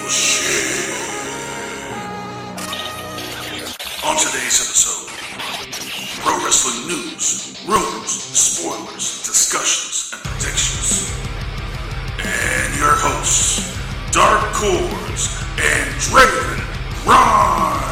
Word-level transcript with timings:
Shit. 0.08 0.86
On 4.04 4.16
today's 4.16 4.60
episode, 4.62 5.10
pro 6.22 6.34
wrestling 6.44 6.86
news, 6.86 7.60
rumors, 7.66 8.10
spoilers, 8.10 9.24
discussions, 9.26 10.12
and 10.12 10.22
predictions. 10.22 11.10
And 12.20 12.76
your 12.78 12.94
hosts, 12.94 13.76
Dark 14.12 14.54
Cordz 14.54 15.42
and 15.58 15.90
Draven 16.00 16.62
Grimes. 17.02 17.85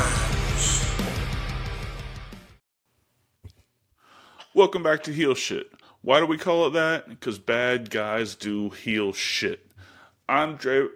Welcome 4.54 4.84
back 4.84 5.02
to 5.02 5.12
Heel 5.12 5.34
Shit. 5.34 5.72
Why 6.02 6.20
do 6.20 6.26
we 6.26 6.38
call 6.38 6.68
it 6.68 6.74
that? 6.74 7.08
Because 7.08 7.40
bad 7.40 7.90
guys 7.90 8.36
do 8.36 8.70
heel 8.70 9.12
shit. 9.12 9.66
I'm 10.28 10.54
Dra. 10.54 10.90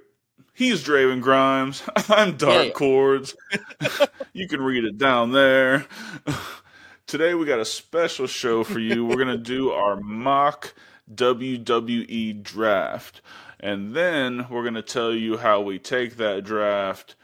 He's 0.54 0.84
Draven 0.84 1.20
Grimes. 1.20 1.82
I'm 2.08 2.36
Dark 2.36 2.66
Yeah. 2.66 2.72
Cordz. 2.72 3.34
you 4.32 4.46
can 4.46 4.62
read 4.62 4.84
it 4.84 4.96
down 4.96 5.32
there. 5.32 5.86
Today 7.08 7.34
we 7.34 7.46
got 7.46 7.58
a 7.58 7.64
special 7.64 8.28
show 8.28 8.62
for 8.62 8.78
you. 8.78 9.04
We're 9.04 9.16
gonna 9.16 9.36
do 9.36 9.72
our 9.72 9.96
mock 9.96 10.72
WWE 11.12 12.40
draft, 12.40 13.20
and 13.58 13.92
then 13.92 14.46
we're 14.48 14.62
gonna 14.62 14.82
tell 14.82 15.12
you 15.12 15.38
how 15.38 15.60
we 15.60 15.80
take 15.80 16.16
that 16.18 16.44
draft 16.44 17.16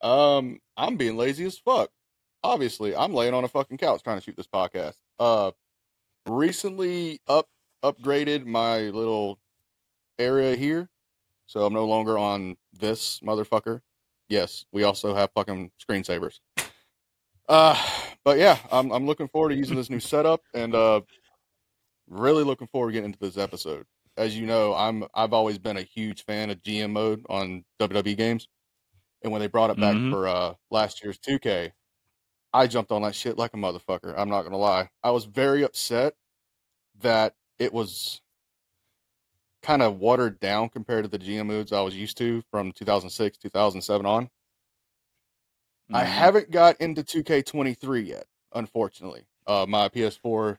Um, 0.00 0.58
I'm 0.76 0.96
being 0.96 1.16
lazy 1.16 1.44
as 1.44 1.56
fuck. 1.56 1.90
Obviously, 2.42 2.96
I'm 2.96 3.14
laying 3.14 3.34
on 3.34 3.44
a 3.44 3.48
fucking 3.48 3.78
couch 3.78 4.02
trying 4.02 4.18
to 4.18 4.24
shoot 4.24 4.36
this 4.36 4.48
podcast. 4.48 4.96
Uh, 5.20 5.52
recently 6.28 7.20
up 7.28 7.48
upgraded 7.82 8.46
my 8.46 8.82
little 8.90 9.38
area 10.18 10.54
here, 10.56 10.88
so 11.46 11.64
I'm 11.66 11.72
no 11.74 11.84
longer 11.86 12.18
on 12.18 12.56
this 12.72 13.20
motherfucker. 13.20 13.80
Yes, 14.28 14.64
we 14.72 14.84
also 14.84 15.14
have 15.14 15.30
fucking 15.34 15.72
screensavers. 15.82 16.40
Uh, 17.48 17.76
but 18.24 18.38
yeah, 18.38 18.58
I'm 18.70 18.90
I'm 18.92 19.06
looking 19.06 19.28
forward 19.28 19.50
to 19.50 19.56
using 19.56 19.76
this 19.76 19.90
new 19.90 20.00
setup 20.00 20.42
and 20.54 20.74
uh, 20.74 21.00
really 22.08 22.44
looking 22.44 22.68
forward 22.68 22.90
to 22.90 22.92
getting 22.94 23.06
into 23.12 23.18
this 23.18 23.36
episode. 23.36 23.86
As 24.16 24.36
you 24.38 24.46
know, 24.46 24.74
I'm 24.74 25.04
I've 25.14 25.32
always 25.32 25.58
been 25.58 25.76
a 25.76 25.82
huge 25.82 26.24
fan 26.24 26.50
of 26.50 26.62
GM 26.62 26.90
mode 26.92 27.24
on 27.28 27.64
WWE 27.80 28.16
games. 28.16 28.48
And 29.22 29.32
when 29.32 29.40
they 29.40 29.46
brought 29.46 29.70
it 29.70 29.78
back 29.78 29.94
Mhm. 29.94 30.10
for 30.10 30.26
uh, 30.26 30.54
last 30.72 31.02
year's 31.04 31.16
2K, 31.18 31.72
I 32.52 32.66
jumped 32.66 32.92
on 32.92 33.02
that 33.02 33.14
shit 33.14 33.38
like 33.38 33.54
a 33.54 33.56
motherfucker. 33.56 34.14
I'm 34.16 34.28
not 34.28 34.42
gonna 34.42 34.58
lie. 34.58 34.90
I 35.02 35.10
was 35.10 35.24
very 35.24 35.62
upset 35.62 36.14
that 37.00 37.34
it 37.58 37.72
was 37.72 38.20
kind 39.62 39.82
of 39.82 39.98
watered 39.98 40.40
down 40.40 40.68
compared 40.68 41.04
to 41.04 41.08
the 41.08 41.18
GM 41.18 41.46
modes 41.46 41.72
I 41.72 41.80
was 41.82 41.96
used 41.96 42.18
to 42.18 42.42
from 42.50 42.72
2006, 42.72 43.38
2007 43.38 44.04
on. 44.06 44.30
I 45.92 46.04
Mhm. 46.04 46.06
haven't 46.06 46.50
got 46.50 46.80
into 46.80 47.02
2K23 47.04 48.02
yet, 48.02 48.26
unfortunately. 48.52 49.26
Uh, 49.46 49.66
my 49.68 49.88
PS4 49.88 50.58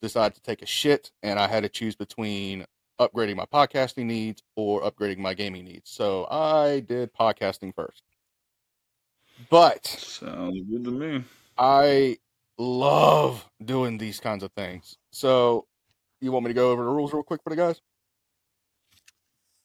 decided 0.00 0.34
to 0.34 0.42
take 0.42 0.62
a 0.62 0.66
shit, 0.66 1.12
and 1.22 1.38
I 1.38 1.46
had 1.48 1.62
to 1.62 1.68
choose 1.68 1.96
between 1.96 2.66
upgrading 2.98 3.36
my 3.36 3.46
podcasting 3.46 4.06
needs 4.06 4.42
or 4.56 4.82
upgrading 4.82 5.18
my 5.18 5.34
gaming 5.34 5.64
needs. 5.64 5.90
So 5.90 6.26
I 6.30 6.80
did 6.80 7.12
podcasting 7.14 7.74
first. 7.74 8.02
But 9.50 9.86
Sounds 9.86 10.60
good 10.68 10.84
to 10.84 10.90
me. 10.90 11.24
I 11.56 12.18
love 12.58 13.48
doing 13.64 13.98
these 13.98 14.20
kinds 14.20 14.42
of 14.42 14.52
things. 14.52 14.96
So 15.10 15.66
you 16.20 16.32
want 16.32 16.44
me 16.44 16.50
to 16.50 16.54
go 16.54 16.70
over 16.70 16.84
the 16.84 16.90
rules 16.90 17.12
real 17.12 17.22
quick 17.22 17.42
for 17.42 17.50
the 17.50 17.56
guys? 17.56 17.80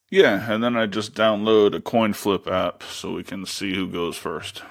Yeah, 0.09 0.51
and 0.51 0.63
then 0.63 0.77
I 0.77 0.85
just 0.85 1.13
download 1.13 1.75
a 1.75 1.81
coin 1.81 2.13
flip 2.13 2.47
app 2.47 2.81
so 2.83 3.13
we 3.13 3.23
can 3.23 3.45
see 3.45 3.75
who 3.75 3.87
goes 3.87 4.16
first. 4.16 4.63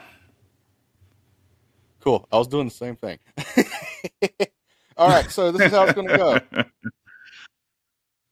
Cool. 2.01 2.27
I 2.33 2.39
was 2.39 2.49
doing 2.49 2.69
the 2.69 2.75
same 2.75 2.97
thing. 2.97 3.19
All 4.97 5.09
right, 5.09 5.31
so 5.31 5.53
this 5.53 5.67
is 5.67 5.73
how 5.73 5.85
it's 5.85 5.93
going 5.93 6.09
to 6.09 6.17
go. 6.17 6.41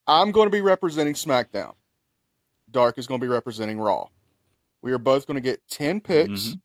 I'm 0.07 0.33
going 0.33 0.47
to 0.47 0.51
be 0.51 0.63
representing 0.63 1.15
SmackDown. 1.15 1.75
Dark 2.71 2.99
is 2.99 3.07
going 3.07 3.21
to 3.21 3.25
be 3.25 3.31
representing 3.31 3.79
Raw. 3.79 4.09
We 4.85 4.93
are 4.93 4.99
both 4.99 5.27
going 5.27 5.37
to 5.37 5.41
get 5.41 5.67
10 5.71 6.03
picks. 6.03 6.49
Mhm. 6.49 6.61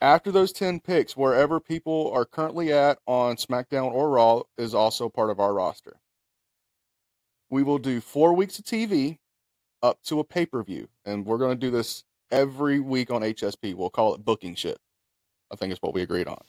After 0.00 0.30
those 0.30 0.52
10 0.52 0.78
picks, 0.78 1.16
wherever 1.16 1.58
people 1.58 2.12
are 2.12 2.24
currently 2.24 2.72
at 2.72 3.00
on 3.06 3.34
SmackDown 3.34 3.90
or 3.90 4.08
Raw 4.08 4.42
is 4.56 4.72
also 4.72 5.08
part 5.08 5.30
of 5.30 5.40
our 5.40 5.52
roster. 5.52 6.00
We 7.50 7.64
will 7.64 7.78
do 7.78 8.00
four 8.00 8.34
weeks 8.34 8.60
of 8.60 8.64
TV 8.64 9.18
up 9.82 10.00
to 10.04 10.20
a 10.20 10.24
pay 10.24 10.46
per 10.46 10.62
view. 10.62 10.88
And 11.04 11.26
we're 11.26 11.38
going 11.38 11.58
to 11.58 11.66
do 11.66 11.72
this 11.72 12.04
every 12.30 12.78
week 12.78 13.10
on 13.10 13.24
HSP. 13.24 13.74
We'll 13.74 13.90
call 13.90 14.14
it 14.14 14.24
booking 14.24 14.54
shit. 14.54 14.78
I 15.50 15.56
think 15.56 15.72
is 15.72 15.82
what 15.82 15.92
we 15.92 16.02
agreed 16.02 16.28
on. 16.28 16.40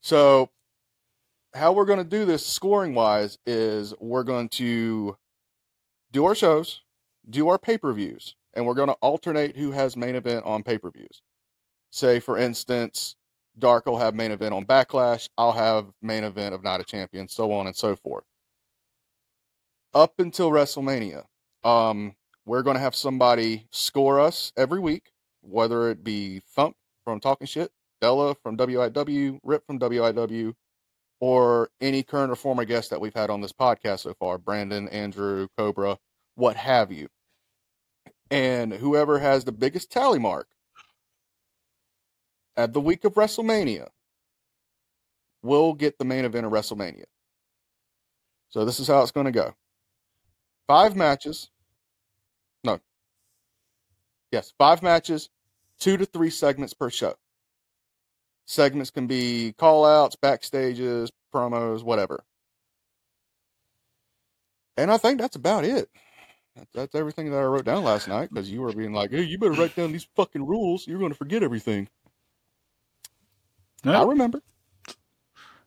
So, 0.00 0.52
how 1.54 1.72
we're 1.72 1.86
going 1.86 1.98
to 1.98 2.04
do 2.04 2.24
this 2.24 2.46
scoring 2.46 2.94
wise 2.94 3.36
is 3.46 3.94
we're 3.98 4.22
going 4.22 4.48
to 4.50 5.18
do 6.12 6.24
our 6.24 6.34
shows, 6.34 6.82
do 7.28 7.48
our 7.48 7.58
pay 7.58 7.78
per 7.78 7.92
views, 7.92 8.34
and 8.54 8.66
we're 8.66 8.74
going 8.74 8.88
to 8.88 8.96
alternate 9.00 9.56
who 9.56 9.72
has 9.72 9.96
main 9.96 10.14
event 10.14 10.44
on 10.44 10.62
pay 10.62 10.78
per 10.78 10.90
views. 10.90 11.22
Say, 11.90 12.20
for 12.20 12.38
instance, 12.38 13.16
Dark 13.58 13.86
will 13.86 13.98
have 13.98 14.14
main 14.14 14.30
event 14.30 14.54
on 14.54 14.64
Backlash, 14.64 15.28
I'll 15.36 15.52
have 15.52 15.86
main 16.02 16.24
event 16.24 16.54
of 16.54 16.62
Night 16.62 16.80
of 16.80 16.86
Champions, 16.86 17.32
so 17.32 17.52
on 17.52 17.66
and 17.66 17.74
so 17.74 17.96
forth. 17.96 18.24
Up 19.94 20.14
until 20.18 20.50
WrestleMania, 20.50 21.24
um, 21.64 22.14
we're 22.44 22.62
going 22.62 22.76
to 22.76 22.80
have 22.80 22.94
somebody 22.94 23.66
score 23.72 24.20
us 24.20 24.52
every 24.56 24.80
week, 24.80 25.10
whether 25.40 25.90
it 25.90 26.04
be 26.04 26.40
Thump 26.54 26.76
from 27.04 27.20
Talking 27.20 27.46
Shit, 27.46 27.70
Della 28.00 28.34
from 28.34 28.56
WIW, 28.56 29.38
Rip 29.42 29.66
from 29.66 29.78
WIW, 29.78 30.54
or 31.20 31.70
any 31.80 32.02
current 32.02 32.30
or 32.30 32.36
former 32.36 32.64
guest 32.64 32.90
that 32.90 33.00
we've 33.00 33.14
had 33.14 33.30
on 33.30 33.40
this 33.40 33.52
podcast 33.52 34.00
so 34.00 34.14
far 34.14 34.38
Brandon, 34.38 34.88
Andrew, 34.88 35.48
Cobra, 35.56 35.98
what 36.34 36.56
have 36.56 36.92
you. 36.92 37.08
And 38.30 38.72
whoever 38.72 39.18
has 39.18 39.44
the 39.44 39.52
biggest 39.52 39.90
tally 39.90 40.18
mark 40.18 40.48
at 42.56 42.72
the 42.72 42.80
week 42.80 43.04
of 43.04 43.14
WrestleMania 43.14 43.88
will 45.42 45.72
get 45.72 45.98
the 45.98 46.04
main 46.04 46.24
event 46.24 46.44
of 46.44 46.52
WrestleMania. 46.52 47.04
So 48.50 48.64
this 48.64 48.80
is 48.80 48.88
how 48.88 49.02
it's 49.02 49.12
going 49.12 49.26
to 49.26 49.32
go 49.32 49.54
five 50.66 50.94
matches. 50.94 51.50
No. 52.64 52.80
Yes, 54.30 54.52
five 54.58 54.82
matches, 54.82 55.30
two 55.78 55.96
to 55.96 56.04
three 56.04 56.30
segments 56.30 56.74
per 56.74 56.90
show. 56.90 57.14
Segments 58.50 58.90
can 58.90 59.06
be 59.06 59.54
call 59.58 59.84
outs, 59.84 60.16
backstages, 60.16 61.10
promos, 61.34 61.82
whatever. 61.82 62.24
And 64.78 64.90
I 64.90 64.96
think 64.96 65.20
that's 65.20 65.36
about 65.36 65.64
it. 65.64 65.90
That's, 66.56 66.70
that's 66.72 66.94
everything 66.94 67.30
that 67.30 67.36
I 67.36 67.42
wrote 67.42 67.66
down 67.66 67.84
last 67.84 68.08
night 68.08 68.30
because 68.32 68.50
you 68.50 68.62
were 68.62 68.72
being 68.72 68.94
like, 68.94 69.10
hey, 69.10 69.20
you 69.20 69.36
better 69.36 69.52
write 69.52 69.76
down 69.76 69.92
these 69.92 70.08
fucking 70.16 70.46
rules. 70.46 70.86
You're 70.86 70.98
going 70.98 71.12
to 71.12 71.18
forget 71.18 71.42
everything. 71.42 71.88
Yeah, 73.84 74.00
I 74.00 74.04
remember. 74.06 74.40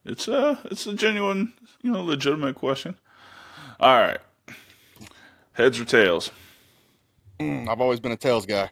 it's 0.03 0.27
a 0.27 0.59
it's 0.65 0.88
a 0.88 0.95
genuine, 0.95 1.53
you 1.83 1.91
know, 1.91 2.03
legitimate 2.03 2.55
question. 2.55 2.97
All 3.79 3.95
right, 3.95 4.19
heads 5.53 5.79
or 5.79 5.85
tails? 5.85 6.31
Mm, 7.39 7.69
I've 7.69 7.79
always 7.79 8.00
been 8.00 8.11
a 8.11 8.17
tails 8.17 8.47
guy. 8.47 8.71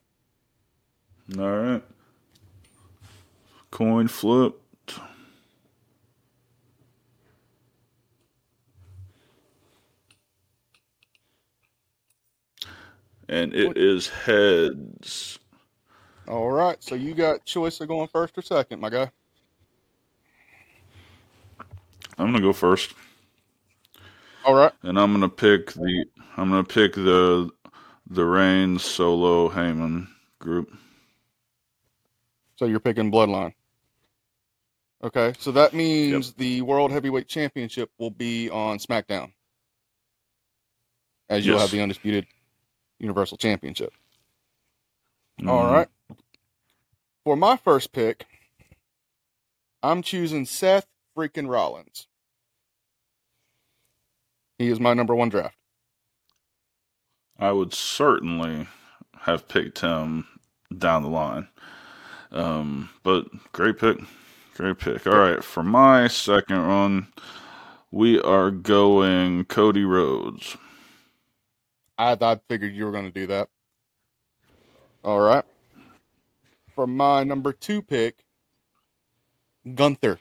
All 1.37 1.57
right, 1.57 1.83
coin 3.71 4.07
flipped. 4.07 4.99
And 13.27 13.53
it 13.53 13.77
is 13.77 14.07
heads. 14.09 15.37
All 16.27 16.49
right. 16.51 16.83
So 16.83 16.95
you 16.95 17.13
got 17.13 17.45
choice 17.45 17.79
of 17.79 17.87
going 17.87 18.07
first 18.07 18.37
or 18.37 18.41
second, 18.41 18.79
my 18.79 18.89
guy. 18.89 19.11
I'm 22.17 22.31
gonna 22.31 22.41
go 22.41 22.51
first, 22.53 22.93
All 24.43 24.53
right. 24.53 24.73
and 24.83 24.99
I'm 24.99 25.13
gonna 25.13 25.29
pick 25.29 25.71
the 25.71 26.05
I'm 26.35 26.49
gonna 26.49 26.63
pick 26.65 26.93
the 26.93 27.49
the 28.09 28.25
Reigns 28.25 28.83
solo 28.83 29.47
Heyman 29.49 30.07
group. 30.39 30.75
So 32.57 32.65
you're 32.65 32.81
picking 32.81 33.09
Bloodline. 33.11 33.53
Okay, 35.03 35.33
so 35.39 35.51
that 35.53 35.73
means 35.73 36.33
the 36.33 36.61
World 36.61 36.91
Heavyweight 36.91 37.27
Championship 37.27 37.89
will 37.97 38.11
be 38.11 38.49
on 38.49 38.79
SmackDown, 38.79 39.31
as 41.29 41.45
you'll 41.45 41.59
have 41.59 41.71
the 41.71 41.81
undisputed 41.81 42.27
Universal 42.99 43.37
Championship. 43.37 43.93
Mhm. 45.39 45.49
All 45.49 45.71
right. 45.71 45.87
For 47.23 47.37
my 47.37 47.55
first 47.57 47.93
pick, 47.93 48.25
I'm 49.81 50.01
choosing 50.01 50.45
Seth 50.45 50.87
freaking 51.15 51.49
Rollins. 51.49 52.07
He 54.57 54.67
is 54.67 54.79
my 54.79 54.93
number 54.93 55.15
one 55.15 55.29
draft. 55.29 55.55
I 57.37 57.53
would 57.53 57.73
certainly 57.73 58.67
have 59.21 59.47
picked 59.47 59.79
him 59.79 60.27
down 60.77 61.03
the 61.03 61.09
line. 61.09 61.47
Um, 62.31 62.89
but 63.03 63.27
great 63.53 63.79
pick. 63.79 63.97
Great 64.59 64.79
pick. 64.79 65.07
All 65.07 65.17
right, 65.17 65.43
for 65.43 65.63
my 65.63 66.09
second 66.09 66.67
one, 66.67 67.07
we 67.91 68.21
are 68.21 68.51
going 68.51 69.45
Cody 69.45 69.85
Rhodes. 69.85 70.57
I, 71.97 72.17
I 72.21 72.39
figured 72.49 72.75
you 72.75 72.85
were 72.85 72.91
going 72.91 73.05
to 73.05 73.11
do 73.11 73.27
that. 73.27 73.49
All 75.03 75.21
right. 75.21 75.45
For 76.75 76.87
my 76.87 77.23
number 77.23 77.53
two 77.53 77.81
pick, 77.81 78.25
Gunther. 79.75 80.19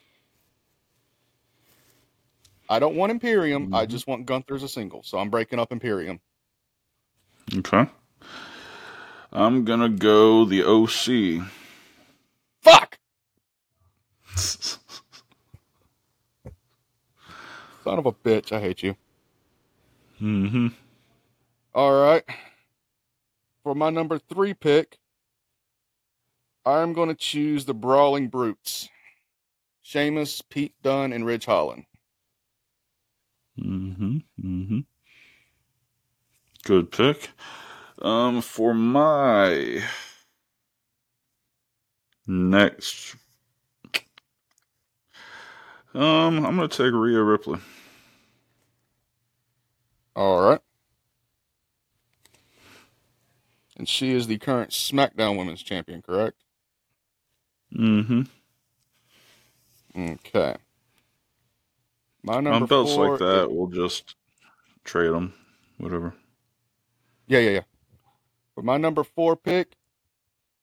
I 2.69 2.79
don't 2.79 2.96
want 2.96 3.12
Imperium. 3.12 3.69
I 3.73 3.87
Mhm. 3.87 3.88
just 3.88 4.06
want 4.06 4.26
Gunther 4.26 4.55
as 4.56 4.62
a 4.62 4.69
single. 4.69 5.02
So 5.02 5.19
I'm 5.19 5.31
breaking 5.31 5.58
up 5.58 5.73
Imperium. 5.73 6.20
Okay. 7.58 7.87
I'm 9.32 9.64
gonna 9.64 9.88
go 9.90 10.44
the 10.44 10.64
OC. 10.64 11.43
Fuck! 12.62 12.98
Son 17.88 17.99
of 17.99 18.05
a 18.05 18.12
bitch. 18.12 18.52
I 18.52 18.61
hate 18.61 18.82
you. 18.82 18.94
mm-hmm. 20.20 20.67
All 21.75 22.02
right. 22.02 22.23
For 23.62 23.75
my 23.75 23.88
number 23.88 24.19
three 24.19 24.52
pick, 24.52 24.99
I'm 26.67 26.93
going 26.93 27.08
to 27.08 27.14
choose 27.14 27.64
the 27.64 27.73
Brawling 27.73 28.29
Brutes 28.29 28.90
Sheamus, 29.81 30.43
Pete 30.43 30.75
Dunne, 30.82 31.14
and 31.14 31.25
Ridge 31.25 31.46
Holland. 31.46 31.87
Mm-hmm. 33.58 34.19
Mm-hmm. 34.44 34.81
Good 36.64 36.93
pick. 36.93 37.31
Um, 38.02 38.43
for 38.43 38.75
my 38.75 39.82
next, 42.26 43.17
um, 45.94 46.44
I'm 46.44 46.56
gonna 46.56 46.69
take 46.69 46.93
Rhea 46.93 47.23
Ripley. 47.23 47.61
All 50.19 50.41
right. 50.41 50.61
And 53.76 53.88
she 53.88 54.11
is 54.11 54.26
the 54.26 54.37
current 54.38 54.70
SmackDown 54.70 55.38
Women's 55.38 55.62
Champion, 55.62 56.03
correct? 56.03 56.43
Mm-hmm. 57.73 58.23
Okay. 59.97 60.56
My 62.25 62.41
number 62.41 62.50
On 62.50 62.67
belts 62.67 62.97
like 62.97 63.20
that, 63.20 63.47
we'll 63.49 63.69
just 63.69 64.17
trade 64.82 65.12
them, 65.12 65.35
whatever. 65.76 66.15
Yeah, 67.29 67.38
yeah, 67.38 67.50
yeah. 67.50 67.61
For 68.56 68.62
my 68.62 68.76
number 68.76 69.05
four 69.05 69.37
pick, 69.37 69.76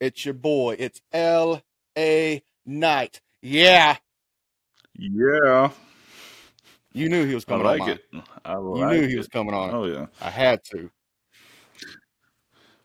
it's 0.01 0.25
your 0.25 0.33
boy. 0.33 0.75
It's 0.77 0.99
L.A. 1.13 2.43
Knight. 2.65 3.21
Yeah. 3.41 3.95
Yeah, 4.97 5.69
You 6.95 7.09
knew 7.09 7.25
he 7.27 7.35
was 7.35 7.45
coming 7.45 7.67
I 7.67 7.71
like 7.71 7.81
on 7.81 7.89
mine. 7.89 7.97
it. 7.97 8.05
I 8.45 8.55
You 8.71 8.85
knew 8.85 9.01
it. 9.03 9.09
he 9.09 9.17
was 9.17 9.27
coming 9.27 9.53
on. 9.53 9.75
Oh 9.75 9.85
yeah. 9.85 10.07
I 10.21 10.29
had 10.31 10.63
to. 10.71 10.89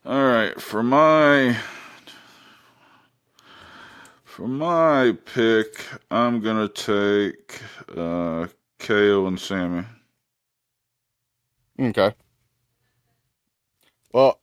All 0.05 0.25
right, 0.25 0.61
for 0.61 0.83
my 0.83 1.57
for 4.25 4.49
my 4.49 5.17
pick, 5.35 5.87
I'm 6.11 6.41
gonna 6.41 6.69
take 6.69 7.61
uh, 7.97 8.49
KO 8.81 9.27
and 9.27 9.39
Sammy. 9.41 9.85
Okay. 11.81 12.15
Well, 14.13 14.41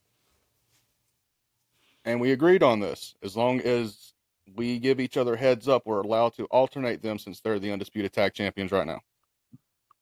and 2.06 2.22
we 2.22 2.31
agreed 2.31 2.64
on 2.64 2.80
this. 2.80 3.16
As 3.24 3.36
long 3.38 3.62
as 3.62 4.14
we 4.56 4.80
give 4.80 5.00
each 5.00 5.18
other 5.18 5.36
heads 5.36 5.68
up, 5.68 5.84
we're 5.86 6.02
allowed 6.02 6.36
to 6.36 6.46
alternate 6.46 7.02
them 7.02 7.19
since 7.19 7.42
they're 7.42 7.60
the 7.60 7.72
undisputed 7.72 8.14
tag 8.14 8.34
champions 8.34 8.72
right 8.72 8.88
now. 8.88 9.02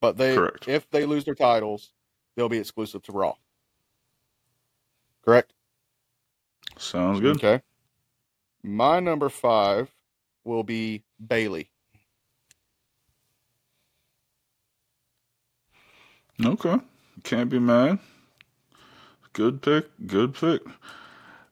But 0.01 0.17
they, 0.17 0.35
Correct. 0.35 0.67
if 0.67 0.89
they 0.89 1.05
lose 1.05 1.25
their 1.25 1.35
titles, 1.35 1.91
they'll 2.35 2.49
be 2.49 2.57
exclusive 2.59 3.01
to 3.03 3.11
Raw. 3.11 3.35
Correct. 5.23 5.53
Sounds 6.77 7.19
good. 7.19 7.37
Okay. 7.37 7.61
My 8.61 8.99
number 8.99 9.29
five 9.29 9.93
will 10.43 10.63
be 10.63 11.03
Bayley. 11.25 11.69
Okay, 16.43 16.77
can't 17.23 17.49
be 17.49 17.59
mad. 17.59 17.99
Good 19.31 19.61
pick. 19.61 19.85
Good 20.05 20.33
pick. 20.33 20.61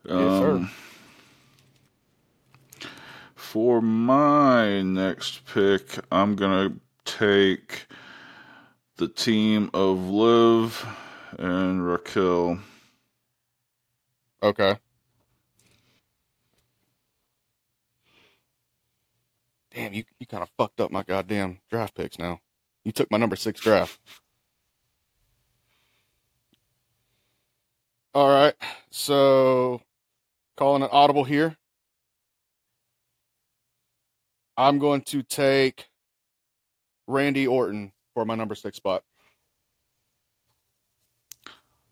Yes, 0.05 0.17
sir. 0.17 0.51
Um, 0.51 0.71
For 3.35 3.81
my 3.81 4.81
next 4.81 5.45
pick, 5.45 5.99
I'm 6.11 6.35
gonna 6.35 6.73
take 7.05 7.87
the 8.97 9.07
team 9.07 9.69
of 9.73 10.09
Liv 10.09 10.85
and 11.39 11.85
Raquel. 11.85 12.59
Okay. 14.41 14.77
Damn, 19.73 19.93
you, 19.93 20.03
you 20.19 20.27
kind 20.27 20.43
of 20.43 20.49
fucked 20.57 20.79
up 20.79 20.91
my 20.91 21.01
goddamn 21.01 21.59
draft 21.69 21.95
picks 21.95 22.19
now. 22.19 22.39
You 22.83 22.91
took 22.91 23.09
my 23.09 23.17
number 23.17 23.35
six 23.35 23.59
draft. 23.59 24.00
All 28.13 28.29
right. 28.29 28.53
So, 28.91 29.81
calling 30.55 30.83
an 30.83 30.89
audible 30.91 31.23
here. 31.23 31.57
I'm 34.55 34.77
going 34.77 35.01
to 35.03 35.23
take 35.23 35.88
Randy 37.07 37.47
Orton 37.47 37.91
for 38.13 38.25
my 38.25 38.36
number 38.36 38.55
six 38.55 38.77
spot. 38.77 39.03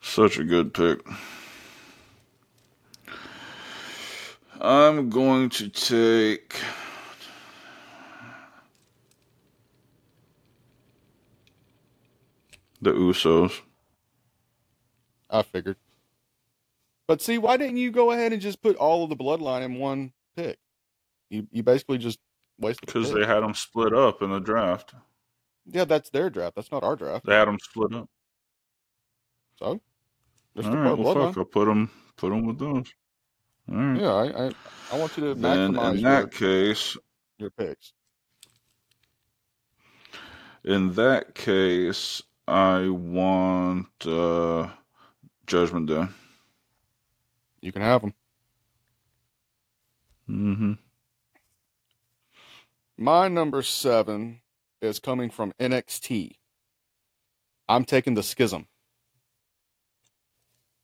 Such 0.01 0.39
a 0.39 0.43
good 0.43 0.73
pick. 0.73 0.99
I'm 4.59 5.09
going 5.09 5.49
to 5.51 5.69
take. 5.69 6.55
The 12.81 12.91
Usos. 12.91 13.61
I 15.29 15.43
figured. 15.43 15.77
But 17.07 17.21
see, 17.21 17.37
why 17.37 17.57
didn't 17.57 17.77
you 17.77 17.91
go 17.91 18.11
ahead 18.11 18.33
and 18.33 18.41
just 18.41 18.61
put 18.61 18.75
all 18.75 19.03
of 19.03 19.09
the 19.09 19.15
bloodline 19.15 19.63
in 19.63 19.75
one 19.75 20.13
pick? 20.35 20.57
You 21.29 21.47
you 21.51 21.61
basically 21.61 21.99
just 21.99 22.19
wasted. 22.59 22.87
Because 22.87 23.13
they 23.13 23.25
had 23.25 23.41
them 23.41 23.53
split 23.53 23.93
up 23.93 24.21
in 24.21 24.31
the 24.31 24.39
draft. 24.39 24.93
Yeah, 25.65 25.85
that's 25.85 26.09
their 26.09 26.29
draft. 26.29 26.55
That's 26.55 26.71
not 26.71 26.83
our 26.83 26.95
draft. 26.95 27.25
They 27.25 27.33
had 27.35 27.47
them 27.47 27.59
split 27.59 27.93
up. 27.93 28.09
So, 29.57 29.79
just 30.55 30.69
All 30.69 30.75
right, 30.75 30.97
well, 30.97 31.13
fuck. 31.13 31.37
I'll 31.37 31.45
put 31.45 31.65
them, 31.65 31.89
put 32.17 32.29
them 32.29 32.45
with 32.45 32.57
those. 32.59 32.91
All 33.71 33.75
right. 33.77 34.01
Yeah, 34.01 34.13
I, 34.13 34.47
I 34.47 34.51
I 34.91 34.97
want 34.99 35.15
you 35.17 35.23
to 35.25 35.35
Then 35.35 35.73
maximize 35.73 35.93
in 35.93 35.99
your, 35.99 36.11
that 36.11 36.31
case, 36.31 36.97
your 37.37 37.49
picks. 37.51 37.93
in 40.63 40.93
that 40.93 41.35
case, 41.35 42.21
I 42.47 42.89
want 42.89 43.87
uh, 44.05 44.67
Judgment 45.45 45.87
Day. 45.87 46.05
You 47.61 47.71
can 47.71 47.83
have 47.83 48.01
them. 48.01 48.13
Mm-hmm. 50.29 50.73
My 52.97 53.27
number 53.27 53.61
seven 53.61 54.41
is 54.81 54.99
coming 54.99 55.29
from 55.29 55.53
NXT. 55.59 56.35
I'm 57.69 57.85
taking 57.85 58.15
the 58.15 58.23
schism. 58.23 58.67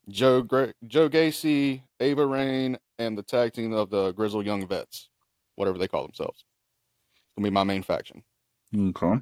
Joe 0.09 0.41
Joe 0.85 1.09
Gacy, 1.09 1.81
Ava 1.99 2.25
Raine, 2.25 2.77
and 2.97 3.17
the 3.17 3.23
tag 3.23 3.53
team 3.53 3.73
of 3.73 3.89
the 3.89 4.13
Grizzled 4.13 4.45
Young 4.45 4.65
Vets, 4.65 5.09
whatever 5.55 5.77
they 5.77 5.87
call 5.87 6.03
themselves, 6.03 6.45
it's 7.15 7.33
gonna 7.35 7.45
be 7.45 7.53
my 7.53 7.63
main 7.63 7.83
faction. 7.83 8.23
Okay. 8.73 9.19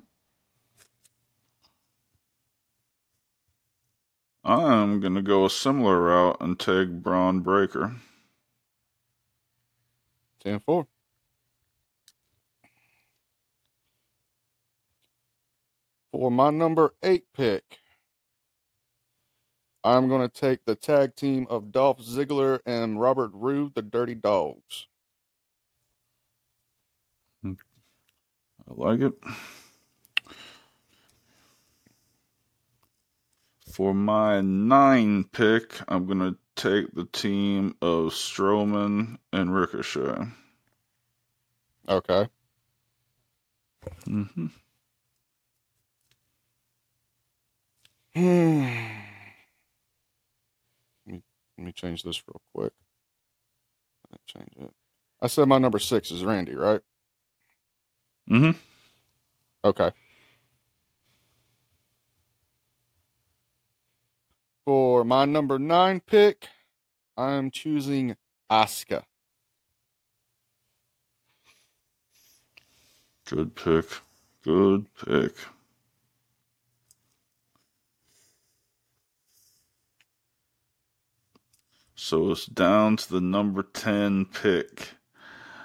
I'm 4.44 5.00
gonna 5.00 5.24
go 5.24 5.46
a 5.46 5.50
similar 5.50 6.00
route 6.02 6.38
and 6.40 6.60
take 6.60 6.90
Bron 7.02 7.40
Breakker. 7.40 7.96
Ten 10.40 10.60
four. 10.60 10.88
For 16.16 16.32
my 16.32 16.50
number 16.52 16.96
eight 17.04 17.26
pick, 17.34 17.80
I'm 19.84 20.08
going 20.08 20.22
to 20.28 20.30
take 20.34 20.66
the 20.66 20.76
tag 20.76 21.16
team 21.18 21.48
of 21.50 21.74
Dolph 21.74 22.00
Ziggler 22.00 22.62
and 22.66 23.02
Robert 23.02 23.32
Roode, 23.34 23.76
the 23.76 23.82
Dirty 23.82 24.16
Dogs. 24.16 24.88
I 28.70 28.74
like 28.76 29.02
it. 29.02 29.14
For 33.72 33.94
my 33.94 34.42
nine 34.42 35.26
pick, 35.26 35.80
I'm 35.90 36.08
gonna 36.08 36.36
take 36.56 36.94
the 36.94 37.06
team 37.06 37.76
of 37.82 38.14
Strowman 38.14 39.18
and 39.34 39.54
Ricochet. 39.56 40.28
Okay. 41.90 42.30
hmm 44.06 44.48
Let 48.16 48.22
me, 51.08 51.22
let 51.58 51.66
me 51.66 51.72
change 51.74 52.04
this 52.04 52.24
real 52.28 52.42
quick. 52.56 52.74
Change 54.28 54.50
it. 54.60 54.72
I 55.22 55.28
said 55.28 55.48
my 55.48 55.58
number 55.58 55.80
six 55.80 56.12
is 56.12 56.24
Randy, 56.24 56.56
right? 56.56 56.82
Mm 58.30 58.40
hmm 58.40 58.52
Okay. 59.66 59.92
For 64.66 65.04
my 65.06 65.26
number 65.26 65.60
nine 65.60 66.02
pick, 66.06 66.48
I'm 67.18 67.52
choosing 67.52 68.16
Asuka. 68.52 69.04
Good 73.30 73.56
pick. 73.56 73.86
Good 74.44 74.88
pick. 75.04 75.34
So 82.06 82.30
it's 82.30 82.46
down 82.46 82.98
to 82.98 83.14
the 83.14 83.20
number 83.20 83.64
ten 83.64 84.26
pick. 84.26 84.94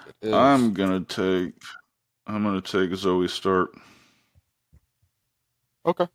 It 0.07 0.15
is- 0.21 0.33
I'm 0.33 0.73
gonna 0.73 1.01
take. 1.01 1.53
I'm 2.25 2.41
gonna 2.41 2.61
take 2.61 2.89
Zoey 2.89 3.29
Stark. 3.29 3.77
okay. 5.85 6.07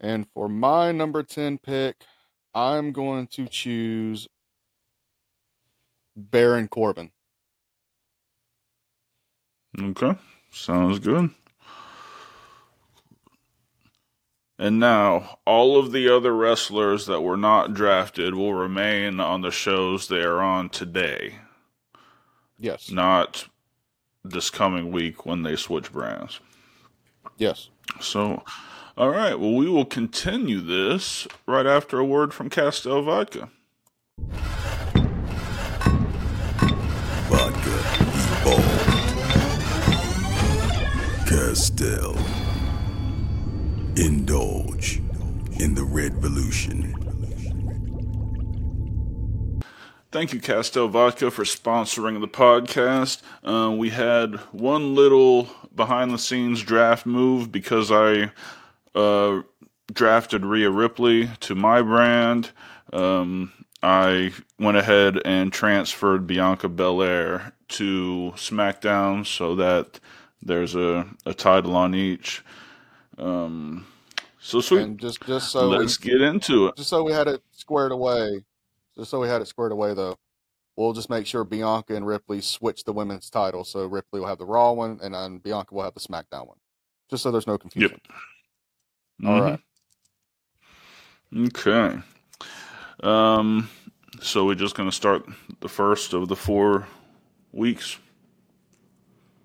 And 0.00 0.26
for 0.32 0.48
my 0.48 0.92
number 0.92 1.22
10 1.22 1.58
pick, 1.58 2.04
I'm 2.54 2.92
going 2.92 3.26
to 3.28 3.46
choose 3.46 4.28
Baron 6.14 6.68
Corbin. 6.68 7.12
Okay, 9.78 10.14
sounds 10.52 10.98
good. 10.98 11.30
And 14.58 14.80
now, 14.80 15.38
all 15.44 15.78
of 15.78 15.92
the 15.92 16.08
other 16.08 16.34
wrestlers 16.34 17.04
that 17.06 17.20
were 17.20 17.36
not 17.36 17.74
drafted 17.74 18.34
will 18.34 18.54
remain 18.54 19.20
on 19.20 19.42
the 19.42 19.50
shows 19.50 20.08
they 20.08 20.22
are 20.22 20.40
on 20.40 20.70
today, 20.70 21.36
Yes. 22.58 22.90
not 22.90 23.48
this 24.24 24.48
coming 24.48 24.90
week 24.90 25.26
when 25.26 25.42
they 25.42 25.56
switch 25.56 25.92
brands. 25.92 26.40
Yes. 27.36 27.68
So, 28.00 28.42
all 28.96 29.10
right, 29.10 29.38
well, 29.38 29.52
we 29.52 29.68
will 29.68 29.84
continue 29.84 30.60
this 30.62 31.28
right 31.46 31.66
after 31.66 31.98
a 31.98 32.04
word 32.04 32.32
from 32.32 32.48
Kas'tell 32.48 33.04
Vodka. 33.04 33.50
Vodka, 37.28 37.76
Evolved. 38.40 38.92
Kas'tell. 41.28 42.16
Indulge 43.98 44.98
in 45.58 45.74
the 45.74 45.82
revolution. 45.82 46.94
Thank 50.12 50.34
you, 50.34 50.40
Kas'tell 50.40 50.90
Vodka, 50.90 51.30
for 51.30 51.44
sponsoring 51.44 52.20
the 52.20 52.28
podcast. 52.28 53.22
Uh, 53.42 53.74
we 53.74 53.88
had 53.88 54.34
one 54.52 54.94
little 54.94 55.48
behind 55.74 56.10
the 56.10 56.18
scenes 56.18 56.62
draft 56.62 57.06
move 57.06 57.50
because 57.50 57.90
I 57.90 58.32
uh, 58.94 59.40
drafted 59.90 60.44
Rhea 60.44 60.70
Ripley 60.70 61.30
to 61.40 61.54
my 61.54 61.80
brand. 61.80 62.50
Um, 62.92 63.50
I 63.82 64.32
went 64.58 64.76
ahead 64.76 65.22
and 65.24 65.50
transferred 65.50 66.26
Bianca 66.26 66.68
Belair 66.68 67.54
to 67.68 68.34
SmackDown 68.36 69.24
so 69.24 69.54
that 69.54 70.00
there's 70.42 70.74
a, 70.74 71.06
a 71.24 71.32
title 71.32 71.74
on 71.74 71.94
each. 71.94 72.42
Um, 73.18 73.86
so 74.40 74.60
sweet. 74.60 74.82
And 74.82 74.98
just 74.98 75.20
just 75.26 75.50
so 75.50 75.68
Let's 75.68 75.96
get 75.96 76.20
into 76.20 76.66
it. 76.68 76.76
just 76.76 76.90
so 76.90 77.02
we 77.02 77.12
had 77.12 77.28
it 77.28 77.42
squared 77.52 77.92
away, 77.92 78.44
just 78.96 79.10
so 79.10 79.20
we 79.20 79.28
had 79.28 79.40
it 79.42 79.46
squared 79.48 79.72
away 79.72 79.94
though, 79.94 80.18
we'll 80.76 80.92
just 80.92 81.08
make 81.10 81.26
sure 81.26 81.42
Bianca 81.44 81.94
and 81.96 82.06
Ripley 82.06 82.40
switch 82.40 82.84
the 82.84 82.92
women's 82.92 83.30
title. 83.30 83.64
So 83.64 83.86
Ripley 83.86 84.20
will 84.20 84.26
have 84.28 84.38
the 84.38 84.44
Raw 84.46 84.72
one, 84.72 84.98
and 85.02 85.14
then 85.14 85.38
Bianca 85.38 85.74
will 85.74 85.82
have 85.84 85.94
the 85.94 86.00
SmackDown 86.00 86.46
one. 86.48 86.58
Just 87.08 87.22
so 87.22 87.30
there's 87.30 87.46
no 87.46 87.56
confusion. 87.58 88.00
All 89.24 89.40
Mhm. 89.40 89.42
right. 89.42 89.60
Okay. 91.34 91.98
Um, 93.02 93.68
so 94.20 94.44
we're 94.46 94.54
just 94.54 94.74
going 94.74 94.88
to 94.88 94.94
start 94.94 95.24
the 95.60 95.68
first 95.68 96.12
of 96.12 96.28
the 96.28 96.36
four 96.36 96.86
weeks. 97.52 97.98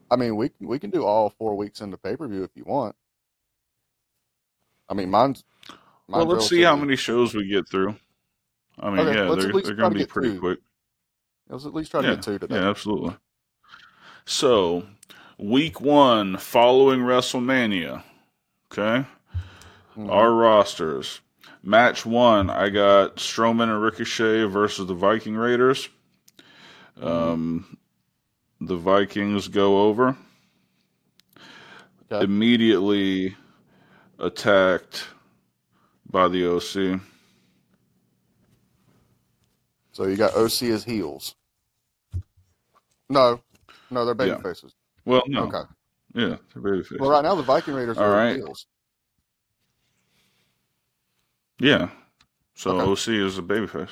I 0.10 0.16
mean, 0.18 0.36
we 0.36 0.52
we 0.60 0.78
can 0.80 0.90
do 0.90 1.06
all 1.06 1.30
four 1.30 1.56
weeks 1.56 1.80
into 1.82 1.98
pay 1.98 2.16
per 2.18 2.28
view 2.28 2.44
if 2.44 2.52
you 2.56 2.64
want. 2.66 2.96
I 4.92 4.94
mean, 4.94 5.10
mine's. 5.10 5.44
Well, 6.08 6.26
let's 6.26 6.50
see 6.50 6.62
how 6.62 6.76
many 6.76 6.98
shows 6.98 7.34
we 7.34 7.48
get 7.48 7.70
through. 7.70 7.96
I 8.78 8.90
mean, 8.90 9.00
Okay, 9.08 9.18
yeah, 9.18 9.36
they're, 9.36 9.62
they're 9.64 9.76
going 9.76 9.94
to 9.94 10.00
be 10.00 10.06
pretty 10.06 10.34
two. 10.34 10.40
quick. 10.40 10.60
Let's 11.48 11.66
at 11.66 11.74
least 11.74 11.92
try 11.92 12.02
to 12.02 12.08
Yeah, 12.10 12.16
get 12.16 12.24
two 12.24 12.38
today. 12.40 12.56
yeah, 12.56 12.70
absolutely. 12.70 13.16
So, 14.26 14.86
week 15.38 15.80
one 15.80 16.36
following 16.38 17.00
WrestleMania. 17.00 18.04
Okay. 18.72 19.08
Mhm. 19.98 20.10
Our 20.12 20.32
rosters. 20.34 21.22
Match 21.64 22.06
one, 22.06 22.50
I 22.50 22.70
got 22.70 23.18
Strowman 23.18 23.70
and 23.70 23.82
Ricochet 23.82 24.44
versus 24.46 24.88
the 24.88 24.94
Viking 24.94 25.36
Raiders. 25.36 25.88
Um, 27.02 27.78
the 28.60 28.76
Vikings 28.76 29.48
go 29.48 29.84
over. 29.84 30.18
Okay. 32.12 32.24
Immediately 32.26 33.36
attacked 34.22 35.08
by 36.10 36.28
the 36.28 36.46
OC. 36.46 37.02
So 39.94 40.06
you 40.06 40.16
got 40.16 40.36
OC 40.36 40.64
as 40.64 40.84
heels. 40.84 41.36
No, 43.10 43.42
no, 43.90 44.06
they're 44.06 44.14
baby 44.14 44.32
Yeah. 44.32 44.42
faces. 44.42 44.74
Well, 45.06 45.24
no. 45.28 45.48
Okay. 45.48 45.62
Yeah, 46.14 46.38
they're 46.54 46.64
babyface. 46.64 47.00
Well, 47.00 47.10
right 47.10 47.24
now 47.24 47.36
the 47.36 47.44
Viking 47.44 47.74
Raiders 47.74 47.98
All 47.98 48.06
are 48.06 48.16
right. 48.16 48.36
heels. 48.36 48.66
Yeah. 51.60 51.90
So 52.56 52.72
Okay. 52.72 52.92
OC 52.92 53.08
is 53.10 53.38
a 53.38 53.42
babyface. 53.42 53.90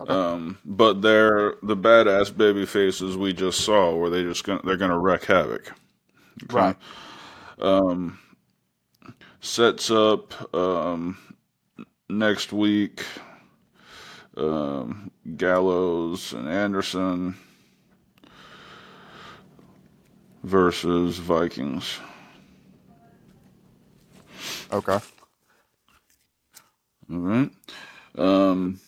Okay. 0.00 0.12
Um, 0.12 0.58
but 0.64 1.00
they're 1.02 1.54
the 1.62 1.76
badass 1.76 2.36
baby 2.36 2.66
faces 2.66 3.16
we 3.16 3.32
just 3.32 3.60
saw, 3.60 3.94
where 3.96 4.10
they 4.10 4.22
just 4.22 4.44
gonna 4.44 4.60
they're 4.64 4.76
gonna 4.76 4.98
wreak 4.98 5.24
havoc. 5.24 5.72
Okay? 6.44 6.52
Right. 6.54 6.76
Um, 7.58 8.18
sets 9.40 9.90
up 9.90 10.54
um, 10.54 11.18
next 12.08 12.52
week. 12.52 13.04
Um, 14.36 15.10
Gallows 15.36 16.34
and 16.34 16.48
Anderson 16.48 17.36
versus 20.42 21.18
Vikings. 21.18 21.98
Okay. 24.72 24.98
All 27.10 27.18
right. 27.18 27.50
Um, 28.16 28.80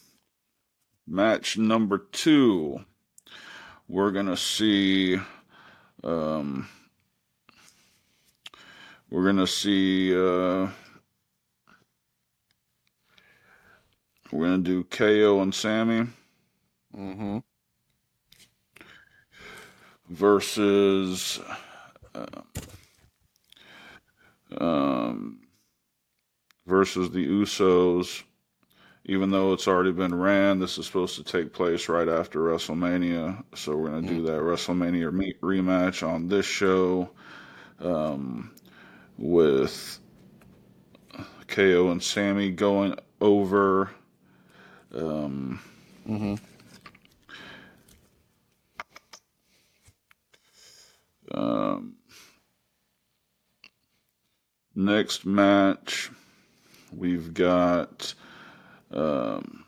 match 1.07 1.57
number 1.57 1.99
two, 1.99 2.85
we're 3.87 4.11
gonna 4.11 4.37
see. 4.37 5.19
Um, 6.05 6.69
we're 9.11 9.25
gonna 9.25 9.47
see. 9.47 10.13
Uh, 10.15 10.69
we're 14.31 14.47
gonna 14.47 14.59
do 14.59 14.85
KO 14.85 15.41
and 15.41 15.55
Sammy 15.55 16.07
Mm-hmm. 16.97 17.39
versus. 20.09 21.41
Uh, 22.15 22.27
um, 24.59 25.41
versus 26.67 27.11
the 27.11 27.27
Usos. 27.27 28.23
Even 29.05 29.31
though 29.31 29.53
it's 29.55 29.67
already 29.67 29.93
been 29.93 30.15
ran, 30.15 30.59
this 30.59 30.77
is 30.77 30.87
supposed 30.87 31.17
to 31.17 31.25
take 31.25 31.53
place 31.53 31.89
right 31.89 32.09
after 32.09 32.41
WrestleMania. 32.41 33.43
So 33.55 33.75
we're 33.77 33.89
going 33.91 34.07
to 34.07 34.15
do 34.17 34.23
that 34.25 34.41
WrestleMania 34.43 35.13
meet 35.13 35.41
rematch 35.41 36.07
on 36.07 36.29
this 36.29 36.45
show 36.45 37.09
um, 37.81 38.51
with 39.19 39.99
KO 41.49 41.91
and 41.91 42.03
Sammy 42.03 42.51
going 42.51 42.95
over. 43.21 43.91
Um, 44.95 45.61
Mm-hmm. 46.09 46.37
Um, 51.31 51.97
next 54.75 55.27
match, 55.27 56.11
we've 56.91 57.35
got. 57.35 58.15
Um, 58.91 59.65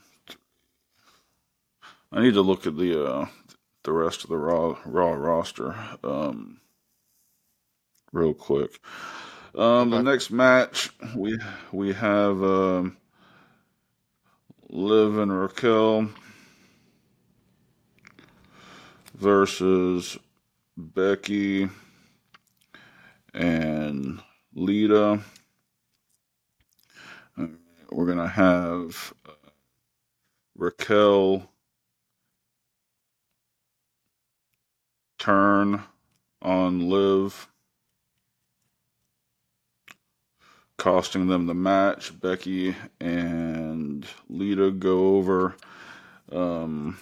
I 2.11 2.23
need 2.23 2.35
to 2.35 2.41
look 2.41 2.67
at 2.67 2.77
the 2.79 3.05
uh, 3.05 3.27
the 3.85 3.93
rest 3.93 4.25
of 4.25 4.31
the 4.31 4.39
raw 4.39 4.79
raw 4.87 5.13
roster 5.13 5.77
um, 6.03 6.61
real 8.13 8.33
quick. 8.33 8.81
Um, 9.55 9.91
The 9.91 10.03
next 10.03 10.31
match 10.31 10.91
we 11.17 11.39
we 11.73 11.93
have 11.93 12.43
um, 12.43 12.97
Liv 14.69 15.19
and 15.19 15.37
Raquel 15.37 16.09
versus 19.15 20.17
Becky 20.77 21.69
and 23.35 24.23
Lita. 24.55 25.21
We're 27.91 28.07
gonna 28.07 28.29
have 28.29 29.13
uh, 29.29 29.33
Raquel 30.55 31.51
turn 35.19 35.83
on 36.41 36.89
Liv, 36.89 37.50
costing 40.81 41.27
them 41.27 41.47
the 41.47 41.53
match. 41.53 42.19
Becky 42.19 42.75
and 43.01 44.07
Lita 44.31 44.71
go 44.71 45.17
over 45.17 45.55
um, 46.33 46.99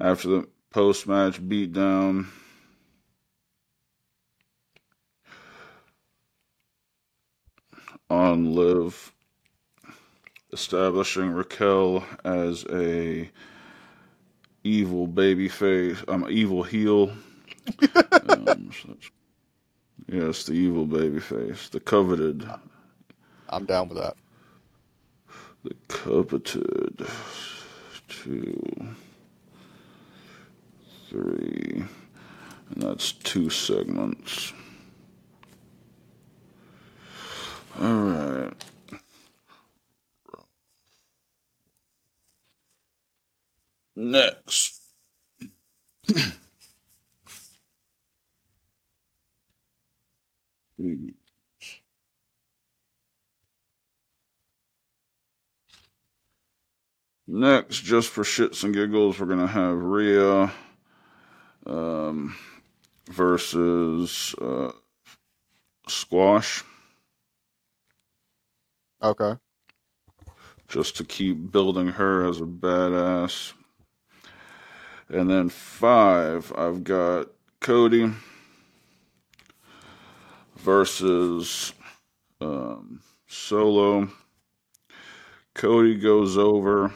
after 0.00 0.28
the 0.28 0.48
post 0.70 1.06
match 1.06 1.40
beatdown. 1.40 2.26
on 8.08 8.54
Liv, 8.54 9.12
establishing 10.52 11.30
Raquel 11.30 12.04
as 12.24 12.64
a 12.70 13.28
evil 14.62 15.08
baby 15.08 15.48
face, 15.48 16.04
um, 16.06 16.24
evil 16.30 16.62
heel. 16.62 17.10
um, 18.28 18.70
so 18.72 18.88
that's- 18.88 19.10
yes, 20.08 20.44
the 20.44 20.54
evil 20.54 20.86
baby 20.86 21.20
face, 21.20 21.68
the 21.68 21.80
coveted, 21.80 22.48
I'm 23.48 23.66
down 23.66 23.88
with 23.88 23.98
that. 23.98 24.16
the 25.64 25.74
coveted. 25.88 27.06
Two, 28.08 28.62
three, 31.10 31.84
and 32.70 32.82
that's 32.82 33.12
two 33.12 33.50
segments. 33.50 34.52
All 37.80 37.92
right. 37.94 38.54
Next. 43.96 44.80
Next, 57.26 57.80
just 57.82 58.10
for 58.10 58.22
shits 58.22 58.62
and 58.62 58.74
giggles, 58.74 59.18
we're 59.18 59.26
gonna 59.26 59.46
have 59.48 59.76
Rhea 59.76 60.52
um, 61.66 62.36
versus 63.10 64.34
uh, 64.40 64.72
Squash, 65.88 66.62
Okay. 69.02 69.36
just 70.68 70.96
to 70.96 71.04
keep 71.04 71.50
building 71.50 71.88
her 71.88 72.28
as 72.28 72.38
a 72.40 72.44
badass. 72.44 73.52
And 75.08 75.30
then 75.30 75.48
five, 75.48 76.52
I've 76.56 76.84
got 76.84 77.28
Cody 77.60 78.12
versus 80.56 81.72
um, 82.40 83.00
Solo. 83.26 84.08
Cody 85.54 85.96
goes 85.96 86.36
over 86.36 86.92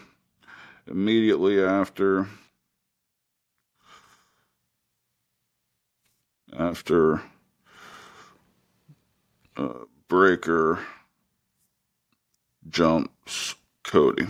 immediately 0.87 1.63
after 1.63 2.29
after 6.59 7.23
uh, 9.57 9.85
Breakker 10.09 10.81
jumps 12.69 13.55
Cody. 13.85 14.27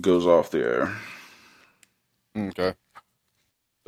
Goes 0.00 0.26
off 0.26 0.50
the 0.50 0.58
air. 0.60 0.96
Okay. 2.36 2.74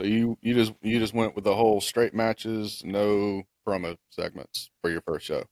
So 0.00 0.06
you 0.06 0.38
you 0.40 0.54
just 0.54 0.72
you 0.80 0.98
just 0.98 1.12
went 1.12 1.34
with 1.34 1.44
the 1.44 1.54
whole 1.54 1.78
straight 1.82 2.14
matches, 2.14 2.80
no 2.86 3.42
promo 3.68 3.98
segments 4.08 4.70
for 4.80 4.90
your 4.90 5.02
first 5.02 5.26
show. 5.26 5.44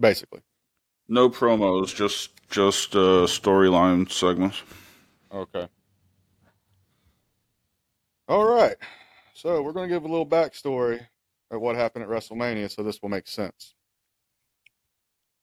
Basically. 0.00 0.40
No 1.08 1.30
promos, 1.30 1.94
just 1.94 2.30
just 2.50 2.96
uh, 2.96 3.28
storyline 3.28 4.10
segments. 4.10 4.64
Okay. 5.32 5.68
All 8.26 8.44
right. 8.44 8.76
So 9.34 9.62
we're 9.62 9.72
going 9.72 9.88
to 9.88 9.94
give 9.94 10.02
a 10.02 10.08
little 10.08 10.26
backstory 10.26 11.06
of 11.52 11.60
what 11.60 11.76
happened 11.76 12.02
at 12.02 12.10
WrestleMania, 12.10 12.74
so 12.74 12.82
this 12.82 13.00
will 13.00 13.08
make 13.08 13.28
sense. 13.28 13.74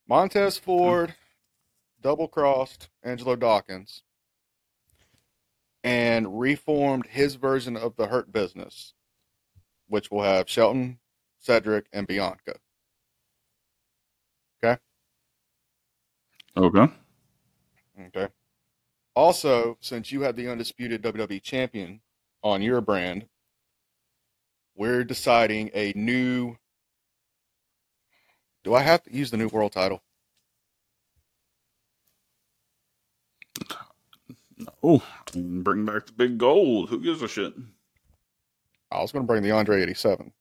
Montez 0.05 0.57
Ford 0.57 1.15
double 2.01 2.27
crossed 2.27 2.89
Angelo 3.03 3.37
Dawkins 3.37 4.03
and 5.87 6.37
reformed 6.37 7.07
his 7.07 7.35
version 7.35 7.77
of 7.77 7.95
the 7.95 8.07
Hurt 8.07 8.29
Business, 8.29 8.93
which 9.87 10.11
will 10.11 10.21
have 10.21 10.49
Shelton, 10.49 10.99
Cedric, 11.39 11.85
and 11.93 12.05
Bianca. 12.05 12.55
Okay. 14.61 14.81
Okay. 16.57 16.93
Okay. 18.07 18.27
Also, 19.15 19.77
since 19.79 20.11
you 20.11 20.23
have 20.23 20.35
the 20.35 20.49
undisputed 20.49 21.01
WWE 21.01 21.41
champion 21.41 22.01
on 22.43 22.61
your 22.61 22.81
brand, 22.81 23.25
we're 24.75 25.05
deciding 25.05 25.71
a 25.73 25.93
new. 25.95 26.57
Do 28.65 28.73
I 28.73 28.81
have 28.81 29.03
to 29.03 29.15
use 29.15 29.31
the 29.31 29.37
new 29.37 29.47
world 29.47 29.71
title? 29.71 30.03
Oh, 34.83 35.03
bring 35.33 35.85
back 35.85 36.05
the 36.07 36.13
big 36.13 36.37
gold. 36.37 36.89
Who 36.89 36.99
gives 36.99 37.21
a 37.21 37.27
shit? 37.27 37.53
I 38.91 39.01
was 39.01 39.11
going 39.11 39.23
to 39.23 39.27
bring 39.27 39.43
the 39.43 39.51
Andre 39.51 39.81
87. 39.83 40.31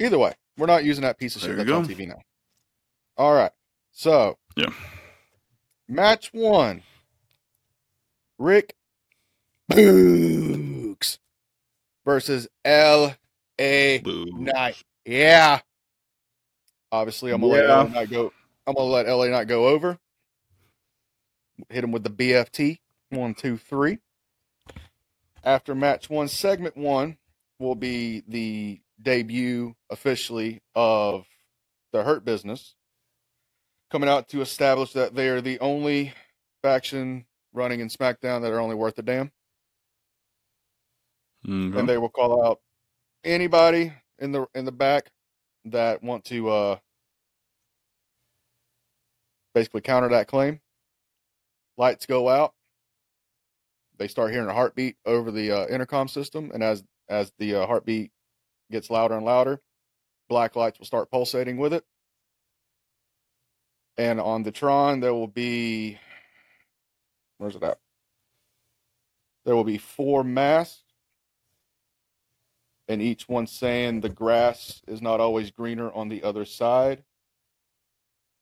Either 0.00 0.18
way, 0.18 0.34
we're 0.58 0.66
not 0.66 0.84
using 0.84 1.02
that 1.02 1.18
piece 1.18 1.36
of 1.36 1.42
shit 1.42 1.56
that's 1.56 1.68
you 1.68 1.74
on 1.74 1.86
TV 1.86 2.08
now. 2.08 2.20
All 3.16 3.32
right. 3.32 3.52
So, 3.92 4.36
Yeah. 4.56 4.70
match 5.88 6.30
one 6.32 6.82
Rick 8.38 8.74
Boogs 9.70 11.18
versus 12.04 12.48
L.A. 12.64 14.02
Knight. 14.04 14.82
Yeah. 15.06 15.60
Obviously, 16.90 17.30
I'm 17.32 17.40
gonna 17.40 17.54
Yeah. 17.54 17.60
let 17.60 17.86
LA 17.86 17.88
Knight 17.94 18.10
go. 18.10 18.32
I'm 18.66 18.74
gonna 18.74 18.88
let 18.90 19.06
LA 19.06 19.28
Knight 19.28 19.46
go 19.48 19.68
over. 19.68 19.98
Hit 21.68 21.84
him 21.84 21.92
with 21.92 22.04
the 22.04 22.10
BFT. 22.10 22.78
One, 23.10 23.34
two, 23.34 23.56
three. 23.56 23.98
After 25.42 25.74
match 25.74 26.08
one, 26.08 26.28
segment 26.28 26.76
one 26.76 27.18
will 27.58 27.74
be 27.74 28.22
the 28.26 28.80
debut 29.00 29.74
officially 29.90 30.60
of 30.74 31.26
the 31.92 32.02
Hurt 32.02 32.24
Business, 32.24 32.74
coming 33.90 34.08
out 34.08 34.28
to 34.30 34.40
establish 34.40 34.92
that 34.94 35.14
they 35.14 35.28
are 35.28 35.40
the 35.40 35.60
only 35.60 36.12
faction 36.62 37.26
running 37.52 37.80
in 37.80 37.88
SmackDown 37.88 38.42
that 38.42 38.52
are 38.52 38.60
only 38.60 38.74
worth 38.74 38.98
a 38.98 39.02
damn 39.02 39.30
Okay. 41.46 41.78
and 41.78 41.88
they 41.88 41.98
will 41.98 42.08
call 42.08 42.44
out 42.44 42.60
anybody 43.22 43.92
in 44.18 44.32
the 44.32 44.46
in 44.54 44.64
the 44.64 44.72
back 44.72 45.10
that 45.66 46.02
want 46.02 46.24
to 46.24 46.48
uh, 46.48 46.76
basically 49.54 49.82
counter 49.82 50.08
that 50.08 50.26
claim. 50.26 50.60
Lights 51.76 52.06
go 52.06 52.28
out. 52.28 52.54
They 53.98 54.08
start 54.08 54.32
hearing 54.32 54.48
a 54.48 54.54
heartbeat 54.54 54.96
over 55.04 55.30
the 55.30 55.50
uh, 55.52 55.66
intercom 55.66 56.08
system, 56.08 56.50
and 56.52 56.62
as 56.62 56.84
as 57.08 57.32
the 57.38 57.56
uh, 57.56 57.66
heartbeat 57.66 58.10
gets 58.70 58.90
louder 58.90 59.14
and 59.14 59.24
louder, 59.24 59.60
black 60.28 60.56
lights 60.56 60.78
will 60.78 60.86
start 60.86 61.10
pulsating 61.10 61.56
with 61.56 61.72
it. 61.72 61.84
And 63.96 64.20
on 64.20 64.42
the 64.42 64.50
Tron, 64.50 65.00
there 65.00 65.14
will 65.14 65.28
be 65.28 65.98
where's 67.38 67.56
it 67.56 67.62
at? 67.62 67.78
There 69.44 69.54
will 69.54 69.64
be 69.64 69.78
four 69.78 70.24
masts, 70.24 70.82
and 72.88 73.02
each 73.02 73.28
one 73.28 73.46
saying 73.46 74.00
the 74.00 74.08
grass 74.08 74.80
is 74.88 75.02
not 75.02 75.20
always 75.20 75.50
greener 75.50 75.92
on 75.92 76.08
the 76.08 76.22
other 76.22 76.44
side. 76.44 77.04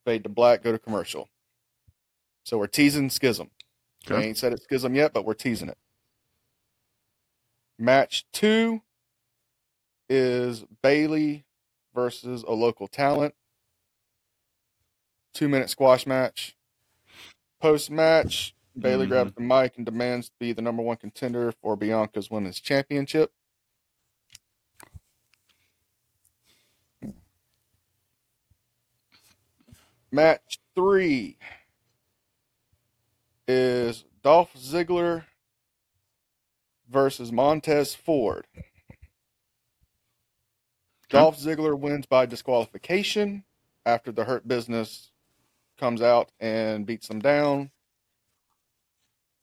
Fade 0.04 0.24
to 0.24 0.28
black, 0.28 0.62
go 0.62 0.72
to 0.72 0.78
commercial. 0.78 1.28
So 2.44 2.58
we're 2.58 2.66
teasing 2.68 3.10
Schism. 3.10 3.50
We 4.08 4.22
ain't 4.24 4.38
said 4.38 4.52
it's 4.52 4.64
Schism 4.64 4.94
yet, 4.94 5.12
but 5.12 5.24
we're 5.24 5.34
teasing 5.34 5.68
it. 5.68 5.78
Match 7.78 8.26
two 8.32 8.82
is 10.08 10.64
Bayley 10.82 11.44
versus 11.94 12.44
a 12.44 12.52
local 12.52 12.88
talent. 12.88 13.34
Two 15.34 15.48
minute 15.48 15.70
squash 15.70 16.06
match. 16.06 16.56
Post 17.60 17.90
match, 17.90 18.54
Bayley 18.80 19.06
Mhm. 19.06 19.08
grabs 19.08 19.32
the 19.34 19.42
mic 19.42 19.76
and 19.76 19.86
demands 19.86 20.28
to 20.28 20.34
be 20.38 20.52
the 20.52 20.62
number 20.62 20.82
one 20.82 20.96
contender 20.98 21.52
for 21.52 21.76
Bianca's 21.76 22.30
women's 22.30 22.60
championship. 22.60 23.32
Match 30.12 30.60
three 30.74 31.38
is 33.48 34.04
Dolph 34.22 34.54
Ziggler 34.54 35.24
versus 36.90 37.32
Montez 37.32 37.94
Ford. 37.94 38.46
Dolph 41.08 41.38
Ziggler 41.38 41.78
wins 41.78 42.06
by 42.06 42.26
disqualification 42.26 43.44
after 43.84 44.12
the 44.12 44.24
Hurt 44.24 44.48
Business 44.48 45.10
comes 45.78 46.00
out 46.00 46.30
and 46.40 46.86
beats 46.86 47.08
them 47.08 47.20
down. 47.20 47.70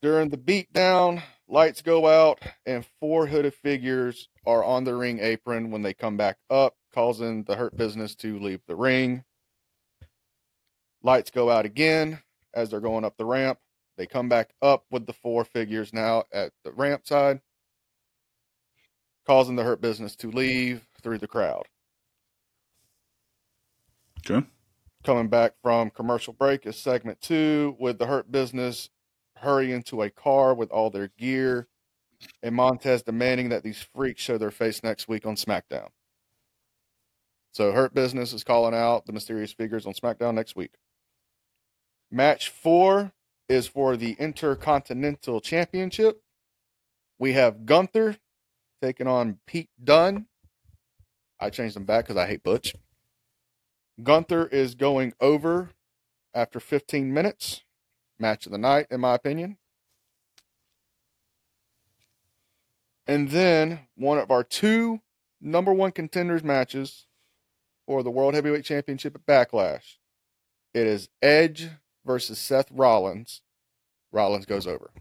During 0.02 0.30
the 0.30 0.38
beatdown, 0.38 1.22
lights 1.48 1.82
go 1.82 2.08
out 2.08 2.40
and 2.66 2.86
four 3.00 3.28
hooded 3.28 3.54
figures 3.54 4.30
are 4.46 4.64
on 4.64 4.86
the 4.86 4.96
ring 4.96 5.20
apron 5.20 5.72
when 5.72 5.82
they 5.82 5.94
come 5.94 6.16
back 6.16 6.38
up, 6.50 6.76
causing 6.94 7.44
the 7.44 7.56
Hurt 7.56 7.76
Business 7.76 8.16
to 8.16 8.40
leave 8.40 8.62
the 8.66 8.76
ring. 8.76 9.26
Lights 11.04 11.32
go 11.32 11.50
out 11.50 11.66
again 11.66 12.20
as 12.54 12.70
they're 12.70 12.80
going 12.80 13.04
up 13.06 13.18
the 13.18 13.26
ramp. 13.26 13.60
They 14.00 14.08
come 14.08 14.30
back 14.30 14.52
up 14.62 14.86
with 14.90 15.08
the 15.08 15.14
four 15.14 15.44
figures 15.44 15.92
now 15.92 16.24
at 16.32 16.54
the 16.64 16.72
ramp 16.72 17.06
side, 17.06 17.42
causing 19.28 19.58
the 19.58 19.64
Hurt 19.66 19.82
Business 19.82 20.16
to 20.16 20.32
leave 20.32 20.88
through 21.04 21.18
the 21.18 21.28
crowd. 21.28 21.66
Okay. 24.26 24.48
Coming 25.04 25.28
back 25.28 25.56
from 25.62 25.90
commercial 25.90 26.32
break 26.32 26.66
is 26.66 26.78
segment 26.78 27.20
two 27.20 27.76
with 27.78 28.00
the 28.00 28.06
Hurt 28.06 28.32
Business 28.32 28.90
hurrying 29.36 29.84
to 29.84 30.04
a 30.04 30.10
car 30.10 30.54
with 30.54 30.72
all 30.72 30.90
their 30.90 31.10
gear 31.18 31.68
and 32.42 32.56
Montez 32.56 33.04
demanding 33.04 33.50
that 33.50 33.64
these 33.64 33.82
freaks 33.82 34.22
show 34.22 34.38
their 34.38 34.50
face 34.50 34.82
next 34.82 35.10
week 35.10 35.26
on 35.26 35.36
SmackDown. 35.36 35.90
So 37.52 37.74
Hurt 37.74 37.94
Business 37.94 38.32
is 38.32 38.46
calling 38.46 38.74
out 38.74 39.06
the 39.06 39.12
mysterious 39.12 39.52
figures 39.52 39.86
on 39.86 39.92
SmackDown 39.92 40.36
next 40.36 40.56
week. 40.56 40.76
Match 42.10 42.48
four 42.48 43.12
is 43.50 43.68
for 43.68 43.98
the 43.98 44.14
Intercontinental 44.14 45.42
Championship. 45.42 46.22
We 47.18 47.34
have 47.34 47.66
Gunther 47.66 48.18
taking 48.82 49.08
on 49.08 49.40
Pete 49.46 49.70
Dunne. 49.84 50.28
I 51.40 51.50
changed 51.50 51.76
them 51.76 51.86
back 51.86 52.06
because 52.06 52.18
I 52.18 52.28
hate 52.28 52.44
Butch. 52.44 52.76
Gunther 54.02 54.48
is 54.48 54.76
going 54.76 55.14
over 55.20 55.72
after 56.34 56.60
15 56.60 57.14
minutes. 57.14 57.64
Match 58.20 58.46
of 58.46 58.52
the 58.52 58.58
night, 58.58 58.88
in 58.92 59.02
my 59.02 59.16
opinion. 59.16 59.58
And 63.08 63.30
then 63.30 63.80
one 63.96 64.20
of 64.20 64.30
our 64.30 64.44
two 64.44 65.00
number 65.42 65.74
one 65.74 65.92
contenders 65.92 66.44
matches 66.44 67.08
for 67.88 68.04
the 68.04 68.12
World 68.12 68.36
Heavyweight 68.36 68.66
Championship 68.66 69.16
at 69.16 69.26
Backlash. 69.26 69.96
It 70.74 70.86
is 70.86 71.10
Edge 71.22 71.70
versus 72.06 72.40
Seth 72.40 72.72
Rollins. 72.72 73.42
Rollins 74.12 74.46
goes 74.46 74.66
over 74.66 74.92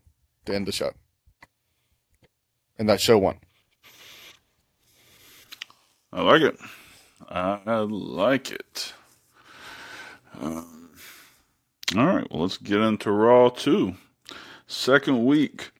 to 0.44 0.54
end 0.54 0.66
the 0.66 0.72
show. 0.72 0.92
And 2.78 2.88
that 2.88 3.00
show 3.00 3.18
won. 3.18 3.38
I 6.12 6.22
like 6.22 6.42
it. 6.42 6.58
I 7.28 7.80
like 7.80 8.50
it. 8.50 8.92
Um, 10.40 10.90
all 11.96 12.06
right, 12.06 12.26
well, 12.30 12.42
let's 12.42 12.56
get 12.56 12.80
into 12.80 13.10
Raw 13.10 13.48
2. 13.48 13.94
Second 14.66 15.24
week. 15.24 15.72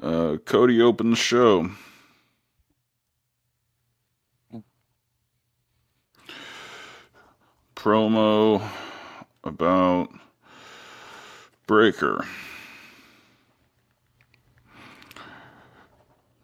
Uh, 0.00 0.36
Cody 0.44 0.82
opened 0.82 1.12
the 1.12 1.16
show. 1.16 1.70
Promo 7.76 8.62
about 9.44 10.12
Breakker. 11.66 12.24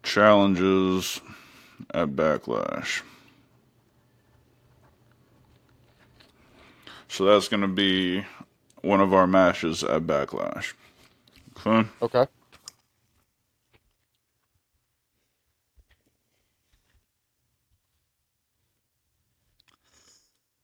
Challenges 0.03 1.21
at 1.93 2.09
Backlash. 2.09 3.01
So 7.09 7.25
that's 7.25 7.47
going 7.47 7.61
to 7.61 7.67
be 7.67 8.23
one 8.81 9.01
of 9.01 9.13
our 9.13 9.27
matches 9.27 9.83
at 9.83 10.03
Backlash. 10.03 10.73
Okay. 11.65 11.87
Okay. 12.01 12.25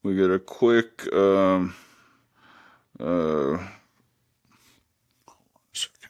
We 0.03 0.15
get 0.15 0.31
a 0.31 0.39
quick 0.39 1.11
um, 1.13 1.75
uh, 2.99 3.05
hold 3.05 3.57
on 3.57 3.69
a 5.73 5.77
second. 5.77 6.09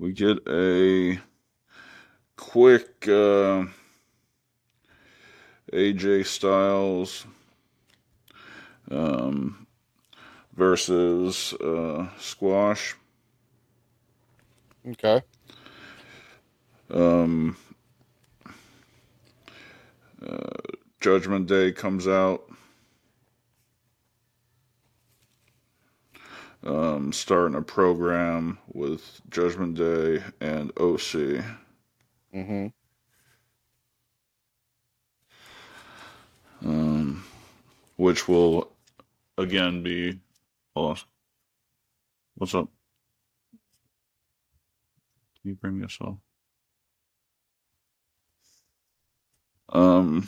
We 0.00 0.12
get 0.14 0.38
a 0.48 1.20
quick 2.34 3.06
uh, 3.06 3.66
AJ 5.74 6.24
Styles 6.24 7.26
um, 8.90 9.66
versus 10.56 11.52
uh, 11.52 12.08
Squash. 12.18 12.94
Okay. 14.88 15.20
Um, 16.90 17.58
uh, 20.26 20.48
Judgment 21.02 21.46
Day 21.46 21.72
comes 21.72 22.08
out. 22.08 22.50
Um, 26.62 27.12
starting 27.12 27.56
a 27.56 27.62
program 27.62 28.58
with 28.72 29.22
Judgment 29.30 29.76
Day 29.76 30.22
and 30.40 30.70
OC. 30.78 31.42
Mm-hmm. 32.34 32.66
Um, 36.62 37.24
which 37.96 38.28
will 38.28 38.70
again 39.38 39.82
be. 39.82 40.20
What's 40.74 42.54
up? 42.54 42.68
Can 45.42 45.50
you 45.50 45.54
bring 45.56 45.78
this 45.78 45.98
up? 46.00 46.16
Um, 49.68 50.26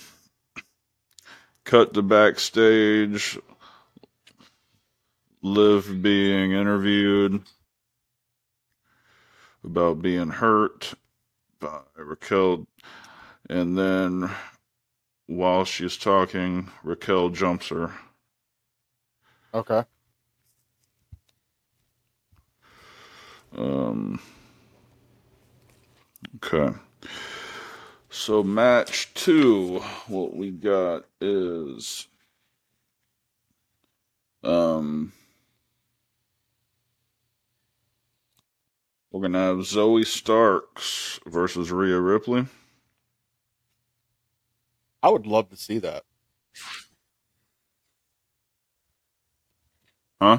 cut 1.64 1.94
to 1.94 2.02
backstage. 2.02 3.38
Liv 5.42 6.00
being 6.00 6.52
interviewed 6.52 7.42
about 9.64 10.00
being 10.00 10.28
hurt 10.28 10.94
by 11.58 11.80
Raquel, 11.96 12.66
and 13.50 13.76
then 13.76 14.30
while 15.26 15.64
she's 15.64 15.96
talking, 15.96 16.70
Raquel 16.84 17.30
jumps 17.30 17.68
her. 17.68 17.92
Okay. 19.52 19.84
Um, 23.56 24.20
okay. 26.36 26.76
So 28.10 28.42
match 28.44 29.12
two, 29.14 29.80
what 30.06 30.36
we 30.36 30.50
got 30.50 31.04
is 31.20 32.06
um 34.44 35.12
we're 39.12 39.20
gonna 39.20 39.38
have 39.38 39.58
Zoey 39.58 40.06
Starks 40.06 41.20
versus 41.26 41.70
Rhea 41.70 42.00
Ripley. 42.00 42.46
I 45.02 45.10
would 45.10 45.26
love 45.26 45.50
to 45.50 45.56
see 45.56 45.78
that. 45.80 46.04
Huh? 50.20 50.38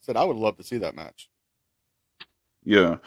Said 0.00 0.16
I 0.16 0.24
would 0.24 0.36
love 0.36 0.56
to 0.58 0.62
see 0.62 0.78
that 0.78 0.94
match. 0.94 1.28
Yeah. 2.64 2.98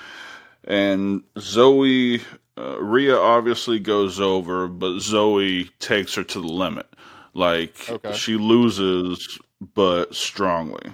And 0.64 1.22
Zoey, 1.38 2.22
uh, 2.58 2.82
Rhea 2.82 3.16
obviously 3.16 3.80
goes 3.80 4.20
over, 4.20 4.68
but 4.68 4.94
Zoey 4.98 5.70
takes 5.80 6.16
her 6.16 6.24
to 6.24 6.42
the 6.42 6.48
limit. 6.48 6.88
Like, 7.36 7.90
Okay. 7.90 8.14
she 8.14 8.36
loses, 8.36 9.38
but 9.76 10.16
strongly. 10.16 10.94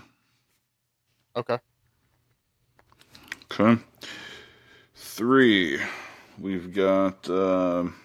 Okay. 1.35 1.57
Okay. 3.51 3.81
Three. 4.95 5.79
We've 6.39 6.73
got, 6.73 7.29
um 7.29 7.95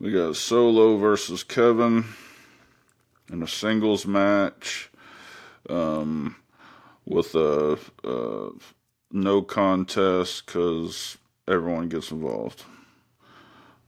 we 0.00 0.12
got 0.12 0.36
Solo 0.36 0.96
versus 0.96 1.44
Kevin 1.44 2.04
in 3.30 3.42
a 3.42 3.48
singles 3.48 4.06
match. 4.06 4.90
Um, 5.68 6.36
with 7.10 7.34
a, 7.34 7.78
a 8.04 8.50
no 9.10 9.42
contest 9.42 10.46
because 10.46 11.18
everyone 11.48 11.88
gets 11.88 12.10
involved. 12.10 12.64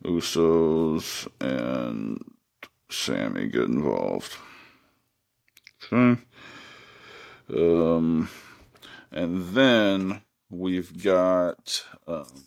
Usos 0.05 1.29
and 1.41 2.21
Sammy 2.91 3.47
get 3.47 3.63
involved. 3.63 4.37
Okay. 5.85 6.21
Um, 7.53 8.29
and 9.11 9.49
then 9.55 10.23
we've 10.51 11.03
got 11.03 11.85
um, 12.07 12.45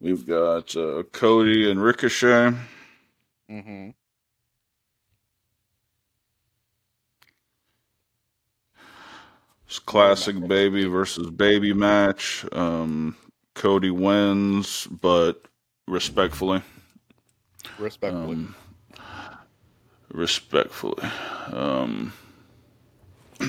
we've 0.00 0.26
got 0.26 0.76
uh, 0.76 1.02
Cody 1.12 1.70
and 1.70 1.82
Ricochet. 1.82 2.52
Mm-hmm. 3.50 3.90
It's 9.66 9.78
classic 9.78 10.48
baby 10.48 10.84
versus 10.86 11.30
baby 11.30 11.72
match. 11.72 12.44
Um, 12.50 13.16
Cody 13.54 13.90
wins, 13.90 14.88
but 14.90 15.44
respectfully. 15.86 16.62
Respectfully. 17.78 18.34
Um, 18.34 18.56
respectfully. 20.12 21.08
Um, 21.52 22.12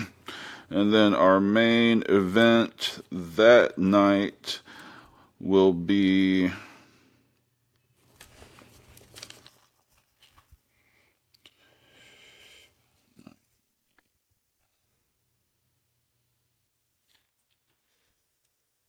and 0.69 0.93
then 0.93 1.13
our 1.13 1.39
main 1.39 2.03
event 2.07 3.03
that 3.11 3.77
night 3.77 4.61
will 5.39 5.73
be 5.73 6.51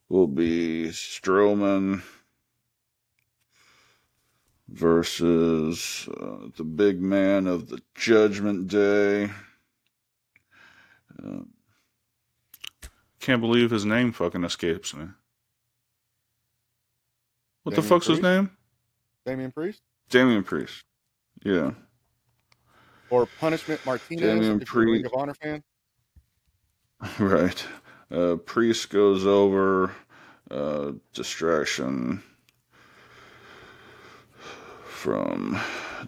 will 0.08 0.26
be 0.26 0.88
Strowman 0.90 2.02
versus 4.72 6.08
uh, 6.20 6.48
the 6.56 6.64
big 6.64 7.00
man 7.00 7.46
of 7.46 7.68
the 7.68 7.80
Judgment 7.94 8.68
Day. 8.68 9.30
Uh, 11.22 11.40
can't 13.20 13.40
believe 13.40 13.70
his 13.70 13.84
name 13.84 14.12
fucking 14.12 14.44
escapes 14.44 14.94
me. 14.94 15.04
What 17.62 17.76
the 17.76 17.82
Damian 17.82 17.88
fuck's 17.88 18.06
his 18.06 18.20
name? 18.20 18.50
Damian 19.24 19.52
Priest 19.52 19.82
Damian 20.10 20.42
Priest. 20.42 20.84
Yeah. 21.44 21.72
or 23.10 23.26
Punishment 23.38 23.84
Martinez 23.86 24.22
Damian 24.22 24.62
if 24.62 24.74
you're 24.74 24.84
Ring 24.84 25.06
of 25.06 25.14
Honor 25.14 25.34
fan. 25.34 25.62
Right. 27.18 27.64
Uh, 28.10 28.36
Priest 28.36 28.90
goes 28.90 29.26
over. 29.26 29.92
Uh, 30.50 30.92
distraction 31.14 32.22
from 35.02 35.58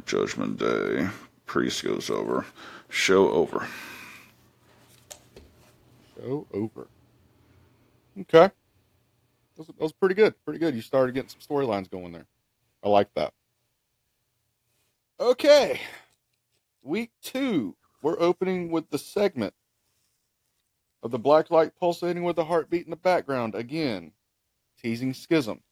Judgment 0.07 0.57
Day. 0.57 1.09
Priest 1.47 1.83
goes 1.83 2.11
over. 2.11 2.47
Show 2.89 3.29
over. 3.29 3.67
Show 6.17 6.47
over. 6.55 6.87
Okay. 8.21 8.53
That 8.53 8.53
was, 9.59 9.67
that 9.67 9.81
was 9.81 9.93
pretty 9.93 10.15
good. 10.15 10.37
Pretty 10.45 10.61
good. 10.61 10.77
You 10.77 10.81
started 10.81 11.13
getting 11.13 11.29
some 11.29 11.41
storylines 11.41 11.91
going 11.91 12.13
there. 12.13 12.27
I 12.85 12.89
like 12.89 13.13
that. 13.15 13.35
Okay. 15.19 15.81
Week 16.85 17.11
two. 17.21 17.75
We're 18.01 18.21
opening 18.21 18.71
with 18.71 18.91
the 18.91 18.99
segment 18.99 19.55
of 21.03 21.11
the 21.11 21.19
black 21.19 21.51
light 21.51 21.73
pulsating 21.81 22.23
with 22.23 22.39
a 22.39 22.45
heartbeat 22.45 22.85
in 22.85 22.91
the 22.91 22.97
background. 22.97 23.57
Again, 23.57 24.13
teasing 24.81 25.15
schism. 25.15 25.63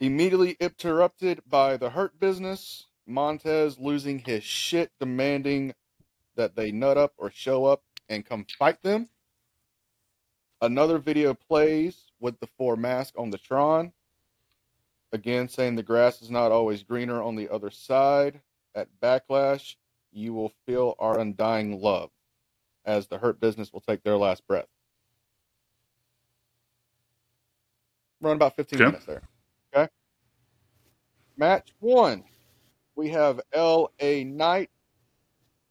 Immediately 0.00 0.56
interrupted 0.60 1.42
by 1.46 1.76
the 1.76 1.90
hurt 1.90 2.18
business. 2.18 2.86
Montez 3.06 3.78
losing 3.78 4.20
his 4.20 4.44
shit, 4.44 4.92
demanding 4.98 5.74
that 6.36 6.56
they 6.56 6.72
nut 6.72 6.96
up 6.96 7.12
or 7.18 7.30
show 7.30 7.66
up 7.66 7.82
and 8.08 8.24
come 8.24 8.46
fight 8.58 8.82
them. 8.82 9.08
Another 10.62 10.98
video 10.98 11.34
plays 11.34 12.12
with 12.20 12.40
the 12.40 12.46
four 12.58 12.76
mask 12.76 13.14
on 13.18 13.30
the 13.30 13.38
Tron. 13.38 13.92
Again, 15.12 15.48
saying 15.48 15.74
the 15.74 15.82
grass 15.82 16.22
is 16.22 16.30
not 16.30 16.52
always 16.52 16.82
greener 16.82 17.20
on 17.22 17.36
the 17.36 17.48
other 17.48 17.70
side. 17.70 18.40
At 18.74 18.88
Backlash, 19.02 19.76
you 20.12 20.32
will 20.32 20.52
feel 20.66 20.94
our 20.98 21.18
undying 21.18 21.80
love 21.80 22.10
as 22.84 23.08
the 23.08 23.18
Hurt 23.18 23.40
Business 23.40 23.72
will 23.72 23.80
take 23.80 24.02
their 24.02 24.16
last 24.16 24.46
breath. 24.46 24.68
Run 28.20 28.36
about 28.36 28.56
15 28.56 28.78
Okay. 28.80 28.86
minutes 28.86 29.06
there. 29.06 29.22
Match 31.40 31.72
one. 31.80 32.22
We 32.96 33.08
have 33.08 33.40
L.A. 33.54 34.24
Knight 34.24 34.68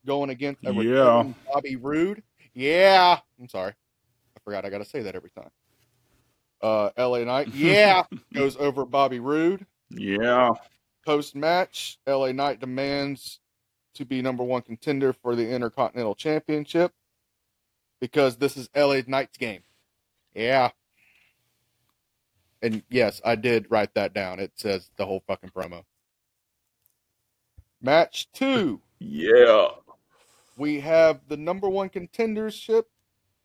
going 0.04 0.32
against 0.32 0.64
Yeah. 0.64 1.32
Bobby 1.54 1.76
Roode. 1.76 2.24
Yeah. 2.56 3.20
I'm 3.40 3.48
sorry. 3.48 3.74
I 4.36 4.40
forgot 4.44 4.66
I 4.66 4.72
got 4.72 4.80
to 4.80 4.86
say 4.86 5.04
that 5.04 5.16
every 5.16 5.30
time. 5.30 5.52
Uh, 6.60 6.90
LA 6.98 7.20
Knight, 7.20 7.48
yeah, 7.54 8.04
goes 8.34 8.58
over 8.58 8.84
Bobby 8.84 9.20
Roode. 9.20 9.64
Yeah. 9.92 10.50
Post 11.06 11.36
match, 11.36 12.00
LA 12.08 12.32
Knight 12.32 12.60
demands 12.60 13.40
to 13.94 14.06
be 14.06 14.24
number 14.24 14.44
one 14.44 14.64
contender 14.64 15.14
for 15.14 15.36
the 15.36 15.48
Intercontinental 15.48 16.16
Championship 16.16 16.92
because 18.02 18.38
this 18.38 18.58
is 18.58 18.70
LA 18.76 19.02
Knight's 19.06 19.38
game. 19.38 19.62
Yeah. 20.34 20.72
And 22.62 22.84
yes, 22.90 23.22
I 23.24 23.36
did 23.36 23.68
write 23.70 23.94
that 23.96 24.14
down. 24.14 24.40
It 24.40 24.52
says 24.56 24.90
the 24.98 25.06
whole 25.06 25.24
fucking 25.28 25.52
promo. 25.52 25.84
Match 27.82 28.30
two. 28.34 28.82
Yeah. 29.00 29.70
we 30.58 30.82
have 30.82 31.22
the 31.30 31.38
number 31.38 31.70
one 31.70 31.90
contendership 31.90 32.84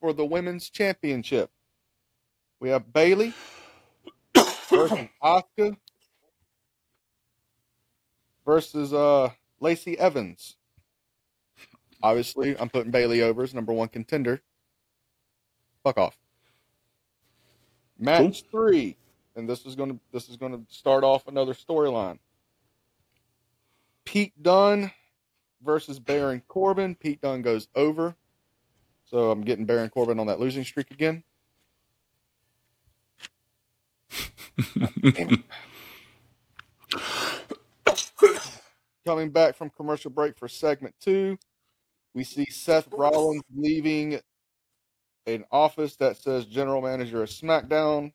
for 0.00 0.12
the 0.12 0.24
women's 0.24 0.68
championship. 0.68 1.50
We 2.59 2.70
have 2.70 2.92
Bayley 2.92 3.33
versus 4.68 4.98
Asuka 5.22 5.77
versus 8.44 8.92
uh 8.92 9.31
Lacey 9.61 9.96
Evans. 9.98 10.57
Obviously, 12.03 12.59
I'm 12.59 12.68
putting 12.68 12.90
Bayley 12.90 13.22
over 13.22 13.44
as 13.44 13.55
number 13.55 13.72
one 13.72 13.88
contender. 13.88 14.42
Fuck 15.85 15.98
off. 15.98 16.18
Match 17.98 18.42
three, 18.50 18.96
and 19.37 19.49
this 19.49 19.66
is 19.66 19.75
gonna 19.75 19.99
this 20.12 20.29
is 20.29 20.37
gonna 20.37 20.61
start 20.68 21.05
off 21.05 21.27
another 21.29 21.55
storyline. 21.55 22.18
Pete 24.05 24.33
Dunne 24.42 24.90
versus 25.62 25.99
Baron 25.99 26.42
Corbin. 26.47 26.94
Pete 26.94 27.20
Dunne 27.20 27.42
goes 27.42 27.68
over. 27.75 28.14
So 29.05 29.31
I'm 29.31 29.42
getting 29.42 29.66
Baron 29.66 29.90
Corbin 29.90 30.18
on 30.18 30.27
that 30.29 30.40
losing 30.40 30.64
streak 30.64 30.90
again. 30.90 31.23
Coming 39.07 39.31
back 39.31 39.55
from 39.57 39.70
commercial 39.70 40.11
break 40.11 40.38
for 40.38 40.49
segment 40.49 40.94
two, 41.01 41.37
we 42.14 42.25
see 42.25 42.47
Seth 42.47 42.88
Rollins 42.92 43.42
leaving 43.55 44.20
an 45.27 45.44
office 45.51 45.97
that 45.97 46.16
says 46.16 46.47
general 46.47 46.81
manager 46.81 47.23
of 47.23 47.29
SmackDown. 47.29 48.12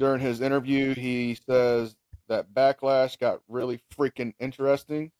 During 0.00 0.22
his 0.22 0.40
interview, 0.40 0.94
he 0.94 1.36
says 1.46 1.94
that 2.26 2.54
Backlash 2.54 3.18
got 3.18 3.42
really 3.48 3.82
freaking 3.94 4.32
interesting 4.40 5.12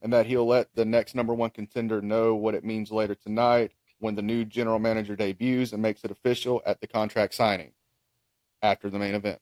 and 0.00 0.10
that 0.14 0.24
he'll 0.24 0.46
let 0.46 0.74
the 0.74 0.86
next 0.86 1.14
number 1.14 1.34
one 1.34 1.50
contender 1.50 2.00
know 2.00 2.34
what 2.34 2.54
it 2.54 2.64
means 2.64 2.90
later 2.90 3.14
tonight 3.14 3.72
when 3.98 4.14
the 4.14 4.22
new 4.22 4.46
general 4.46 4.78
manager 4.78 5.16
debuts 5.16 5.74
and 5.74 5.82
makes 5.82 6.02
it 6.02 6.10
official 6.10 6.62
at 6.64 6.80
the 6.80 6.86
contract 6.86 7.34
signing 7.34 7.72
after 8.62 8.88
the 8.88 8.98
main 8.98 9.14
event. 9.14 9.38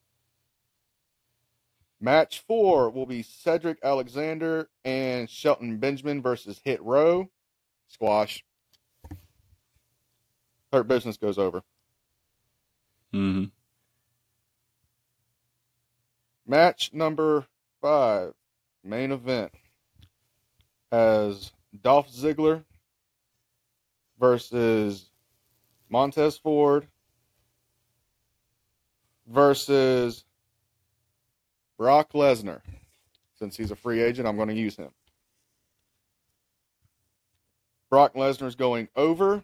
Match 2.01 2.41
four 2.41 2.91
will 2.91 3.07
be 3.07 3.23
Cedric 3.23 3.79
Alexander 3.85 4.71
and 4.85 5.31
Shelton 5.31 5.79
Benjamin 5.79 6.21
versus 6.21 6.61
Hit 6.65 6.83
Row. 6.83 7.31
Squash. 7.87 8.45
Hurt 10.73 10.89
Business 10.89 11.17
goes 11.17 11.39
over. 11.39 11.63
Mm-hmm. 13.15 13.45
Match 16.51 16.95
number 16.95 17.45
five, 17.83 18.33
main 18.83 19.13
event, 19.13 19.53
has 20.91 21.53
Dolph 21.83 22.11
Ziggler 22.11 22.65
versus 24.19 25.11
Montez 25.91 26.39
Ford 26.39 26.89
versus 29.27 30.25
Brock 31.77 32.13
Lesnar. 32.15 32.63
Since 33.39 33.59
he's 33.59 33.71
a 33.71 33.77
free 33.77 34.01
agent, 34.01 34.27
I'm 34.27 34.37
going 34.37 34.49
to 34.49 34.55
use 34.55 34.75
him. 34.77 34.89
Brock 37.91 38.15
Lesnar's 38.15 38.57
going 38.57 38.89
over 38.97 39.43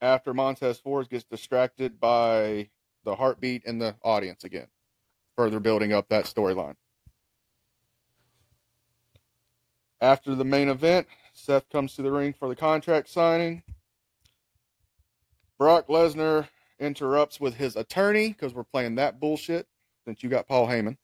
after 0.00 0.32
Montez 0.32 0.78
Ford 0.78 1.08
gets 1.10 1.24
distracted 1.24 1.98
by 1.98 2.68
the 3.04 3.16
heartbeat 3.16 3.64
in 3.64 3.78
the 3.78 3.96
audience 4.02 4.44
again, 4.44 4.68
further 5.38 5.60
building 5.60 5.92
up 5.92 6.08
that 6.08 6.24
storyline. 6.24 6.74
After 10.00 10.34
the 10.34 10.44
main 10.44 10.68
event, 10.68 11.06
Seth 11.32 11.70
comes 11.70 11.94
to 11.94 12.02
the 12.02 12.10
ring 12.10 12.32
for 12.32 12.48
the 12.48 12.56
contract 12.56 13.08
signing. 13.08 13.62
Brock 15.56 15.86
Lesnar 15.86 16.48
interrupts 16.80 17.38
with 17.38 17.54
his 17.54 17.76
attorney 17.76 18.30
because 18.30 18.52
we're 18.52 18.64
playing 18.64 18.96
that 18.96 19.20
bullshit 19.20 19.68
since 20.04 20.24
you 20.24 20.28
got 20.28 20.48
Paul 20.48 20.66
Heyman. 20.66 20.96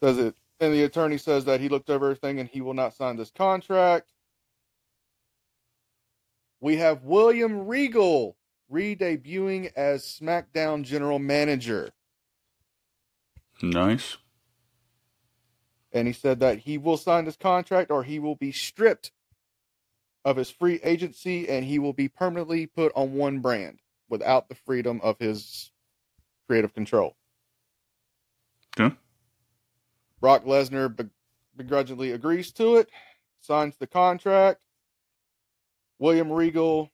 Says 0.00 0.18
it, 0.18 0.36
and 0.60 0.72
the 0.72 0.84
attorney 0.84 1.18
says 1.18 1.44
that 1.46 1.58
he 1.58 1.68
looked 1.68 1.90
over 1.90 2.06
everything 2.06 2.38
and 2.38 2.48
he 2.48 2.60
will 2.60 2.74
not 2.74 2.94
sign 2.94 3.16
this 3.16 3.32
contract. 3.32 4.12
We 6.60 6.76
have 6.76 7.02
William 7.02 7.66
Regal 7.66 8.36
re-debuting 8.68 9.72
as 9.74 10.04
SmackDown 10.04 10.84
General 10.84 11.18
Manager. 11.18 11.90
Nice. 13.62 14.16
and 15.92 16.06
he 16.06 16.12
said 16.12 16.40
that 16.40 16.58
he 16.58 16.78
will 16.78 16.96
sign 16.96 17.24
this 17.24 17.36
contract 17.36 17.90
or 17.90 18.02
he 18.02 18.18
will 18.18 18.34
be 18.34 18.50
stripped 18.50 19.12
of 20.24 20.36
his 20.36 20.50
free 20.50 20.80
agency 20.82 21.48
and 21.48 21.64
he 21.64 21.78
will 21.78 21.92
be 21.92 22.08
permanently 22.08 22.66
put 22.66 22.92
on 22.94 23.12
one 23.12 23.40
brand 23.40 23.78
without 24.08 24.48
the 24.48 24.54
freedom 24.54 25.00
of 25.02 25.18
his 25.18 25.70
creative 26.46 26.72
control. 26.74 27.14
Okay. 28.78 28.94
Brock 30.20 30.44
Lesnar 30.44 30.94
be- 30.94 31.10
begrudgingly 31.56 32.12
agrees 32.12 32.52
to 32.52 32.76
it, 32.76 32.88
signs 33.40 33.76
the 33.76 33.86
contract. 33.86 34.60
William 35.98 36.32
Regal 36.32 36.90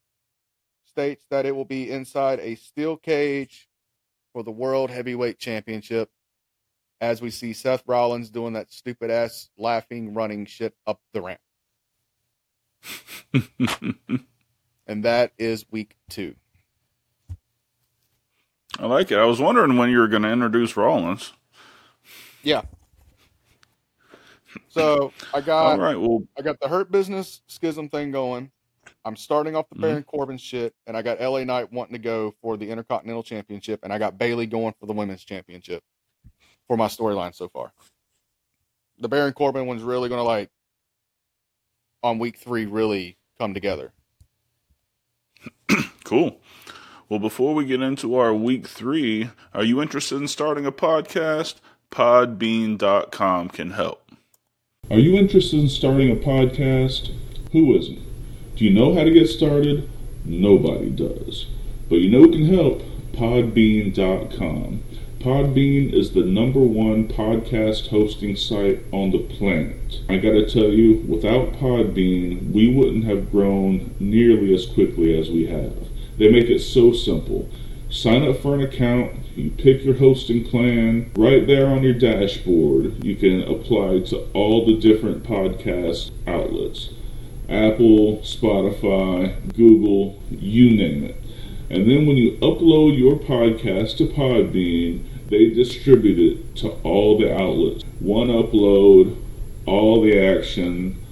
states 0.85 1.25
that 1.31 1.47
it 1.47 1.55
will 1.55 1.65
be 1.65 1.91
inside 1.91 2.41
a 2.41 2.57
steel 2.57 2.97
cage 2.97 3.69
for 4.33 4.43
the 4.43 4.51
World 4.51 4.91
Heavyweight 4.91 5.39
Championship 5.39 6.11
as 7.01 7.23
we 7.23 7.31
see 7.31 7.53
Seth 7.53 7.83
Rollins 7.87 8.31
doing 8.31 8.53
that 8.55 8.73
stupid 8.73 9.11
ass 9.11 9.49
laughing, 9.57 10.15
running 10.15 10.47
shit 10.47 10.75
up 10.87 11.01
the 11.13 11.23
ramp. 11.23 11.41
And 14.89 15.05
that 15.05 15.33
is 15.39 15.67
week 15.71 15.97
two. 16.09 16.35
I 18.79 18.87
like 18.87 19.13
it. 19.13 19.19
I 19.19 19.27
was 19.27 19.39
wondering 19.39 19.77
when 19.77 19.91
you 19.91 19.99
were 19.99 20.09
going 20.09 20.23
to 20.23 20.31
introduce 20.33 20.79
Rollins. 20.79 21.35
Yeah. 22.43 22.63
So 24.71 25.13
I 25.35 25.43
got 25.43 25.67
All 25.73 25.79
right. 25.79 26.01
Well, 26.01 26.23
I 26.39 26.43
got 26.43 26.59
the 26.59 26.69
Hurt 26.69 26.91
Business 26.91 27.43
schism 27.49 27.91
thing 27.91 28.11
going. 28.13 28.51
I'm 29.05 29.15
starting 29.15 29.55
off 29.55 29.69
the 29.69 29.77
Mhm. 29.77 29.81
Baron 29.83 30.03
Corbin 30.05 30.39
shit, 30.39 30.75
and 30.87 30.97
I 30.97 31.03
got 31.03 31.21
LA 31.21 31.45
Knight 31.45 31.71
wanting 31.71 31.93
to 31.93 31.99
go 31.99 32.35
for 32.41 32.57
the 32.57 32.71
Intercontinental 32.71 33.23
Championship, 33.23 33.81
and 33.83 33.93
I 33.93 33.99
got 33.99 34.17
Bayley 34.17 34.47
going 34.47 34.73
for 34.81 34.87
the 34.87 34.95
Women's 34.95 35.23
Championship 35.23 35.85
for 36.69 36.77
my 36.77 36.87
storyline 36.87 37.35
so 37.35 37.49
far. 37.49 37.73
The 38.99 39.09
Baron 39.09 39.33
Corbin 39.33 39.67
one's 39.67 39.83
really 39.83 40.09
going 40.09 40.21
to 40.21 40.25
like 40.25 40.51
on 42.03 42.19
week 42.19 42.37
three 42.39 42.67
really 42.67 43.17
come 43.39 43.55
together. 43.55 43.93
cool. 46.05 46.41
Well, 47.09 47.19
before 47.19 47.55
we 47.55 47.65
get 47.65 47.81
into 47.81 48.17
our 48.17 48.35
week 48.35 48.67
three, 48.69 49.31
are 49.55 49.65
you 49.65 49.81
interested 49.81 50.17
in 50.17 50.29
starting 50.29 50.67
a 50.67 50.73
podcast? 50.73 51.57
Podbean.com 51.91 53.49
can 53.49 53.71
help. 53.71 54.11
Are 54.91 54.99
you 54.99 55.17
interested 55.17 55.61
in 55.61 55.69
starting 55.69 56.11
a 56.11 56.17
podcast? 56.17 57.13
Who 57.53 57.75
isn't? 57.77 57.99
Do 58.57 58.65
you 58.65 58.71
know 58.71 58.95
how 58.95 59.05
to 59.05 59.11
get 59.11 59.29
started? 59.29 59.89
Nobody 60.25 60.91
does. 60.91 61.47
But 61.89 61.97
you 61.97 62.11
know 62.11 62.21
who 62.21 62.33
can 62.33 62.55
help? 62.55 62.83
Podbean.com. 63.13 64.83
Podbean 65.29 65.93
is 65.93 66.13
the 66.13 66.25
number 66.25 66.61
one 66.61 67.07
podcast 67.07 67.89
hosting 67.89 68.35
site 68.35 68.83
on 68.93 69.11
the 69.11 69.19
planet. 69.19 70.01
I 70.09 70.17
gotta 70.17 70.49
tell 70.49 70.71
you, 70.73 71.05
without 71.07 71.53
Podbean, 71.53 72.51
we 72.51 72.75
wouldn't 72.75 73.05
have 73.05 73.31
grown 73.31 73.95
nearly 74.01 74.55
as 74.55 74.65
quickly 74.65 75.21
as 75.21 75.29
we 75.29 75.47
have. 75.49 75.75
They 76.17 76.31
make 76.31 76.49
it 76.49 76.61
so 76.61 76.95
simple. 76.95 77.47
Sign 77.91 78.27
up 78.27 78.39
for 78.39 78.55
an 78.55 78.63
account, 78.63 79.17
you 79.37 79.51
pick 79.51 79.85
your 79.85 79.97
hosting 79.97 80.47
plan. 80.47 81.11
Right 81.15 81.47
there 81.47 81.67
on 81.67 81.83
your 81.83 81.93
dashboard, 81.93 83.05
you 83.05 83.15
can 83.15 83.43
apply 83.43 84.01
to 84.05 84.31
all 84.33 84.65
the 84.65 84.79
different 84.79 85.25
podcast 85.25 86.11
outlets 86.27 86.89
Apple, 87.51 88.21
Spotify, 88.23 89.55
Google, 89.55 90.23
you 90.31 90.71
name 90.71 91.05
it. 91.05 91.23
And 91.69 91.87
then 91.87 92.07
when 92.07 92.17
you 92.17 92.39
upload 92.41 92.99
your 92.99 93.17
podcast 93.17 93.99
to 93.99 94.07
Podbean, 94.07 95.05
they 95.29 95.51
distribute 95.51 96.19
it 96.19 96.57
to 96.57 96.71
all 96.83 97.19
the 97.19 97.33
outlets. 97.33 97.85
One 98.01 98.29
upload, 98.29 99.17
all 99.67 100.01
the 100.01 100.19
action. 100.19 101.05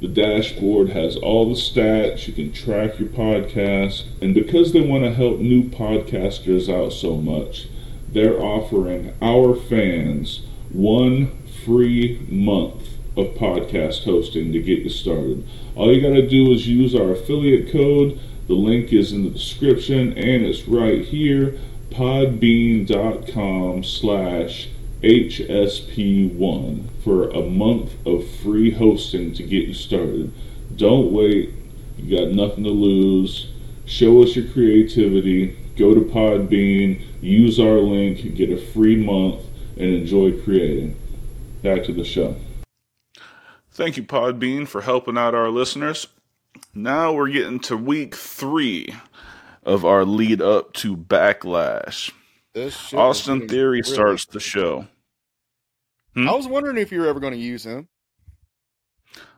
The 0.00 0.08
dashboard 0.08 0.90
has 0.90 1.16
all 1.16 1.48
the 1.48 1.60
stats. 1.60 2.26
You 2.26 2.32
can 2.32 2.52
track 2.52 2.98
your 2.98 3.08
podcast. 3.08 4.04
And 4.22 4.32
because 4.32 4.72
they 4.72 4.80
want 4.80 5.04
to 5.04 5.12
help 5.12 5.38
new 5.38 5.64
podcasters 5.64 6.72
out 6.72 6.92
so 6.92 7.16
much, 7.16 7.68
they're 8.08 8.40
offering 8.40 9.12
our 9.20 9.54
fans 9.54 10.42
one 10.70 11.42
free 11.64 12.24
month 12.28 12.88
of 13.16 13.34
podcast 13.34 14.04
hosting 14.04 14.52
to 14.52 14.60
get 14.60 14.78
you 14.78 14.88
started. 14.88 15.46
All 15.74 15.92
you 15.92 16.00
got 16.00 16.14
to 16.14 16.26
do 16.26 16.52
is 16.52 16.68
use 16.68 16.94
our 16.94 17.10
affiliate 17.10 17.72
code. 17.72 18.18
The 18.46 18.54
link 18.54 18.92
is 18.92 19.12
in 19.12 19.24
the 19.24 19.30
description 19.30 20.12
and 20.16 20.46
it's 20.46 20.66
right 20.66 21.04
here 21.04 21.58
podbean.com 21.90 23.84
slash 23.84 24.68
HSP1 25.02 26.88
for 27.04 27.28
a 27.30 27.42
month 27.42 27.94
of 28.06 28.28
free 28.28 28.70
hosting 28.72 29.32
to 29.34 29.42
get 29.42 29.68
you 29.68 29.74
started. 29.74 30.32
Don't 30.76 31.12
wait. 31.12 31.52
You 31.96 32.18
got 32.18 32.32
nothing 32.34 32.64
to 32.64 32.70
lose. 32.70 33.50
Show 33.84 34.22
us 34.22 34.36
your 34.36 34.46
creativity. 34.52 35.56
Go 35.76 35.94
to 35.94 36.00
Podbean, 36.00 37.00
use 37.20 37.60
our 37.60 37.78
link, 37.78 38.34
get 38.34 38.50
a 38.50 38.56
free 38.56 38.96
month, 38.96 39.44
and 39.76 39.94
enjoy 39.94 40.40
creating. 40.42 40.96
Back 41.62 41.84
to 41.84 41.92
the 41.92 42.04
show. 42.04 42.34
Thank 43.70 43.96
you, 43.96 44.02
Podbean, 44.02 44.66
for 44.66 44.80
helping 44.80 45.16
out 45.16 45.36
our 45.36 45.50
listeners. 45.50 46.08
Now 46.74 47.12
we're 47.12 47.28
getting 47.28 47.60
to 47.60 47.76
week 47.76 48.16
three 48.16 48.92
of 49.68 49.84
our 49.84 50.04
lead 50.04 50.40
up 50.40 50.72
to 50.72 50.96
Backlash. 50.96 52.10
Austin 52.94 53.46
Theory 53.46 53.80
really- 53.82 53.94
starts 53.94 54.24
the 54.26 54.40
show. 54.40 54.88
I 56.16 56.32
was 56.32 56.48
wondering 56.48 56.78
if 56.78 56.90
you 56.90 57.00
were 57.00 57.06
ever 57.06 57.20
going 57.20 57.34
to 57.34 57.38
use 57.38 57.64
him. 57.64 57.86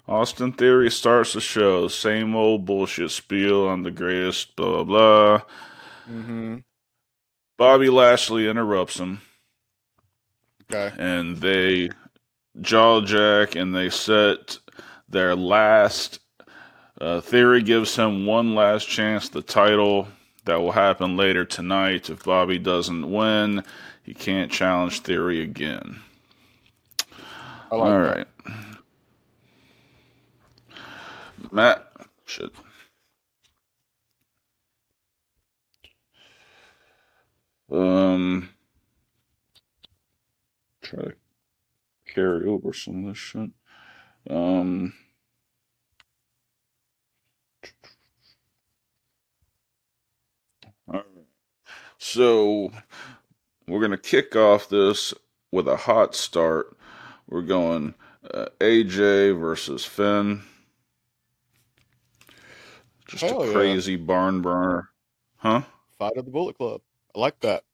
Austin 0.08 0.52
Theory 0.52 0.90
starts 0.90 1.34
the 1.34 1.40
show. 1.40 1.88
Same 1.88 2.34
old 2.34 2.64
bullshit 2.64 3.10
spiel 3.10 3.66
on 3.68 3.82
the 3.82 3.90
greatest, 3.90 4.56
blah, 4.56 4.82
blah, 4.82 4.84
blah. 4.84 5.42
Mm-hmm. 6.10 6.56
Bobby 7.58 7.90
Lashley 7.90 8.48
interrupts 8.48 8.98
him, 8.98 9.20
Okay. 10.72 10.94
and 10.98 11.36
they 11.36 11.90
jaw 12.62 13.02
jack 13.02 13.54
and 13.56 13.74
they 13.74 13.90
set 13.90 14.58
their 15.08 15.34
last 15.36 16.20
Uh, 17.00 17.18
Theory 17.20 17.62
gives 17.62 17.96
him 17.96 18.26
one 18.26 18.54
last 18.54 18.86
chance 18.86 19.30
the 19.30 19.40
title. 19.40 20.06
That 20.44 20.60
will 20.60 20.72
happen 20.72 21.16
later 21.16 21.44
tonight. 21.44 22.10
If 22.10 22.24
Bobby 22.24 22.58
doesn't 22.58 23.10
win, 23.10 23.64
he 24.02 24.14
can't 24.14 24.50
challenge 24.50 25.00
Theory 25.00 25.40
again. 25.42 26.00
Like 27.76 27.78
All 27.78 28.00
that. 28.02 28.18
right. 28.18 28.26
Matt, 31.52 31.92
shit. 32.26 32.52
Um, 37.70 38.50
try 40.82 41.02
to 41.04 41.14
carry 42.06 42.46
over 42.48 42.72
some 42.72 43.04
of 43.04 43.10
this 43.14 43.18
shit. 43.18 43.50
Um, 44.28 44.94
So 52.02 52.72
we're 53.68 53.82
gonna 53.82 53.98
kick 53.98 54.34
off 54.34 54.70
this 54.70 55.12
with 55.52 55.68
a 55.68 55.76
hot 55.76 56.14
start. 56.14 56.74
We're 57.28 57.42
going 57.42 57.94
uh, 58.32 58.46
AJ 58.58 59.38
versus 59.38 59.84
Finn. 59.84 60.42
Just 63.06 63.22
Hell 63.22 63.42
a 63.42 63.46
yeah. 63.46 63.52
crazy 63.52 63.96
barn 63.96 64.40
burner, 64.40 64.88
huh? 65.36 65.62
Fight 65.98 66.16
of 66.16 66.24
the 66.24 66.30
Bullet 66.30 66.56
Club. 66.56 66.80
I 67.14 67.20
like 67.20 67.38
that. 67.40 67.64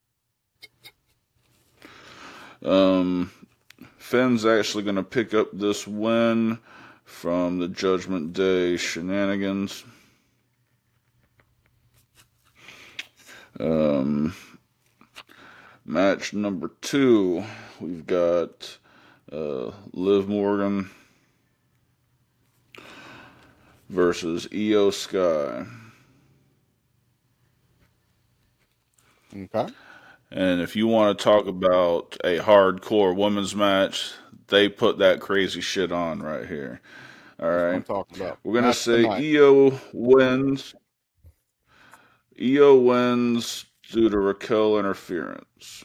Um, 2.65 3.31
Finn's 3.97 4.45
actually 4.45 4.83
going 4.83 4.95
to 4.95 5.03
pick 5.03 5.33
up 5.33 5.49
this 5.53 5.87
win 5.87 6.59
from 7.05 7.59
the 7.59 7.67
Judgment 7.67 8.33
Day 8.33 8.75
shenanigans. 8.77 9.85
Um, 13.59 14.35
match 15.85 16.33
number 16.33 16.71
two, 16.81 17.43
we've 17.79 18.05
got 18.05 18.77
uh, 19.31 19.71
Liv 19.93 20.27
Morgan 20.27 20.89
versus 23.89 24.47
Iyo 24.47 24.93
Sky. 24.93 25.65
Okay. 29.35 29.73
And 30.31 30.61
if 30.61 30.75
you 30.75 30.87
want 30.87 31.17
to 31.17 31.23
talk 31.23 31.47
about 31.47 32.17
a 32.23 32.37
hardcore 32.39 33.15
women's 33.15 33.55
match, 33.55 34.11
they 34.47 34.67
put 34.69 34.97
that 34.99 35.19
crazy 35.19 35.61
shit 35.61 35.91
on 35.91 36.19
right 36.19 36.45
here. 36.45 36.81
All 37.39 37.49
right. 37.49 37.75
I'm 37.75 37.83
talking 37.83 38.17
about. 38.21 38.39
We're 38.43 38.53
going 38.53 38.63
to 38.63 38.69
Match 38.69 38.77
say 38.77 39.01
tonight. 39.03 39.23
Iyo 39.23 39.79
wins. 39.93 40.75
Iyo 42.39 42.79
wins 42.79 43.65
due 43.91 44.09
to 44.09 44.19
Raquel 44.19 44.77
interference. 44.77 45.83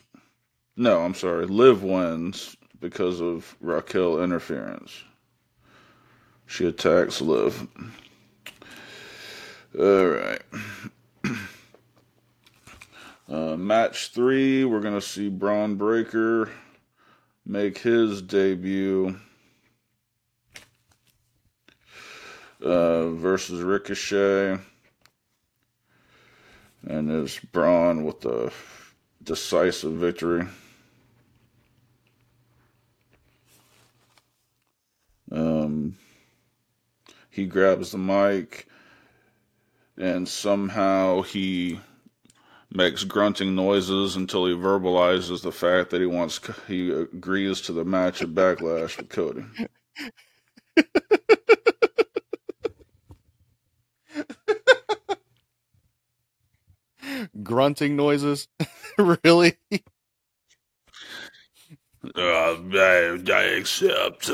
No, 0.76 1.03
I'm 1.03 1.14
sorry. 1.14 1.46
Liv 1.46 1.82
wins 1.82 2.57
because 2.80 3.20
of 3.20 3.57
Raquel 3.61 4.22
interference. 4.22 5.05
She 6.46 6.66
attacks 6.66 7.20
Liv. 7.20 7.66
All 9.78 10.07
right. 10.09 10.42
Uh, 13.30 13.57
match 13.57 14.11
three, 14.12 14.62
we're 14.62 14.80
going 14.80 14.92
to 14.92 15.00
see 15.00 15.30
Bron 15.30 15.76
Breakker 15.76 16.50
make 17.46 17.78
his 17.78 18.20
debut 18.20 19.16
uh, 22.62 23.09
versus 23.09 23.62
Ricochet. 23.62 24.59
And 26.87 27.11
is 27.11 27.39
Bron 27.53 28.05
with 28.05 28.24
a 28.24 28.53
decisive 29.22 29.93
victory. 29.93 30.47
Um, 35.30 35.97
he 37.30 37.47
grabs 37.47 37.93
the 37.93 37.99
mic 37.99 38.66
and 39.97 40.28
somehow 40.28 41.22
he 41.22 41.80
makes 42.70 43.05
grunting 43.05 43.55
noises 43.55 44.16
until 44.16 44.47
he 44.47 44.55
verbalizes 44.55 45.43
the 45.43 45.53
fact 45.53 45.91
that 45.91 46.01
he 46.01 46.07
wants 46.07 46.41
he 46.66 46.91
agrees 46.91 47.61
to 47.62 47.72
the 47.72 47.85
match 47.85 48.22
at 48.22 48.28
Backlash 48.28 48.97
with 48.97 49.09
Cody. 49.09 49.45
Grunting 57.43 57.97
noises. 57.97 58.49
really? 58.99 59.57
Uh, 62.14 62.57
I, 62.74 63.22
I 63.32 63.43
accept. 63.59 64.30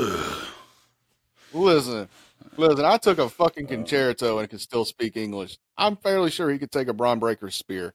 Listen. 1.52 2.08
Listen, 2.56 2.84
I 2.84 2.96
took 2.96 3.18
a 3.18 3.28
fucking 3.28 3.68
concerto 3.68 4.38
and 4.38 4.50
could 4.50 4.60
still 4.60 4.84
speak 4.84 5.16
English. 5.16 5.58
I'm 5.76 5.96
fairly 5.96 6.30
sure 6.30 6.50
he 6.50 6.58
could 6.58 6.72
take 6.72 6.88
a 6.88 6.92
Bron 6.92 7.20
Breakker 7.20 7.50
spear 7.50 7.94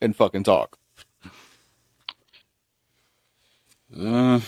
and 0.00 0.16
fucking 0.16 0.42
talk. 0.42 0.76
Uh, 3.96 4.40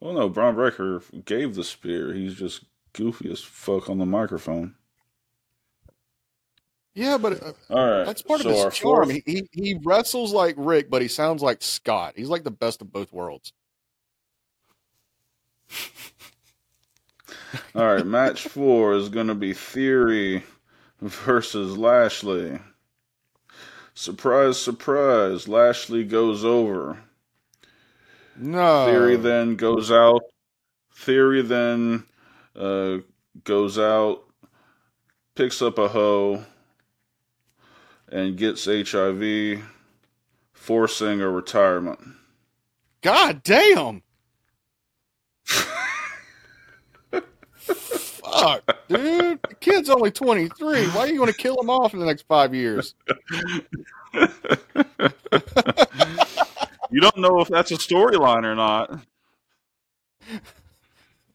well, 0.00 0.12
no, 0.12 0.28
Bron 0.28 0.54
Breakker 0.54 1.02
gave 1.24 1.56
the 1.56 1.64
spear. 1.64 2.14
He's 2.14 2.34
just 2.34 2.64
goofy 2.92 3.30
as 3.32 3.40
fuck 3.40 3.90
on 3.90 3.98
the 3.98 4.06
microphone. 4.06 4.76
Yeah, 6.96 7.18
but 7.18 7.42
uh, 7.42 7.52
All 7.70 7.90
right, 7.90 8.04
that's 8.06 8.22
part 8.22 8.40
so 8.40 8.48
of 8.48 8.54
his 8.72 8.74
charm. 8.74 9.10
fourth- 9.10 9.22
He, 9.26 9.46
he 9.52 9.78
wrestles 9.84 10.32
like 10.32 10.54
Rick, 10.58 10.90
but 10.90 11.02
he 11.02 11.08
sounds 11.08 11.42
like 11.42 11.62
Scott. 11.62 12.14
He's 12.16 12.30
like 12.30 12.42
the 12.42 12.50
best 12.50 12.80
of 12.80 12.90
both 12.90 13.12
worlds. 13.12 13.52
All 17.74 17.94
right, 17.94 18.06
match 18.06 18.42
four 18.48 18.94
is 18.94 19.08
going 19.08 19.26
to 19.26 19.34
be 19.34 19.52
Theory 19.52 20.44
versus 21.00 21.76
Lashley. 21.76 22.58
Surprise, 23.94 24.60
surprise. 24.60 25.48
Lashley 25.48 26.04
goes 26.04 26.44
over. 26.44 26.98
No. 28.36 28.86
Theory 28.86 29.16
then 29.16 29.56
goes 29.56 29.90
out. 29.90 30.22
Theory 30.94 31.42
then 31.42 32.04
uh, 32.54 32.98
goes 33.44 33.78
out, 33.78 34.24
picks 35.34 35.60
up 35.60 35.78
a 35.78 35.88
hoe, 35.88 36.44
and 38.10 38.36
gets 38.36 38.66
HIV, 38.66 39.62
forcing 40.52 41.20
a 41.20 41.28
retirement. 41.28 42.00
God 43.02 43.42
damn. 43.42 44.02
Fuck, 47.58 48.76
dude. 48.88 49.40
The 49.48 49.54
kid's 49.60 49.88
only 49.88 50.10
23. 50.10 50.86
Why 50.88 51.00
are 51.00 51.08
you 51.08 51.16
going 51.16 51.32
to 51.32 51.38
kill 51.38 51.56
him 51.60 51.70
off 51.70 51.94
in 51.94 52.00
the 52.00 52.06
next 52.06 52.22
five 52.22 52.54
years? 52.54 52.94
You 56.90 57.00
don't 57.00 57.18
know 57.18 57.40
if 57.40 57.48
that's 57.48 57.70
a 57.70 57.76
storyline 57.76 58.44
or 58.44 58.54
not. 58.54 59.00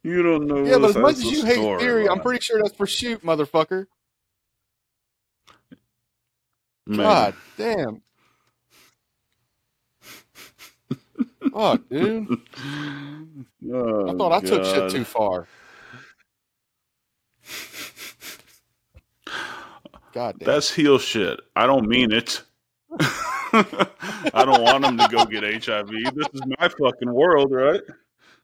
You 0.04 0.24
don't 0.24 0.48
know. 0.48 0.64
Yeah, 0.64 0.78
but 0.78 0.92
as 0.92 0.98
much 0.98 1.16
as 1.18 1.26
you 1.26 1.46
hate 1.46 1.80
Theory, 1.80 2.10
I'm 2.10 2.22
pretty 2.22 2.42
sure 2.42 2.62
that's 2.62 2.76
for 2.76 2.88
shoot, 2.88 3.24
motherfucker. 3.24 3.88
Man. 6.88 6.98
God 6.98 7.34
damn. 7.58 8.02
Fuck, 11.52 11.82
dude. 11.90 12.28
Oh, 13.72 14.10
I 14.10 14.14
thought 14.14 14.32
I 14.32 14.40
took 14.40 14.66
shit 14.66 14.90
too 14.90 15.04
far. 15.04 15.48
God 20.14 20.40
damn. 20.40 20.46
That's 20.46 20.74
heel 20.74 20.98
shit. 20.98 21.40
I 21.56 21.66
don't 21.66 21.88
mean 21.88 22.12
it. 22.12 22.42
I 23.54 24.44
don't 24.46 24.62
want 24.62 24.86
him 24.86 24.98
to 24.98 25.08
go 25.10 25.26
get 25.26 25.44
HIV. 25.44 25.90
This 26.14 26.28
is 26.34 26.42
my 26.60 26.68
fucking 26.68 27.12
world, 27.12 27.52
right? 27.52 27.82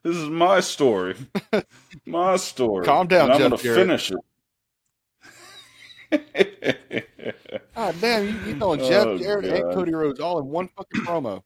This 0.02 0.16
is 0.16 0.28
my 0.28 0.60
story. 0.60 1.16
My 2.06 2.36
story. 2.36 2.86
Calm 2.86 3.06
down, 3.06 3.24
and 3.24 3.32
I'm 3.32 3.50
gonna 3.50 3.58
finish 3.58 4.10
it. 4.10 4.18
God 6.10 6.22
damn, 8.00 8.24
you, 8.24 8.34
you 8.46 8.58
throwing 8.58 8.80
Jeff 8.80 9.06
Oh, 9.06 9.18
Jarrett 9.18 9.44
and 9.46 9.74
Cody 9.74 9.94
Rhodes 9.94 10.20
all 10.20 10.38
in 10.38 10.46
one 10.46 10.68
fucking 10.68 11.02
promo. 11.02 11.42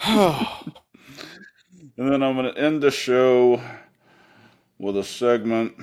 And 1.96 2.10
then 2.10 2.22
I'm 2.22 2.34
going 2.34 2.50
to 2.54 2.58
end 2.58 2.82
the 2.82 2.90
show 2.90 3.60
with 4.78 4.96
a 4.96 5.04
segment. 5.04 5.74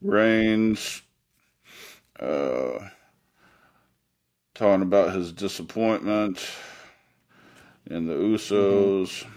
Reigns 0.00 1.02
uh, 2.18 2.88
talking 4.54 4.80
about 4.80 5.12
his 5.14 5.32
disappointment 5.32 6.46
in 7.90 8.06
the 8.06 8.14
Usos. 8.14 9.24
Mm-hmm. 9.24 9.33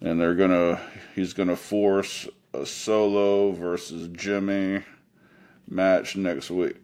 And 0.00 0.20
they're 0.20 0.34
gonna 0.34 0.80
he's 1.14 1.32
gonna 1.32 1.56
force 1.56 2.28
a 2.54 2.64
solo 2.64 3.52
versus 3.52 4.08
Jimmy 4.08 4.82
match 5.68 6.16
next 6.16 6.50
week. 6.50 6.76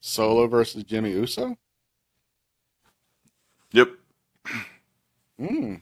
Solo 0.00 0.46
versus 0.46 0.84
Jimmy 0.84 1.12
Uso. 1.12 1.56
Yep. 3.72 3.90
Hmm. 5.38 5.74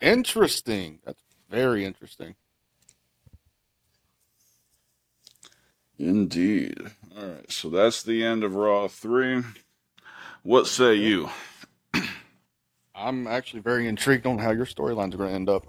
Interesting. 0.00 1.00
That's 1.04 1.22
very 1.50 1.84
interesting. 1.84 2.34
Indeed. 5.98 6.78
All 7.16 7.26
right, 7.26 7.50
so 7.50 7.68
that's 7.70 8.02
the 8.02 8.24
end 8.24 8.42
of 8.42 8.54
Raw 8.54 8.88
3. 8.88 9.42
What 10.42 10.66
say 10.66 10.94
you? 10.94 11.30
I'm 12.94 13.26
actually 13.26 13.60
very 13.60 13.88
intrigued 13.88 14.26
on 14.26 14.38
how 14.38 14.50
your 14.50 14.66
storylines 14.66 15.14
are 15.14 15.18
going 15.18 15.30
to 15.30 15.34
end 15.34 15.48
up. 15.48 15.66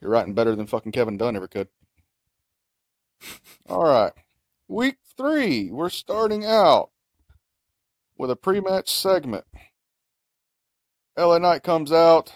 You're 0.00 0.10
writing 0.10 0.34
better 0.34 0.54
than 0.54 0.66
fucking 0.66 0.92
Kevin 0.92 1.16
Dunn 1.16 1.36
ever 1.36 1.48
could. 1.48 1.68
All 3.68 3.84
right. 3.84 4.12
Week 4.68 4.96
three, 5.16 5.70
we're 5.70 5.90
starting 5.90 6.44
out 6.44 6.90
with 8.18 8.30
a 8.30 8.36
pre 8.36 8.60
match 8.60 8.90
segment. 8.90 9.44
LA 11.18 11.38
Knight 11.38 11.62
comes 11.62 11.92
out, 11.92 12.32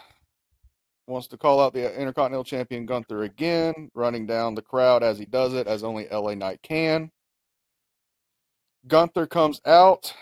wants 1.07 1.29
to 1.29 1.37
call 1.37 1.61
out 1.61 1.75
the 1.75 2.01
Intercontinental 2.01 2.45
Champion 2.45 2.87
Gunther 2.87 3.25
again, 3.25 3.91
running 3.95 4.27
down 4.27 4.55
the 4.55 4.63
crowd 4.63 5.03
as 5.03 5.19
he 5.19 5.27
does 5.27 5.53
it, 5.53 5.67
as 5.67 5.85
only 5.85 6.09
LA 6.09 6.35
Knight 6.35 6.61
can. 6.63 7.11
Gunther 8.87 9.27
comes 9.27 9.61
out 9.67 10.15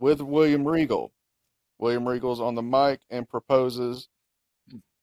with 0.00 0.20
William 0.20 0.66
Regal. 0.66 1.13
William 1.78 2.06
Regal's 2.08 2.40
on 2.40 2.54
the 2.54 2.62
mic 2.62 3.00
and 3.10 3.28
proposes 3.28 4.08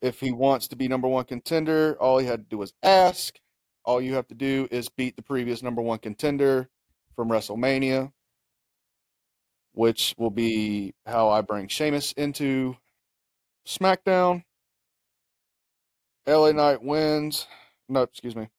if 0.01 0.19
he 0.19 0.31
wants 0.31 0.67
to 0.69 0.75
be 0.75 0.87
number 0.87 1.07
one 1.07 1.25
contender, 1.25 1.95
all 1.99 2.17
he 2.17 2.25
had 2.25 2.39
to 2.39 2.49
do 2.49 2.57
was 2.57 2.73
ask. 2.81 3.39
All 3.85 4.01
you 4.01 4.15
have 4.15 4.27
to 4.27 4.35
do 4.35 4.67
is 4.71 4.89
beat 4.89 5.15
the 5.15 5.21
previous 5.21 5.63
number 5.63 5.81
one 5.81 5.99
contender 5.99 6.69
from 7.15 7.29
WrestleMania, 7.29 8.11
which 9.73 10.15
will 10.17 10.29
be 10.29 10.93
how 11.05 11.29
I 11.29 11.41
bring 11.41 11.67
Sheamus 11.67 12.11
into 12.13 12.77
SmackDown. 13.67 14.43
LA 16.27 16.51
Knight 16.51 16.83
wins. 16.83 17.47
No, 17.89 18.03
excuse 18.03 18.35
me. 18.35 18.49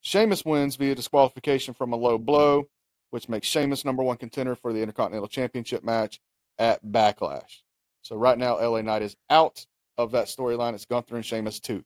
Sheamus 0.00 0.44
wins 0.44 0.76
via 0.76 0.94
disqualification 0.94 1.72
from 1.72 1.92
a 1.92 1.96
low 1.96 2.18
blow, 2.18 2.68
which 3.10 3.28
makes 3.28 3.46
Sheamus 3.46 3.84
number 3.84 4.02
one 4.02 4.16
contender 4.16 4.54
for 4.54 4.72
the 4.72 4.80
Intercontinental 4.80 5.28
Championship 5.28 5.84
match 5.84 6.20
at 6.58 6.84
Backlash. 6.84 7.62
So 8.02 8.16
right 8.16 8.38
now, 8.38 8.56
LA 8.56 8.82
Knight 8.82 9.02
is 9.02 9.16
out 9.30 9.64
of 9.96 10.12
that 10.12 10.26
storyline. 10.26 10.74
It's 10.74 10.84
Gunther 10.84 11.16
and 11.16 11.24
Sheamus 11.24 11.60
two, 11.60 11.84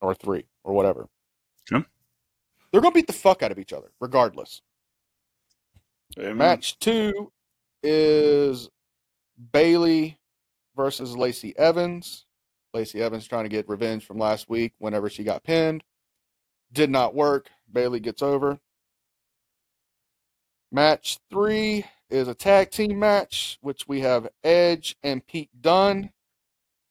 or 0.00 0.14
three, 0.14 0.46
or 0.64 0.72
whatever. 0.72 1.08
Okay. 1.70 1.84
They're 2.70 2.80
gonna 2.80 2.92
beat 2.92 3.06
the 3.06 3.12
fuck 3.12 3.42
out 3.42 3.52
of 3.52 3.58
each 3.58 3.72
other, 3.72 3.92
regardless. 4.00 4.62
Amen. 6.18 6.36
Match 6.36 6.78
two 6.78 7.32
is 7.82 8.68
Bayley 9.52 10.18
versus 10.74 11.16
Lacey 11.16 11.56
Evans. 11.56 12.26
Lacey 12.74 13.00
Evans 13.00 13.26
trying 13.26 13.44
to 13.44 13.48
get 13.48 13.68
revenge 13.68 14.04
from 14.04 14.18
last 14.18 14.48
week 14.48 14.74
whenever 14.78 15.08
she 15.08 15.24
got 15.24 15.44
pinned. 15.44 15.82
Did 16.72 16.90
not 16.90 17.14
work. 17.14 17.50
Bayley 17.72 18.00
gets 18.00 18.22
over. 18.22 18.58
Match 20.72 21.18
three 21.30 21.84
is 22.10 22.28
a 22.28 22.34
tag 22.34 22.70
team 22.70 22.98
match, 22.98 23.58
which 23.60 23.88
we 23.88 24.00
have 24.00 24.28
Edge 24.44 24.96
and 25.02 25.26
Pete 25.26 25.50
Dunne 25.60 26.10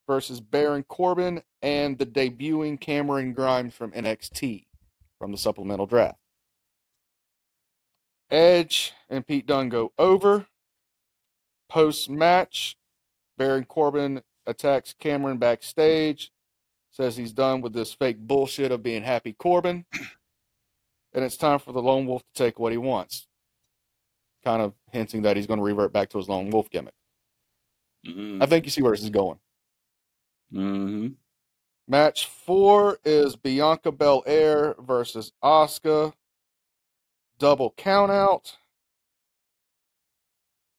versus 0.07 0.41
Baron 0.41 0.83
Corbin 0.83 1.41
and 1.61 1.97
the 1.97 2.05
debuting 2.05 2.79
Cameron 2.79 3.33
Grimes 3.33 3.73
from 3.73 3.91
NXT 3.91 4.65
from 5.17 5.31
the 5.31 5.37
supplemental 5.37 5.87
draft. 5.87 6.19
Edge 8.29 8.93
and 9.09 9.25
Pete 9.25 9.45
Dunne 9.45 9.69
go 9.69 9.93
over. 9.97 10.47
Post 11.69 12.09
match, 12.09 12.77
Baron 13.37 13.65
Corbin 13.65 14.21
attacks 14.45 14.93
Cameron 14.93 15.37
backstage, 15.37 16.31
says 16.91 17.17
he's 17.17 17.33
done 17.33 17.61
with 17.61 17.73
this 17.73 17.93
fake 17.93 18.19
bullshit 18.19 18.71
of 18.71 18.83
being 18.83 19.03
happy 19.03 19.33
Corbin, 19.33 19.85
and 21.13 21.25
it's 21.25 21.37
time 21.37 21.59
for 21.59 21.71
the 21.71 21.81
Lone 21.81 22.05
Wolf 22.05 22.21
to 22.21 22.43
take 22.43 22.59
what 22.59 22.71
he 22.71 22.77
wants. 22.77 23.27
Kind 24.45 24.61
of 24.61 24.73
hinting 24.91 25.23
that 25.23 25.35
he's 25.35 25.47
going 25.47 25.57
to 25.57 25.63
revert 25.63 25.91
back 25.91 26.09
to 26.09 26.19
his 26.19 26.29
Lone 26.29 26.51
Wolf 26.51 26.69
gimmick. 26.69 26.93
Mhm. 28.05 28.41
I 28.41 28.45
think 28.45 28.65
you 28.65 28.71
see 28.71 28.83
where 28.83 28.91
this 28.91 29.03
is 29.03 29.09
going. 29.09 29.39
Mhm. 30.53 31.15
Match 31.87 32.27
four 32.27 32.99
is 33.03 33.35
Bianca 33.35 33.91
Belair 33.91 34.75
versus 34.79 35.31
Asuka. 35.43 36.13
Double 37.39 37.71
countout. 37.71 38.55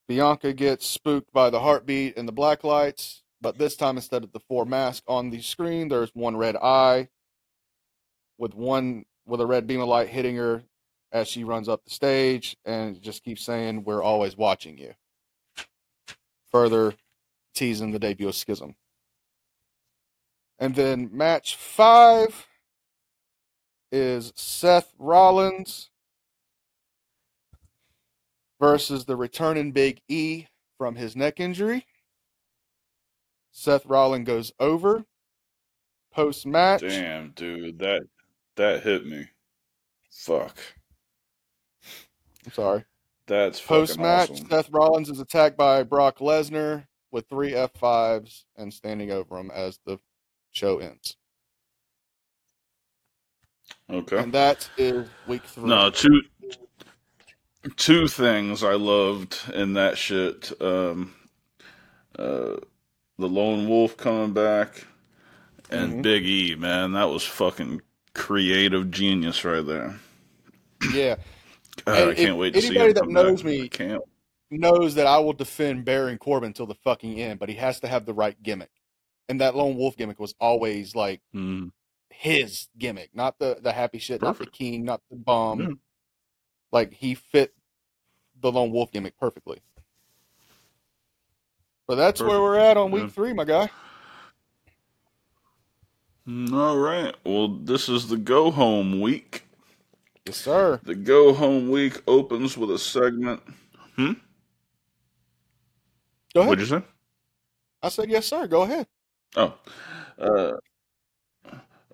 Bianca 0.06 0.52
gets 0.52 0.86
spooked 0.86 1.32
by 1.32 1.50
the 1.50 1.58
heartbeat 1.60 2.16
and 2.16 2.28
the 2.28 2.32
black 2.32 2.62
lights, 2.62 3.24
but 3.40 3.58
this 3.58 3.74
time 3.76 3.96
instead 3.96 4.22
of 4.22 4.30
the 4.30 4.40
four 4.40 4.64
masks 4.64 5.04
on 5.08 5.30
the 5.30 5.42
screen, 5.42 5.88
there's 5.88 6.14
one 6.14 6.36
red 6.36 6.54
eye 6.54 7.08
with 8.38 8.54
one 8.54 9.06
with 9.26 9.40
a 9.40 9.46
red 9.46 9.66
beam 9.66 9.80
of 9.80 9.88
light 9.88 10.08
hitting 10.08 10.36
her 10.36 10.62
as 11.12 11.28
she 11.28 11.44
runs 11.44 11.68
up 11.68 11.84
the 11.84 11.90
stage 11.90 12.56
and 12.64 13.00
just 13.00 13.24
keeps 13.24 13.42
saying, 13.42 13.84
We're 13.84 14.02
always 14.02 14.36
watching 14.36 14.78
you. 14.78 14.94
Further 16.50 16.94
teasing 17.54 17.92
the 17.92 17.98
debut 17.98 18.28
of 18.28 18.34
Schism. 18.34 18.76
And 20.58 20.74
then 20.74 21.10
match 21.12 21.56
five 21.56 22.46
is 23.92 24.32
Seth 24.36 24.92
Rollins 24.98 25.90
versus 28.60 29.04
the 29.04 29.16
returning 29.16 29.72
Big 29.72 30.00
E 30.08 30.46
from 30.78 30.96
his 30.96 31.14
neck 31.14 31.40
injury. 31.40 31.86
Seth 33.52 33.86
Rollins 33.86 34.26
goes 34.26 34.52
over. 34.58 35.04
Post 36.12 36.46
match, 36.46 36.80
Damn, 36.80 37.32
dude, 37.32 37.78
that 37.80 38.02
that 38.56 38.82
hit 38.82 39.06
me. 39.06 39.28
Fuck. 40.10 40.56
I'm 42.46 42.52
sorry. 42.52 42.84
That's 43.26 43.60
post 43.60 43.98
match. 43.98 44.30
awesome. 44.30 44.48
Seth 44.48 44.70
Rollins 44.70 45.10
is 45.10 45.18
attacked 45.20 45.56
by 45.56 45.82
Brock 45.82 46.18
Lesnar 46.20 46.86
with 47.10 47.28
three 47.28 47.52
F5s 47.52 48.44
and 48.56 48.72
standing 48.72 49.10
over 49.10 49.36
him 49.36 49.50
as 49.50 49.78
the 49.84 49.98
show 50.52 50.78
ends. 50.78 51.16
Okay. 53.90 54.18
And 54.18 54.32
that 54.32 54.68
is 54.76 55.08
week 55.26 55.42
three. 55.44 55.68
No, 55.68 55.90
two 55.90 56.22
two 57.76 58.06
things 58.06 58.62
I 58.62 58.74
loved 58.74 59.38
in 59.52 59.74
that 59.74 59.98
shit. 59.98 60.52
Um, 60.60 61.14
uh, 62.16 62.56
the 63.18 63.28
lone 63.28 63.68
wolf 63.68 63.96
coming 63.96 64.32
back, 64.32 64.86
and 65.70 65.94
Mhm. 65.94 66.02
Big 66.02 66.26
E, 66.26 66.54
man, 66.54 66.92
that 66.92 67.10
was 67.10 67.24
fucking 67.24 67.82
creative 68.14 68.90
genius 68.90 69.44
right 69.44 69.66
there. 69.66 69.98
Yeah. 70.92 71.16
God, 71.86 71.98
And 71.98 72.10
I 72.10 72.14
can't 72.14 72.36
wait 72.38 72.54
to 72.54 72.60
see 72.60 72.68
anybody 72.68 72.92
that 72.94 73.08
knows 73.08 73.42
back. 73.42 73.78
me- 73.80 73.98
knows 74.50 74.94
that 74.94 75.06
I 75.06 75.18
will 75.18 75.32
defend 75.32 75.84
Baron 75.84 76.18
Corbin 76.18 76.52
till 76.52 76.66
the 76.66 76.74
fucking 76.74 77.20
end, 77.20 77.38
but 77.40 77.48
he 77.48 77.56
has 77.56 77.80
to 77.80 77.88
have 77.88 78.06
the 78.06 78.14
right 78.14 78.40
gimmick. 78.42 78.70
And 79.28 79.40
that 79.40 79.56
lone 79.56 79.76
wolf 79.76 79.96
gimmick 79.96 80.20
was 80.20 80.34
always 80.40 80.94
like 80.94 81.20
Mm, 81.34 81.72
his 82.10 82.68
gimmick, 82.78 83.10
not 83.14 83.38
the 83.38 83.58
the 83.60 83.72
happy 83.72 83.98
shit, 83.98 84.22
not 84.22 84.38
the 84.38 84.46
king, 84.46 84.84
not 84.84 85.00
the 85.10 85.16
bum. 85.16 85.60
Yeah. 85.60 85.68
Like 86.72 86.92
he 86.92 87.14
fit 87.14 87.54
the 88.40 88.52
lone 88.52 88.70
wolf 88.70 88.92
gimmick 88.92 89.18
perfectly. 89.18 89.60
But 91.88 91.96
that's 91.96 92.20
where 92.20 92.40
we're 92.40 92.58
at 92.58 92.76
on 92.76 92.90
week 92.90 93.04
Yeah. 93.04 93.08
three, 93.10 93.32
my 93.32 93.44
guy. 93.44 93.70
All 96.28 96.76
right. 96.76 97.14
Well, 97.24 97.48
this 97.48 97.88
is 97.88 98.08
the 98.08 98.16
go 98.16 98.50
home 98.50 99.00
week. 99.00 99.44
Yes, 100.26 100.36
sir. 100.38 100.80
The 100.82 100.96
go 100.96 101.32
home 101.32 101.70
week 101.70 102.02
opens 102.08 102.58
with 102.58 102.72
a 102.72 102.78
segment. 102.78 103.40
Hmm? 103.94 104.12
Go 106.34 106.40
ahead. 106.40 106.48
What'd 106.48 106.68
you 106.68 106.78
say? 106.78 106.84
I 107.80 107.88
said 107.88 108.10
yes, 108.10 108.26
sir. 108.26 108.48
Go 108.48 108.62
ahead. 108.62 108.88
Oh, 109.36 109.54
uh, 110.18 110.52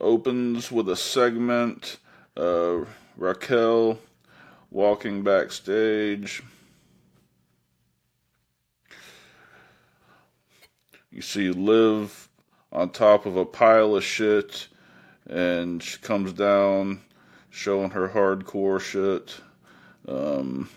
opens 0.00 0.72
with 0.72 0.88
a 0.88 0.96
segment. 0.96 1.98
Uh, 2.34 2.86
Raquel 3.18 3.98
walking 4.70 5.22
backstage. 5.22 6.42
You 11.10 11.20
see 11.20 11.50
Liv 11.50 12.30
on 12.72 12.88
top 12.88 13.26
of 13.26 13.36
a 13.36 13.44
pile 13.44 13.94
of 13.96 14.02
shit, 14.02 14.68
and 15.28 15.82
she 15.82 15.98
comes 15.98 16.32
down. 16.32 17.02
Showing 17.52 17.90
her 17.90 18.08
hardcore 18.08 18.80
shit. 18.80 19.36
Um, 20.08 20.68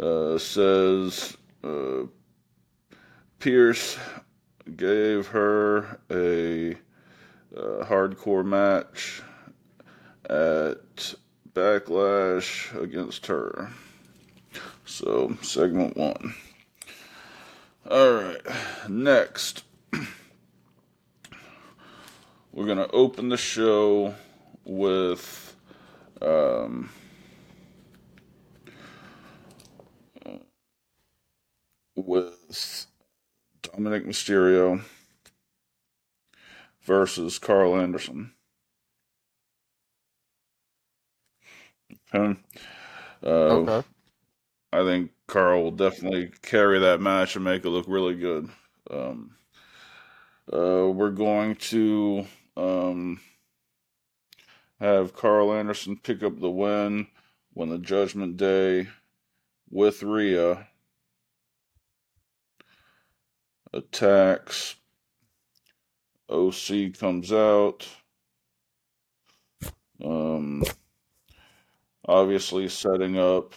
uh, 0.00 0.38
says 0.38 1.36
uh, 1.62 2.06
Pearce 3.38 3.98
gave 4.76 5.28
her 5.28 6.00
a, 6.10 6.72
uh 7.56 7.84
hardcore 7.84 8.44
match 8.44 9.22
at 10.24 11.14
Backlash 11.52 12.74
against 12.80 13.26
her. 13.26 13.70
So, 14.86 15.36
segment 15.42 15.96
one. 15.96 16.34
Alright, 17.88 18.40
next. 18.88 19.64
We're 22.52 22.66
going 22.66 22.78
to 22.78 22.90
open 22.90 23.28
the 23.28 23.36
show 23.36 24.14
with. 24.70 25.56
Um, 26.22 26.90
with 31.96 32.86
Dominik 33.62 34.06
Mysterio 34.06 34.82
versus 36.82 37.38
Karl 37.38 37.78
Anderson. 37.80 38.32
Okay. 42.14 42.40
Uh, 43.22 43.28
Okay. 43.28 43.86
I 44.72 44.84
think 44.84 45.10
Karl 45.26 45.64
will 45.64 45.70
definitely 45.72 46.30
carry 46.42 46.78
that 46.78 47.00
match 47.00 47.34
and 47.34 47.44
make 47.44 47.64
it 47.64 47.70
look 47.70 47.86
really 47.88 48.14
good. 48.14 48.48
Um, 48.88 49.36
uh, 50.52 50.86
we're 50.88 51.10
going 51.10 51.56
to 51.56 52.26
um, 52.56 53.20
have 54.80 55.14
Karl 55.14 55.52
Anderson 55.52 55.96
pick 56.02 56.22
up 56.22 56.40
the 56.40 56.50
win 56.50 57.06
when 57.52 57.68
the 57.68 57.78
Judgment 57.78 58.36
Day 58.36 58.88
with 59.70 60.02
Rhea 60.02 60.66
attacks. 63.72 64.76
OC 66.28 66.94
comes 66.98 67.32
out. 67.32 67.86
Um, 70.02 70.62
obviously 72.06 72.68
setting 72.68 73.18
up 73.18 73.54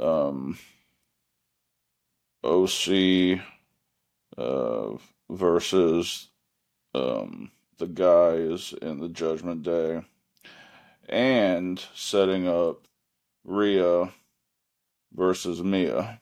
um, 0.00 0.58
OC 2.42 3.40
uh, 4.36 4.90
versus 5.30 6.28
um, 6.94 7.50
the 7.78 7.86
guys 7.86 8.74
in 8.82 9.00
the 9.00 9.08
Judgment 9.08 9.62
Day, 9.62 10.02
and 11.08 11.82
setting 11.94 12.46
up 12.46 12.86
Rhea 13.44 14.12
versus 15.12 15.62
Mia. 15.62 16.20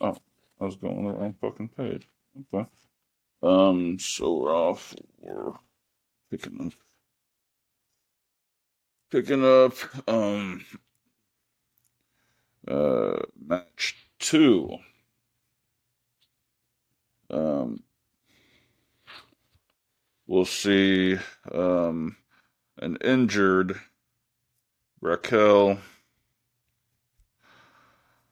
Oh, 0.00 0.16
I 0.60 0.64
was 0.64 0.76
going 0.76 0.98
on 0.98 1.04
the 1.04 1.12
wrong 1.12 1.34
fucking 1.40 1.68
page. 1.68 2.08
Okay. 2.52 2.68
Um, 3.42 3.98
so 3.98 4.38
we're 4.38 4.54
off. 4.54 4.94
We're 5.18 5.52
picking 6.30 6.66
up. 6.66 6.72
Picking 9.14 9.44
up, 9.44 9.74
um, 10.08 10.64
uh, 12.66 13.14
match 13.46 14.08
two. 14.18 14.78
Um, 17.30 17.84
we'll 20.26 20.44
see, 20.44 21.16
um, 21.52 22.16
an 22.78 22.96
injured 23.04 23.80
Raquel 25.00 25.78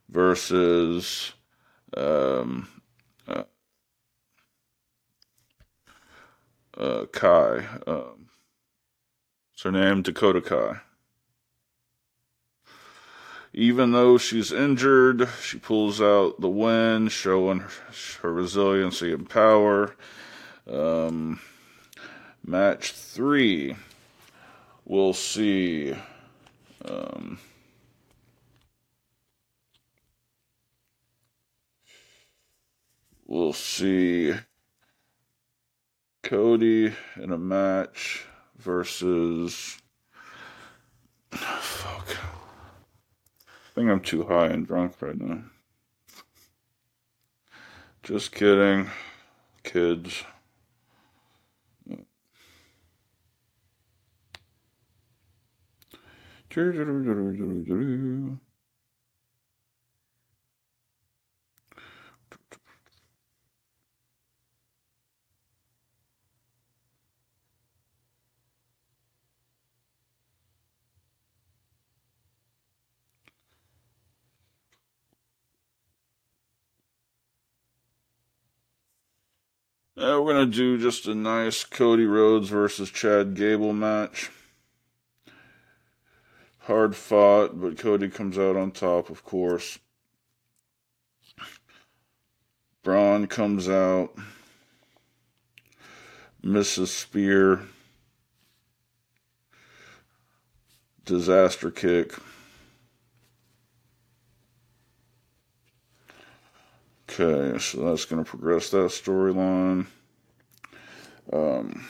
versus 0.09 1.33
um, 1.97 2.69
uh, 3.29 3.45
uh, 6.77 7.07
Kai. 7.13 7.69
Um, 7.87 8.32
name? 9.71 10.03
Dakota 10.03 10.41
Kai. 10.41 10.81
Even 13.55 13.93
though 13.93 14.17
she's 14.17 14.51
injured, 14.51 15.29
she 15.43 15.59
pulls 15.59 16.01
out 16.01 16.41
the 16.41 16.49
win, 16.49 17.09
showing 17.09 17.61
her, 17.61 17.71
her 18.23 18.33
resiliency 18.33 19.13
and 19.13 19.29
power. 19.29 19.95
Um, 20.67 21.41
match 22.45 22.93
three, 22.93 23.77
we'll 24.87 25.13
see. 25.13 25.95
Um, 26.83 27.39
we'll 33.27 33.53
see 33.53 34.33
Cody 36.23 36.95
in 37.17 37.33
a 37.33 37.39
match 37.39 38.25
versus. 38.63 39.79
Fuck. 41.31 42.17
I 42.17 43.75
think 43.75 43.91
I'm 43.91 44.01
too 44.01 44.25
high 44.25 44.47
and 44.47 44.67
drunk 44.67 44.95
right 45.01 45.19
now. 45.19 45.45
Just 48.03 48.33
kidding, 48.33 48.91
kids. 49.63 50.25
Uh, 80.03 80.21
we're 80.21 80.33
gonna 80.33 80.47
do 80.47 80.77
just 80.79 81.07
a 81.07 81.15
nice 81.15 81.63
Cody 81.63 82.07
Rhodes 82.07 82.49
versus 82.49 82.91
Chad 82.91 83.37
Gable 83.37 83.73
match. 83.73 84.33
Hard 86.63 86.97
fought, 86.97 87.61
but 87.61 87.79
Cody 87.79 88.09
comes 88.09 88.37
out 88.37 88.57
on 88.57 88.73
top, 88.73 89.11
of 89.11 89.23
course. 89.25 89.79
Bron 92.83 93.29
comes 93.29 93.69
out, 93.69 94.13
misses 96.43 96.91
spear, 96.91 97.61
disaster 101.05 101.71
kick. 101.71 102.13
Okay, 107.13 107.59
so 107.59 107.91
that's 107.91 108.07
going 108.07 108.25
to 108.25 108.29
progress 108.29 108.71
that 108.71 108.91
storyline. 108.91 109.87
Um. 111.31 111.85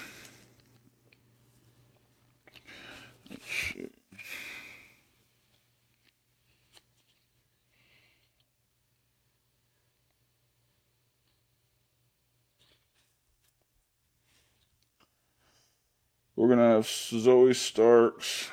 We're 16.35 16.49
going 16.49 16.59
to 16.59 16.65
have 16.65 16.87
Zoey 16.87 17.55
Starks 17.55 18.51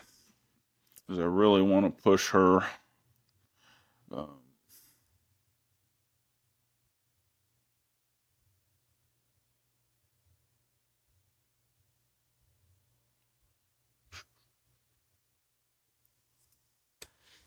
because 1.07 1.19
I 1.19 1.23
really 1.23 1.63
want 1.63 1.85
to 1.85 2.03
push 2.03 2.29
her. 2.29 2.61
Um, 4.11 4.38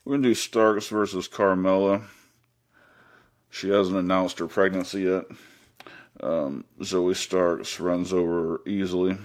We're 0.04 0.14
gonna 0.14 0.28
do 0.28 0.34
Starks 0.34 0.88
versus 0.88 1.28
Carmella. 1.28 2.02
She 3.50 3.68
hasn't 3.68 3.96
announced 3.96 4.40
her 4.40 4.48
pregnancy 4.48 5.02
yet. 5.02 5.24
Um, 6.20 6.64
Zoey 6.80 7.14
Starks 7.14 7.78
runs 7.78 8.12
over 8.12 8.60
easily. 8.66 9.16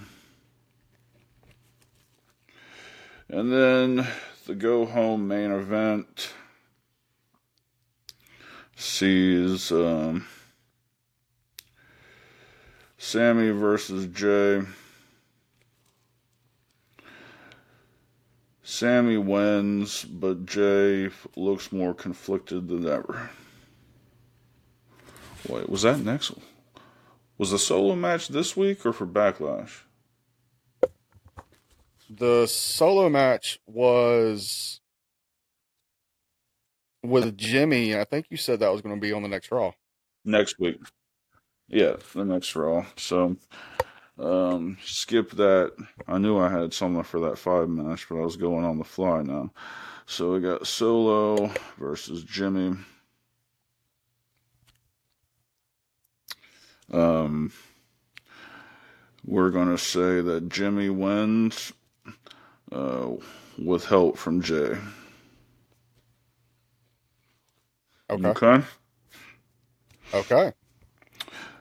And 3.28 3.52
then 3.52 4.06
the 4.46 4.54
go 4.54 4.86
home 4.86 5.26
main 5.26 5.50
event 5.50 6.32
sees 8.76 9.72
um, 9.72 10.26
Sami 12.96 13.50
versus 13.50 14.06
Jey. 14.06 14.62
Sami 18.78 19.16
wins, 19.16 20.04
but 20.04 20.46
Jey 20.46 21.10
looks 21.34 21.72
more 21.72 21.92
conflicted 21.92 22.68
than 22.68 22.86
ever. 22.86 23.28
Wait, 25.48 25.68
was 25.68 25.82
that 25.82 25.98
next? 25.98 26.30
Was 27.38 27.50
the 27.50 27.58
solo 27.58 27.96
match 27.96 28.28
this 28.28 28.56
week 28.56 28.86
or 28.86 28.92
for 28.92 29.04
Backlash? 29.04 29.80
The 32.08 32.46
solo 32.46 33.08
match 33.08 33.58
was 33.66 34.80
with 37.02 37.36
Jimmy. 37.36 37.98
I 37.98 38.04
think 38.04 38.26
you 38.30 38.36
said 38.36 38.60
that 38.60 38.70
was 38.70 38.80
going 38.80 38.94
to 38.94 39.00
be 39.00 39.12
on 39.12 39.24
the 39.24 39.28
next 39.28 39.50
Raw. 39.50 39.72
Next 40.24 40.60
week. 40.60 40.78
Yeah, 41.66 41.96
the 42.14 42.24
next 42.24 42.54
Raw. 42.54 42.86
So, 42.96 43.38
um, 44.18 44.78
skip 44.84 45.30
that. 45.32 45.72
I 46.06 46.18
knew 46.18 46.38
I 46.38 46.50
had 46.50 46.74
something 46.74 47.02
for 47.02 47.20
that 47.20 47.38
five 47.38 47.68
match, 47.68 48.08
but 48.08 48.16
I 48.16 48.24
was 48.24 48.36
going 48.36 48.64
on 48.64 48.78
the 48.78 48.84
fly 48.84 49.22
now. 49.22 49.50
So 50.06 50.32
we 50.32 50.40
got 50.40 50.66
Solo 50.66 51.52
versus 51.78 52.24
Jimmy. 52.24 52.76
Um, 56.90 57.52
we're 59.24 59.50
going 59.50 59.68
to 59.68 59.78
say 59.78 60.22
that 60.22 60.48
Jimmy 60.48 60.88
wins 60.88 61.72
uh, 62.72 63.10
with 63.58 63.84
help 63.84 64.16
from 64.16 64.40
Jey. 64.40 64.78
Okay. 68.10 68.28
Okay. 68.28 68.64
Okay. 70.14 70.52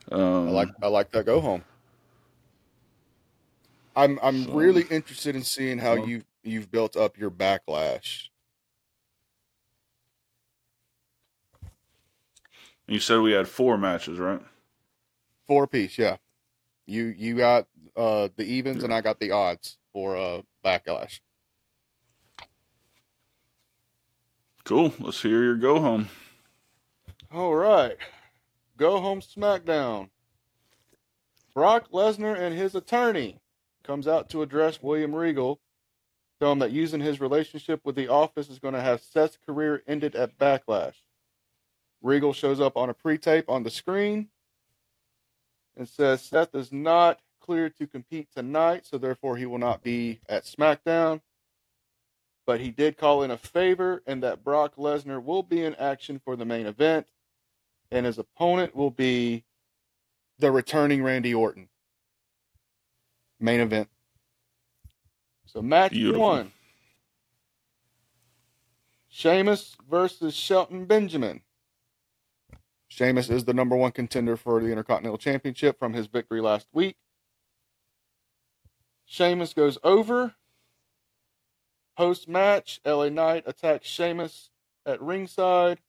Um, 0.10 0.48
I 0.48 0.52
like 0.52 0.70
I 0.82 0.88
like 0.88 1.12
that 1.12 1.26
go 1.26 1.42
home. 1.42 1.64
I'm 3.98 4.20
I'm 4.22 4.46
So- 4.46 4.54
really 4.54 4.84
interested 4.92 5.36
in 5.36 5.44
seeing 5.44 5.80
how 5.80 5.96
So- 5.98 6.06
you 6.06 6.24
you've 6.44 6.72
built 6.72 6.96
up 6.96 7.18
your 7.18 7.32
backlash. 7.32 8.30
You 12.88 13.00
said 13.00 13.20
we 13.20 13.34
had 13.34 13.50
four 13.50 13.78
matches, 13.78 14.18
right? 14.20 14.42
Four 15.46 15.68
piece, 15.68 15.98
yeah. 15.98 16.18
You 16.86 17.06
you 17.06 17.36
got 17.36 17.68
uh 17.96 18.30
the 18.38 18.46
evens 18.46 18.84
and 18.84 18.94
I 18.94 19.02
got 19.02 19.20
the 19.20 19.32
odds 19.32 19.78
for 19.92 20.16
uh 20.16 20.42
backlash. 20.64 21.20
Cool. 24.64 24.94
Let's 25.00 25.22
hear 25.22 25.44
your 25.44 25.56
go 25.56 25.80
home. 25.80 26.10
All 27.32 27.56
right. 27.56 27.98
Go 28.78 29.00
home 29.00 29.22
SmackDown. 29.22 30.10
Brock 31.54 31.90
Lesnar 31.92 32.38
and 32.38 32.56
his 32.56 32.76
attorney 32.76 33.40
comes 33.88 34.08
out 34.08 34.30
to 34.30 34.42
address 34.42 34.84
William 34.84 35.16
Regal, 35.16 35.60
tell 36.40 36.52
him 36.52 36.60
that 36.60 36.72
using 36.72 37.00
his 37.00 37.22
relationship 37.22 37.82
with 37.86 37.96
the 37.96 38.10
office 38.10 38.50
is 38.50 38.60
going 38.60 38.74
to 38.74 38.82
have 38.82 39.02
Seth's 39.02 39.38
career 39.48 39.82
ended 39.88 40.16
at 40.16 40.38
Backlash. 40.38 40.96
Regal 42.02 42.34
shows 42.34 42.60
up 42.60 42.78
on 42.78 42.90
a 42.90 42.94
pre-tape 42.94 43.50
on 43.50 43.64
the 43.64 43.72
screen 43.72 44.28
and 45.78 45.88
says 45.88 46.22
Seth 46.22 46.54
is 46.54 46.72
not 46.72 47.20
cleared 47.42 47.78
to 47.78 47.88
compete 47.88 48.28
tonight, 48.36 48.86
so 48.86 48.98
therefore 48.98 49.38
he 49.38 49.46
will 49.46 49.58
not 49.58 49.82
be 49.82 50.20
at 50.28 50.44
SmackDown. 50.44 51.22
But 52.46 52.60
he 52.60 52.72
did 52.72 52.98
call 52.98 53.24
in 53.24 53.32
a 53.32 53.38
favor, 53.38 54.04
and 54.06 54.24
that 54.24 54.44
Brock 54.44 54.76
Lesnar 54.76 55.24
will 55.24 55.44
be 55.44 55.64
in 55.64 55.76
action 55.76 56.20
for 56.24 56.36
the 56.36 56.46
main 56.46 56.66
event, 56.66 57.08
and 57.92 58.06
his 58.06 58.18
opponent 58.18 58.76
will 58.76 58.92
be 58.92 59.44
the 60.40 60.52
returning 60.52 61.04
Randy 61.04 61.34
Orton. 61.34 61.70
Main 63.40 63.60
event. 63.60 63.90
So 65.46 65.62
match 65.62 65.92
Beautiful. 65.92 66.22
one. 66.22 66.52
Sheamus 69.08 69.76
versus 69.90 70.36
Shelton 70.36 70.86
Benjamin. 70.86 71.42
Sheamus 72.88 73.30
is 73.30 73.46
the 73.46 73.54
number 73.54 73.76
one 73.76 73.92
contender 73.92 74.38
for 74.38 74.62
the 74.62 74.70
Intercontinental 74.70 75.18
Championship 75.18 75.78
from 75.80 75.94
his 75.94 76.08
victory 76.08 76.42
last 76.42 76.68
week. 76.74 76.98
Sheamus 79.06 79.54
goes 79.54 79.78
over. 79.84 80.36
Post 81.98 82.28
match, 82.28 82.80
LA 82.86 83.10
Knight 83.10 83.44
attacks 83.48 83.88
Sheamus 83.88 84.52
at 84.86 85.02
ringside. 85.02 85.80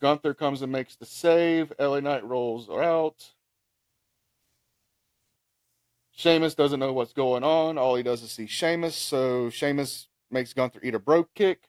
Gunther 0.00 0.34
comes 0.34 0.60
and 0.60 0.70
makes 0.70 0.96
the 0.96 1.06
save. 1.06 1.72
LA 1.78 2.00
Knight 2.00 2.24
rolls 2.24 2.68
out. 2.68 3.32
Sheamus 6.16 6.54
doesn't 6.54 6.80
know 6.80 6.94
what's 6.94 7.12
going 7.12 7.44
on. 7.44 7.76
All 7.76 7.94
he 7.94 8.02
does 8.02 8.22
is 8.22 8.32
see 8.32 8.46
Sheamus, 8.46 8.96
so 8.96 9.50
Sheamus 9.50 10.08
makes 10.30 10.54
Gunther 10.54 10.80
eat 10.82 10.94
a 10.94 10.98
Brogue 10.98 11.28
Kick. 11.34 11.68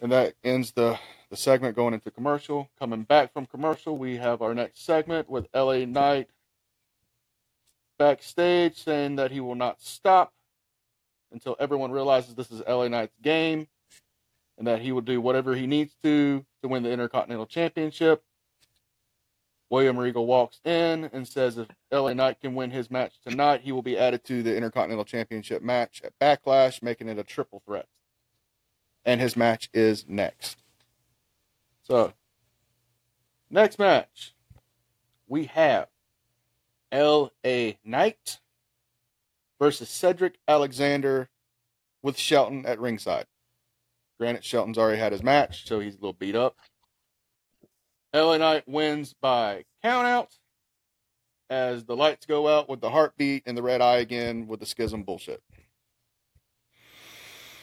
And 0.00 0.12
that 0.12 0.34
ends 0.44 0.70
the, 0.70 0.96
the 1.28 1.36
segment 1.36 1.74
going 1.74 1.92
into 1.92 2.12
commercial. 2.12 2.70
Coming 2.78 3.02
back 3.02 3.32
from 3.32 3.46
commercial, 3.46 3.98
we 3.98 4.16
have 4.16 4.42
our 4.42 4.54
next 4.54 4.86
segment 4.86 5.28
with 5.28 5.48
LA 5.52 5.84
Knight 5.86 6.28
backstage 7.98 8.76
saying 8.76 9.16
that 9.16 9.32
he 9.32 9.40
will 9.40 9.56
not 9.56 9.82
stop 9.82 10.32
until 11.32 11.56
everyone 11.58 11.90
realizes 11.90 12.36
this 12.36 12.52
is 12.52 12.62
LA 12.66 12.86
Knight's 12.86 13.16
game 13.22 13.66
and 14.56 14.68
that 14.68 14.80
he 14.80 14.92
will 14.92 15.00
do 15.00 15.20
whatever 15.20 15.56
he 15.56 15.66
needs 15.66 15.96
to 16.04 16.46
to 16.62 16.68
win 16.68 16.84
the 16.84 16.92
Intercontinental 16.92 17.46
Championship. 17.46 18.22
William 19.70 19.96
Regal 19.96 20.26
walks 20.26 20.60
in 20.64 21.08
and 21.12 21.26
says 21.26 21.56
if 21.56 21.68
LA 21.92 22.12
Knight 22.12 22.40
can 22.40 22.56
win 22.56 22.72
his 22.72 22.90
match 22.90 23.20
tonight, 23.24 23.60
he 23.62 23.70
will 23.70 23.82
be 23.82 23.96
added 23.96 24.24
to 24.24 24.42
the 24.42 24.56
Intercontinental 24.56 25.04
Championship 25.04 25.62
match 25.62 26.02
at 26.04 26.18
Backlash, 26.18 26.82
making 26.82 27.08
it 27.08 27.18
a 27.18 27.24
triple 27.24 27.62
threat. 27.64 27.86
And 29.04 29.20
his 29.20 29.36
match 29.36 29.70
is 29.72 30.04
next. 30.08 30.58
So, 31.84 32.12
next 33.48 33.78
match, 33.78 34.34
we 35.28 35.44
have 35.46 35.86
LA 36.92 37.72
Knight 37.84 38.40
versus 39.60 39.88
Cedric 39.88 40.38
Alexander 40.48 41.28
with 42.02 42.18
Shelton 42.18 42.66
at 42.66 42.80
ringside. 42.80 43.26
Granted, 44.18 44.44
Shelton's 44.44 44.78
already 44.78 44.98
had 44.98 45.12
his 45.12 45.22
match, 45.22 45.66
so 45.66 45.78
he's 45.78 45.94
a 45.94 45.98
little 45.98 46.12
beat 46.12 46.34
up. 46.34 46.56
LA 48.12 48.38
Knight 48.38 48.68
wins 48.68 49.14
by 49.20 49.64
countout 49.84 50.36
as 51.48 51.84
the 51.84 51.96
lights 51.96 52.26
go 52.26 52.48
out 52.48 52.68
with 52.68 52.80
the 52.80 52.90
heartbeat 52.90 53.42
and 53.46 53.56
the 53.56 53.62
red 53.62 53.80
eye 53.80 53.98
again 53.98 54.46
with 54.46 54.60
the 54.60 54.66
schism 54.66 55.02
bullshit. 55.02 55.42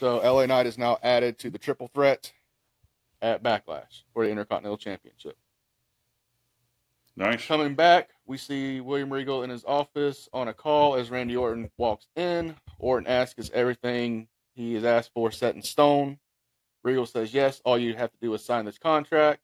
So 0.00 0.18
LA 0.18 0.46
Knight 0.46 0.66
is 0.66 0.78
now 0.78 0.98
added 1.02 1.38
to 1.40 1.50
the 1.50 1.58
triple 1.58 1.88
threat 1.88 2.32
at 3.20 3.42
Backlash 3.42 4.02
for 4.12 4.24
the 4.24 4.30
Intercontinental 4.30 4.78
Championship. 4.78 5.36
Nice. 7.16 7.44
Coming 7.46 7.74
back, 7.74 8.10
we 8.26 8.36
see 8.36 8.80
William 8.80 9.12
Regal 9.12 9.42
in 9.42 9.50
his 9.50 9.64
office 9.64 10.28
on 10.32 10.46
a 10.46 10.54
call 10.54 10.94
as 10.94 11.10
Randy 11.10 11.36
Orton 11.36 11.68
walks 11.76 12.06
in. 12.14 12.54
Orton 12.78 13.08
asks, 13.08 13.46
Is 13.46 13.50
everything 13.52 14.28
he 14.54 14.74
has 14.74 14.84
asked 14.84 15.10
for 15.12 15.32
set 15.32 15.56
in 15.56 15.62
stone? 15.62 16.20
Regal 16.84 17.06
says, 17.06 17.34
Yes, 17.34 17.60
all 17.64 17.76
you 17.76 17.94
have 17.96 18.12
to 18.12 18.18
do 18.22 18.32
is 18.34 18.44
sign 18.44 18.64
this 18.64 18.78
contract. 18.78 19.40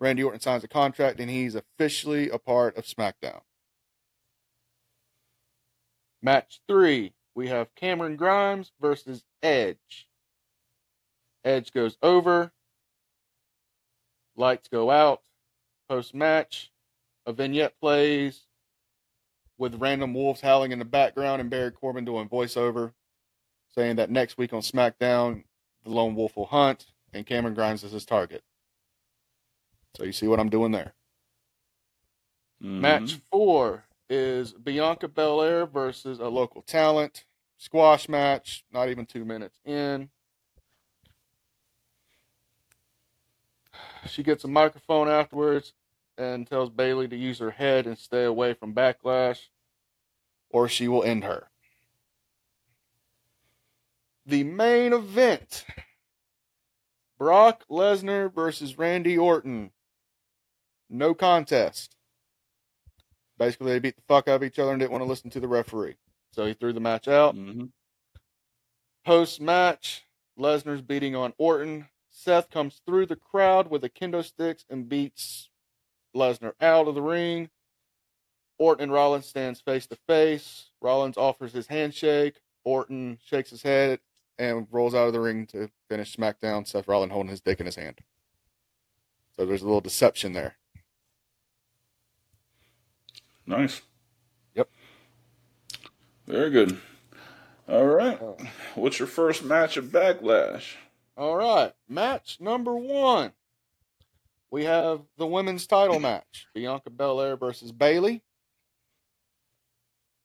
Randy 0.00 0.22
Orton 0.22 0.40
signs 0.40 0.64
a 0.64 0.68
contract, 0.68 1.20
and 1.20 1.30
he's 1.30 1.54
officially 1.54 2.28
a 2.28 2.38
part 2.38 2.76
of 2.76 2.84
SmackDown. 2.84 3.40
Match 6.22 6.60
three, 6.66 7.12
we 7.34 7.48
have 7.48 7.74
Cameron 7.74 8.16
Grimes 8.16 8.72
versus 8.80 9.24
Edge. 9.42 10.08
Edge 11.44 11.72
goes 11.72 11.96
over. 12.02 12.52
Lights 14.36 14.68
go 14.68 14.90
out. 14.90 15.22
Post 15.88 16.14
match, 16.14 16.72
a 17.26 17.32
vignette 17.32 17.78
plays 17.78 18.46
with 19.58 19.80
random 19.80 20.14
wolves 20.14 20.40
howling 20.40 20.72
in 20.72 20.78
the 20.78 20.84
background 20.84 21.40
and 21.40 21.50
Baron 21.50 21.72
Corbin 21.72 22.04
doing 22.04 22.28
voiceover, 22.28 22.92
saying 23.74 23.96
that 23.96 24.10
next 24.10 24.38
week 24.38 24.52
on 24.52 24.60
SmackDown, 24.60 25.44
the 25.84 25.90
lone 25.90 26.14
wolf 26.14 26.36
will 26.36 26.46
hunt 26.46 26.86
and 27.12 27.26
Cameron 27.26 27.54
Grimes 27.54 27.84
is 27.84 27.92
his 27.92 28.06
target. 28.06 28.42
So 29.96 30.04
you 30.04 30.12
see 30.12 30.26
what 30.28 30.40
I'm 30.40 30.50
doing 30.50 30.72
there. 30.72 30.94
Mhm. 32.62 32.80
Match 32.80 33.14
four 33.30 33.84
is 34.08 34.52
Bianca 34.52 35.08
Belair 35.08 35.66
versus 35.66 36.18
a 36.18 36.28
local 36.28 36.62
talent. 36.62 37.24
Squash 37.56 38.08
match, 38.08 38.64
not 38.72 38.88
even 38.88 39.06
two 39.06 39.24
minutes 39.24 39.60
in. 39.64 40.10
She 44.08 44.22
gets 44.22 44.44
a 44.44 44.48
microphone 44.48 45.08
afterwards 45.08 45.72
and 46.18 46.46
tells 46.46 46.70
Bayley 46.70 47.08
to 47.08 47.16
use 47.16 47.38
her 47.38 47.50
head 47.50 47.86
and 47.86 47.98
stay 47.98 48.24
away 48.24 48.54
from 48.54 48.74
backlash, 48.74 49.48
or 50.50 50.68
she 50.68 50.88
will 50.88 51.02
end 51.02 51.24
her. 51.24 51.50
the 54.26 54.42
main 54.42 54.92
event 54.94 55.66
Brock 57.18 57.64
Lesnar 57.68 58.32
versus 58.32 58.78
Randy 58.78 59.18
Orton. 59.18 59.73
No 60.90 61.14
contest. 61.14 61.96
Basically, 63.38 63.72
they 63.72 63.78
beat 63.80 63.96
the 63.96 64.02
fuck 64.02 64.28
out 64.28 64.36
of 64.36 64.44
each 64.44 64.58
other 64.58 64.70
and 64.70 64.80
didn't 64.80 64.92
want 64.92 65.02
to 65.02 65.08
listen 65.08 65.30
to 65.30 65.40
the 65.40 65.48
referee. 65.48 65.96
So 66.32 66.46
he 66.46 66.54
threw 66.54 66.72
the 66.72 66.80
match 66.80 67.08
out. 67.08 67.34
Mhm. 67.34 67.72
Post 69.04 69.40
match, 69.40 70.04
Lesnar's 70.38 70.82
beating 70.82 71.14
on 71.14 71.34
Orton. 71.36 71.88
Seth 72.10 72.48
comes 72.48 72.80
through 72.86 73.06
the 73.06 73.16
crowd 73.16 73.68
with 73.68 73.84
a 73.84 73.90
kendo 73.90 74.24
sticks 74.24 74.64
and 74.70 74.88
beats 74.88 75.50
Lesnar 76.14 76.54
out 76.60 76.86
of 76.88 76.94
the 76.94 77.02
ring. 77.02 77.50
Orton 78.56 78.84
and 78.84 78.92
Rollins 78.92 79.26
stands 79.26 79.60
face 79.60 79.86
to 79.88 79.96
face. 80.06 80.70
Rollins 80.80 81.16
offers 81.16 81.52
his 81.52 81.66
handshake. 81.66 82.40
Orton 82.62 83.18
shakes 83.24 83.50
his 83.50 83.62
head 83.62 84.00
and 84.38 84.68
rolls 84.70 84.94
out 84.94 85.08
of 85.08 85.12
the 85.12 85.20
ring 85.20 85.46
to 85.48 85.70
finish 85.88 86.16
SmackDown. 86.16 86.66
Seth 86.66 86.88
Rollins 86.88 87.12
holding 87.12 87.30
his 87.30 87.40
dick 87.40 87.60
in 87.60 87.66
his 87.66 87.76
hand. 87.76 88.00
So 89.36 89.44
there's 89.44 89.62
a 89.62 89.66
little 89.66 89.80
deception 89.80 90.32
there. 90.32 90.56
Nice. 93.46 93.82
Yep. 94.54 94.68
Very 96.26 96.50
good. 96.50 96.78
All 97.68 97.86
right. 97.86 98.18
Oh. 98.20 98.36
What's 98.74 98.98
your 98.98 99.08
first 99.08 99.44
match 99.44 99.76
of 99.76 99.86
Backlash? 99.86 100.74
All 101.16 101.36
right, 101.36 101.72
match 101.88 102.38
number 102.40 102.74
one. 102.74 103.32
We 104.50 104.64
have 104.64 105.02
the 105.16 105.26
women's 105.26 105.66
title 105.66 106.00
match: 106.00 106.46
Bianca 106.54 106.90
Belair 106.90 107.36
versus 107.36 107.70
Bayley. 107.72 108.22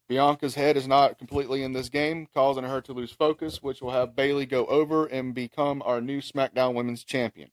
Bianca's 0.08 0.56
head 0.56 0.76
is 0.76 0.88
not 0.88 1.20
completely 1.20 1.62
in 1.62 1.74
this 1.74 1.90
game, 1.90 2.28
causing 2.34 2.64
her 2.64 2.82
to 2.82 2.94
lose 2.94 3.12
focus, 3.12 3.62
which 3.62 3.80
will 3.80 3.92
have 3.92 4.16
Bayley 4.16 4.48
go 4.48 4.66
over 4.66 5.06
and 5.06 5.36
become 5.36 5.84
our 5.86 6.02
new 6.02 6.20
SmackDown 6.20 6.74
Women's 6.74 7.04
Champion. 7.04 7.52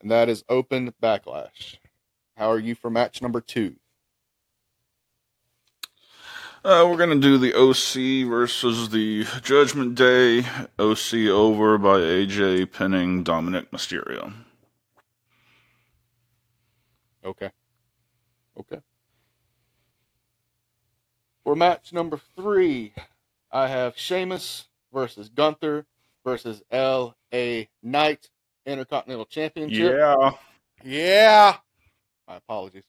And 0.00 0.10
that 0.10 0.30
is 0.30 0.42
open 0.48 0.94
backlash. 1.02 1.76
How 2.36 2.50
are 2.50 2.58
you 2.58 2.74
for 2.74 2.90
match 2.90 3.22
number 3.22 3.40
two? 3.40 3.76
Uh, 6.64 6.86
we're 6.88 6.96
gonna 6.96 7.16
do 7.16 7.38
the 7.38 7.54
OC 7.54 8.28
versus 8.28 8.90
the 8.90 9.24
Judgment 9.42 9.96
Day. 9.96 10.46
OC 10.78 11.28
over 11.28 11.76
by 11.76 11.98
AJ 11.98 12.70
pinning 12.70 13.24
Dominik 13.24 13.68
Mysterio. 13.70 14.32
Okay. 17.24 17.50
Okay. 18.58 18.80
For 21.42 21.56
match 21.56 21.92
number 21.92 22.20
three, 22.36 22.94
I 23.50 23.66
have 23.66 23.98
Sheamus 23.98 24.68
versus 24.92 25.28
Gunther 25.28 25.86
versus 26.24 26.62
L.A. 26.70 27.68
Knight 27.82 28.30
Intercontinental 28.64 29.26
Championship. 29.26 29.96
Yeah. 29.96 30.30
Yeah. 30.84 31.56
My 32.32 32.38
apologies. 32.38 32.84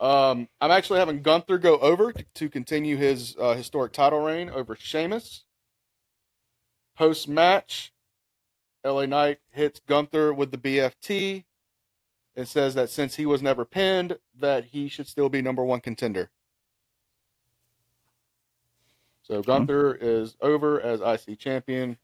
Um, 0.00 0.48
I'm 0.58 0.70
actually 0.70 0.98
having 0.98 1.20
Gunther 1.20 1.58
go 1.58 1.78
over 1.78 2.10
to, 2.10 2.24
to 2.36 2.48
continue 2.48 2.96
his 2.96 3.36
uh, 3.38 3.52
historic 3.52 3.92
title 3.92 4.20
reign 4.20 4.48
over 4.48 4.74
Sheamus. 4.74 5.44
Post 6.96 7.28
match, 7.28 7.92
LA 8.82 9.04
Knight 9.04 9.40
hits 9.50 9.78
Gunther 9.86 10.32
with 10.32 10.52
the 10.52 10.56
BFT 10.56 11.44
and 12.34 12.48
says 12.48 12.74
that 12.76 12.88
since 12.88 13.16
he 13.16 13.26
was 13.26 13.42
never 13.42 13.66
pinned, 13.66 14.16
that 14.40 14.64
he 14.64 14.88
should 14.88 15.06
still 15.06 15.28
be 15.28 15.42
number 15.42 15.62
one 15.62 15.80
contender. 15.80 16.30
So 19.22 19.42
Gunther 19.42 19.98
is 20.00 20.34
over 20.40 20.80
as 20.80 21.02
IC 21.02 21.38
champion. 21.38 21.98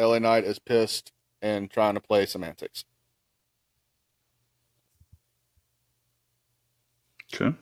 LA 0.00 0.18
Knight 0.18 0.44
is 0.44 0.58
pissed 0.58 1.12
and 1.42 1.70
trying 1.70 1.92
to 1.92 2.00
play 2.00 2.24
semantics. 2.24 2.86
Okay. 7.34 7.56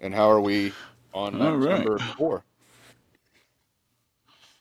And 0.00 0.14
how 0.14 0.30
are 0.30 0.40
we 0.40 0.72
on 1.12 1.40
All 1.40 1.56
match 1.56 1.66
right. 1.66 1.78
number 1.84 1.98
four? 1.98 2.44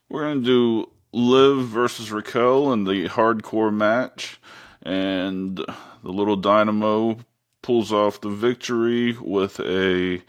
We're 0.10 0.22
gonna 0.22 0.42
do 0.42 0.90
Liv 1.12 1.66
versus 1.66 2.12
Raquel 2.12 2.74
in 2.74 2.84
the 2.84 3.08
hardcore 3.10 3.74
match, 3.74 4.40
and 4.82 5.58
the 5.58 6.12
little 6.12 6.36
Dynamo 6.36 7.18
pulls 7.62 7.92
off 7.92 8.22
the 8.22 8.30
victory 8.30 9.18
with 9.20 9.60
a 9.60 10.22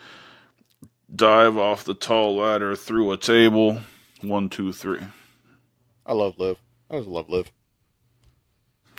dive 1.14 1.56
off 1.56 1.84
the 1.84 1.94
tall 1.94 2.36
ladder 2.36 2.76
through 2.76 3.12
a 3.12 3.16
table. 3.16 3.80
One, 4.22 4.48
two, 4.48 4.72
three. 4.72 5.00
I 6.06 6.12
love 6.12 6.38
Liv. 6.38 6.56
I 6.90 6.94
always 6.94 7.08
love 7.08 7.28
Liv. 7.28 7.50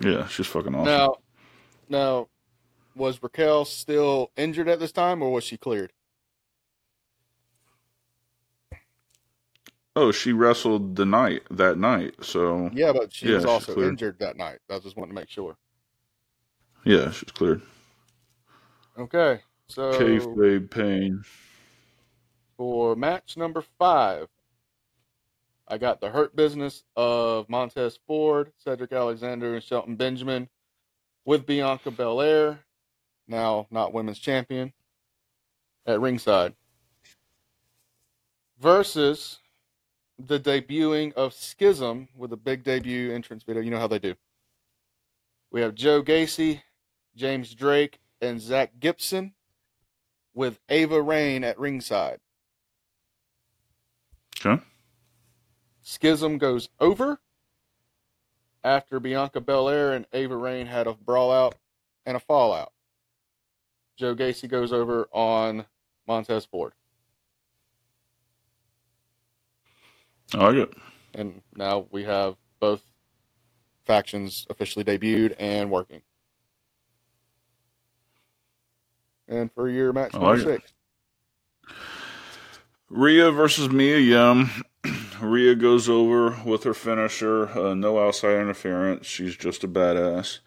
Yeah, 0.03 0.27
she's 0.27 0.47
fucking 0.47 0.75
awesome. 0.75 0.85
Now, 0.85 1.15
now, 1.89 2.27
was 2.95 3.21
Raquel 3.21 3.65
still 3.65 4.31
injured 4.37 4.69
at 4.69 4.79
this 4.79 4.91
time, 4.91 5.21
or 5.21 5.31
was 5.31 5.43
she 5.43 5.57
cleared? 5.57 5.93
Oh, 9.95 10.11
she 10.13 10.31
wrestled 10.31 10.95
the 10.95 11.05
night 11.05 11.43
that 11.51 11.77
night, 11.77 12.15
so 12.23 12.71
Yeah, 12.71 12.93
but 12.93 13.11
she 13.11 13.27
Yeah, 13.27 13.31
was 13.31 13.43
also 13.45 13.81
injured 13.81 14.19
that 14.19 14.37
night. 14.37 14.59
I 14.69 14.77
just 14.79 14.95
wanted 14.95 15.09
to 15.09 15.15
make 15.15 15.29
sure. 15.29 15.57
yeah, 16.83 17.11
she's 17.11 17.31
cleared. 17.31 17.61
Okay, 18.97 19.41
so 19.67 20.41
Kayfabe 20.45 20.69
pain. 20.69 21.23
for 22.57 22.95
match 22.95 23.37
number 23.37 23.61
five, 23.79 24.27
I 25.67 25.77
got 25.77 26.01
the 26.01 26.09
Hurt 26.09 26.35
Business 26.35 26.83
of 26.95 27.49
Montez 27.49 27.97
Ford, 28.07 28.51
Cedric 28.57 28.91
Alexander, 28.91 29.53
and 29.55 29.63
Shelton 29.63 29.95
Benjamin 29.95 30.49
with 31.25 31.45
Bianca 31.47 31.91
Belair, 31.91 32.64
now 33.27 33.67
not 33.71 33.93
women's 33.93 34.19
champion, 34.19 34.73
at 35.85 35.99
ringside, 35.99 36.53
versus 38.59 39.39
the 40.17 40.39
debuting 40.39 41.13
of 41.13 41.33
Schism 41.33 42.07
with 42.15 42.31
a 42.31 42.37
big 42.37 42.63
debut 42.63 43.13
entrance 43.13 43.43
video. 43.43 43.61
You 43.61 43.71
know 43.71 43.79
how 43.79 43.87
they 43.87 43.99
do. 43.99 44.15
We 45.51 45.61
have 45.61 45.75
Joe 45.75 46.01
Gacy, 46.01 46.61
James 47.15 47.53
Drake, 47.53 47.99
and 48.21 48.41
Zack 48.41 48.79
Gibson 48.79 49.33
with 50.33 50.59
Ava 50.69 51.01
Raine 51.01 51.43
at 51.43 51.59
ringside. 51.59 52.19
Okay. 54.39 54.61
Schism 55.81 56.37
goes 56.37 56.69
over 56.79 57.19
after 58.63 58.99
Bianca 58.99 59.39
Belair 59.39 59.93
and 59.93 60.07
Ava 60.11 60.35
Raine 60.35 60.65
had 60.65 60.87
a 60.87 60.93
brawl 60.93 61.31
out 61.31 61.55
and 62.05 62.17
a 62.17 62.19
fallout. 62.19 62.73
Joe 63.97 64.15
Gacy 64.15 64.49
goes 64.49 64.73
over 64.73 65.07
on 65.11 65.65
Montez 66.07 66.45
Ford. 66.45 66.73
I 70.33 70.37
like 70.37 70.55
it. 70.55 70.73
And 71.13 71.41
now 71.55 71.87
we 71.91 72.03
have 72.03 72.35
both 72.59 72.81
factions 73.85 74.45
officially 74.49 74.83
debuted 74.83 75.35
and 75.39 75.69
working. 75.71 76.01
And 79.27 79.51
for 79.51 79.69
your 79.69 79.93
match 79.93 80.13
number 80.13 80.35
like 80.35 80.41
six, 80.41 80.73
Rhea 82.89 83.31
versus 83.31 83.69
Mia 83.69 83.97
Yim. 83.97 84.49
Rhea 85.21 85.55
goes 85.55 85.89
over 85.89 86.37
with 86.45 86.63
her 86.63 86.73
finisher, 86.73 87.49
uh, 87.57 87.73
no 87.73 87.99
outside 87.99 88.39
interference. 88.39 89.07
She's 89.07 89.35
just 89.35 89.63
a 89.63 89.67
badass. 89.67 90.39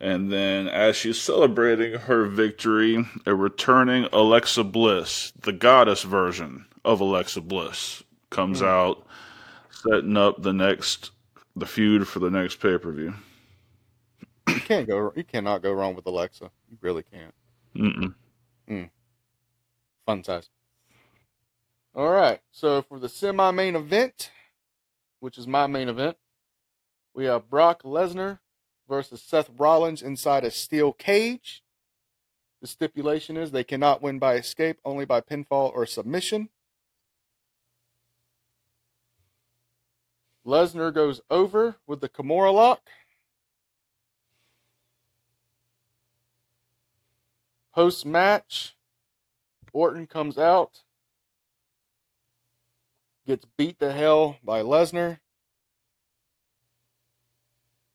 And 0.00 0.30
then, 0.32 0.68
as 0.68 0.96
she's 0.96 1.20
celebrating 1.20 1.94
her 1.94 2.26
victory, 2.26 3.04
a 3.26 3.34
returning 3.34 4.06
Alexa 4.12 4.64
Bliss, 4.64 5.32
the 5.40 5.52
goddess 5.52 6.02
version 6.02 6.66
of 6.84 7.00
Alexa 7.00 7.40
Bliss, 7.40 8.02
comes 8.30 8.60
hmm. 8.60 8.66
out, 8.66 9.06
setting 9.70 10.16
up 10.16 10.42
the 10.42 10.52
next 10.52 11.10
the 11.56 11.66
feud 11.66 12.08
for 12.08 12.18
the 12.18 12.30
next 12.30 12.56
pay 12.56 12.78
per 12.78 12.92
view. 12.92 13.14
you 14.48 14.60
can't 14.60 14.88
go. 14.88 15.12
You 15.14 15.24
cannot 15.24 15.62
go 15.62 15.72
wrong 15.72 15.94
with 15.94 16.06
Alexa. 16.06 16.50
You 16.70 16.78
really 16.80 17.04
can't. 17.04 17.34
Mm-mm. 17.76 18.14
Hmm. 18.68 18.84
Fun 20.06 20.24
size. 20.24 20.48
All 21.94 22.10
right. 22.10 22.40
So 22.50 22.82
for 22.82 22.98
the 22.98 23.08
semi-main 23.08 23.76
event, 23.76 24.30
which 25.20 25.38
is 25.38 25.46
my 25.46 25.66
main 25.66 25.88
event, 25.88 26.16
we 27.14 27.26
have 27.26 27.48
Brock 27.48 27.82
Lesnar 27.84 28.40
versus 28.88 29.22
Seth 29.22 29.50
Rollins 29.56 30.02
inside 30.02 30.44
a 30.44 30.50
steel 30.50 30.92
cage. 30.92 31.62
The 32.60 32.66
stipulation 32.66 33.36
is 33.36 33.50
they 33.50 33.64
cannot 33.64 34.02
win 34.02 34.18
by 34.18 34.34
escape, 34.34 34.78
only 34.84 35.04
by 35.04 35.20
pinfall 35.20 35.72
or 35.74 35.86
submission. 35.86 36.48
Lesnar 40.46 40.92
goes 40.92 41.20
over 41.30 41.76
with 41.86 42.00
the 42.00 42.08
Kimura 42.08 42.52
lock. 42.52 42.88
Post 47.74 48.06
match, 48.06 48.76
Orton 49.72 50.06
comes 50.06 50.38
out 50.38 50.84
gets 53.26 53.46
beat 53.56 53.78
to 53.80 53.92
hell 53.92 54.38
by 54.42 54.62
Lesnar. 54.62 55.18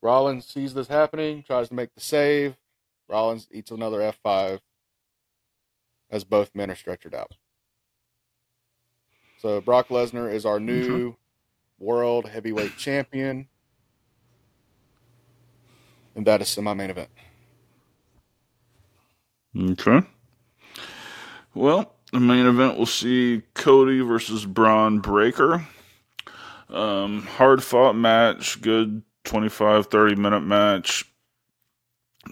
Rollins 0.02 0.46
sees 0.46 0.74
this 0.74 0.88
happening, 0.88 1.44
tries 1.44 1.70
to 1.70 1.76
make 1.76 1.94
the 1.94 2.02
save. 2.02 2.56
Rollins 3.08 3.48
eats 3.52 3.72
another 3.72 4.00
F5 4.00 4.60
as 6.10 6.24
both 6.24 6.56
men 6.56 6.72
are 6.72 6.76
stretchered 6.76 7.14
out. 7.14 7.34
So 9.40 9.62
Brock 9.62 9.90
Lesnar 9.90 10.32
is 10.32 10.46
our 10.46 10.60
new 10.60 11.16
world 11.80 12.28
heavyweight 12.30 12.78
champion. 12.78 13.48
And 16.16 16.26
that 16.28 16.42
is 16.42 16.58
my 16.58 16.74
main 16.74 16.90
event. 16.90 17.10
Okay. 19.58 20.02
Well, 21.54 21.96
the 22.12 22.20
main 22.20 22.46
event 22.46 22.78
will 22.78 22.86
see 22.86 23.44
Cody 23.54 24.02
versus 24.02 24.46
Bron 24.46 25.00
Breakker. 25.00 25.68
Um, 26.70 27.24
hard 27.24 27.64
fought 27.64 27.96
match, 27.96 28.62
good 28.62 29.02
25, 29.26 29.88
30 29.88 30.16
minute 30.16 30.42
match. 30.42 31.06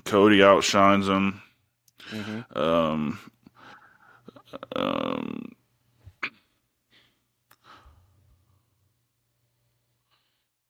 Cody 0.06 0.44
outshines 0.44 1.08
him. 1.08 1.42
Mm-hmm. 2.12 2.58
Um, 2.58 3.20
um, 4.76 5.56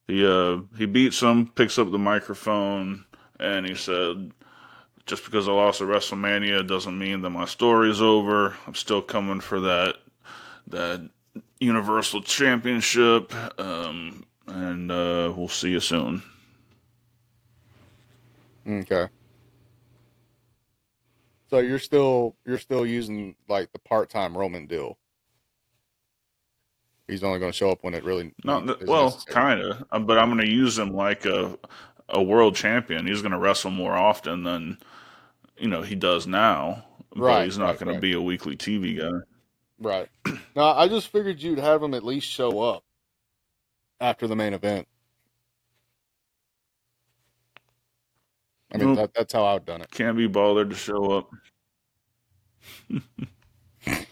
he 0.07 0.25
uh 0.25 0.59
he 0.77 0.85
beats 0.85 1.21
him, 1.21 1.47
picks 1.47 1.77
up 1.77 1.91
the 1.91 1.97
microphone, 1.97 3.05
and 3.39 3.67
he 3.67 3.75
said, 3.75 4.31
"Just 5.05 5.25
because 5.25 5.47
I 5.47 5.51
lost 5.51 5.81
at 5.81 5.87
WrestleMania 5.87 6.67
doesn't 6.67 6.97
mean 6.97 7.21
that 7.21 7.29
my 7.29 7.45
story 7.45 7.89
is 7.89 8.01
over. 8.01 8.55
I'm 8.65 8.75
still 8.75 9.01
coming 9.01 9.41
for 9.41 9.59
that 9.61 9.95
that 10.67 11.09
Universal 11.59 12.21
Championship, 12.23 13.33
um, 13.59 14.25
and 14.47 14.91
uh, 14.91 15.33
we'll 15.35 15.47
see 15.49 15.71
you 15.71 15.79
soon." 15.79 16.23
Okay. 18.67 19.07
So 21.49 21.59
you're 21.59 21.79
still 21.79 22.35
you're 22.45 22.57
still 22.57 22.85
using 22.85 23.35
like 23.47 23.71
the 23.71 23.79
part 23.79 24.09
time 24.09 24.37
Roman 24.37 24.67
deal. 24.67 24.97
He's 27.07 27.23
only 27.23 27.39
going 27.39 27.51
to 27.51 27.57
show 27.57 27.69
up 27.71 27.83
when 27.83 27.93
it 27.93 28.03
really 28.03 28.33
Not 28.43 28.85
well, 28.85 29.11
kind 29.27 29.61
of, 29.61 30.05
but 30.05 30.17
I'm 30.19 30.27
going 30.33 30.45
to 30.45 30.51
use 30.51 30.77
him 30.77 30.93
like 30.93 31.25
a 31.25 31.57
a 32.09 32.21
world 32.21 32.55
champion. 32.55 33.07
He's 33.07 33.21
going 33.21 33.31
to 33.31 33.37
wrestle 33.39 33.71
more 33.71 33.93
often 33.93 34.43
than 34.43 34.77
you 35.57 35.67
know 35.69 35.81
he 35.83 35.95
does 35.95 36.27
now. 36.27 36.85
But 37.15 37.21
Right, 37.21 37.43
he's 37.43 37.57
not 37.57 37.67
right, 37.67 37.79
going 37.79 37.89
right. 37.89 37.95
to 37.95 37.99
be 38.01 38.13
a 38.13 38.21
weekly 38.21 38.57
TV 38.57 38.97
guy. 38.99 39.19
Right. 39.79 40.09
Now 40.55 40.75
I 40.75 40.87
just 40.87 41.09
figured 41.09 41.41
you'd 41.41 41.59
have 41.59 41.83
him 41.83 41.93
at 41.93 42.03
least 42.03 42.27
show 42.27 42.61
up 42.61 42.83
after 43.99 44.27
the 44.27 44.35
main 44.35 44.53
event. 44.53 44.87
I 48.73 48.77
mean, 48.77 48.89
Nope. 48.89 48.97
that, 48.97 49.13
that's 49.13 49.33
how 49.33 49.45
I've 49.45 49.65
done 49.65 49.81
it. 49.81 49.91
Can't 49.91 50.17
be 50.17 50.27
bothered 50.27 50.69
to 50.69 50.75
show 50.75 51.11
up. 51.11 51.29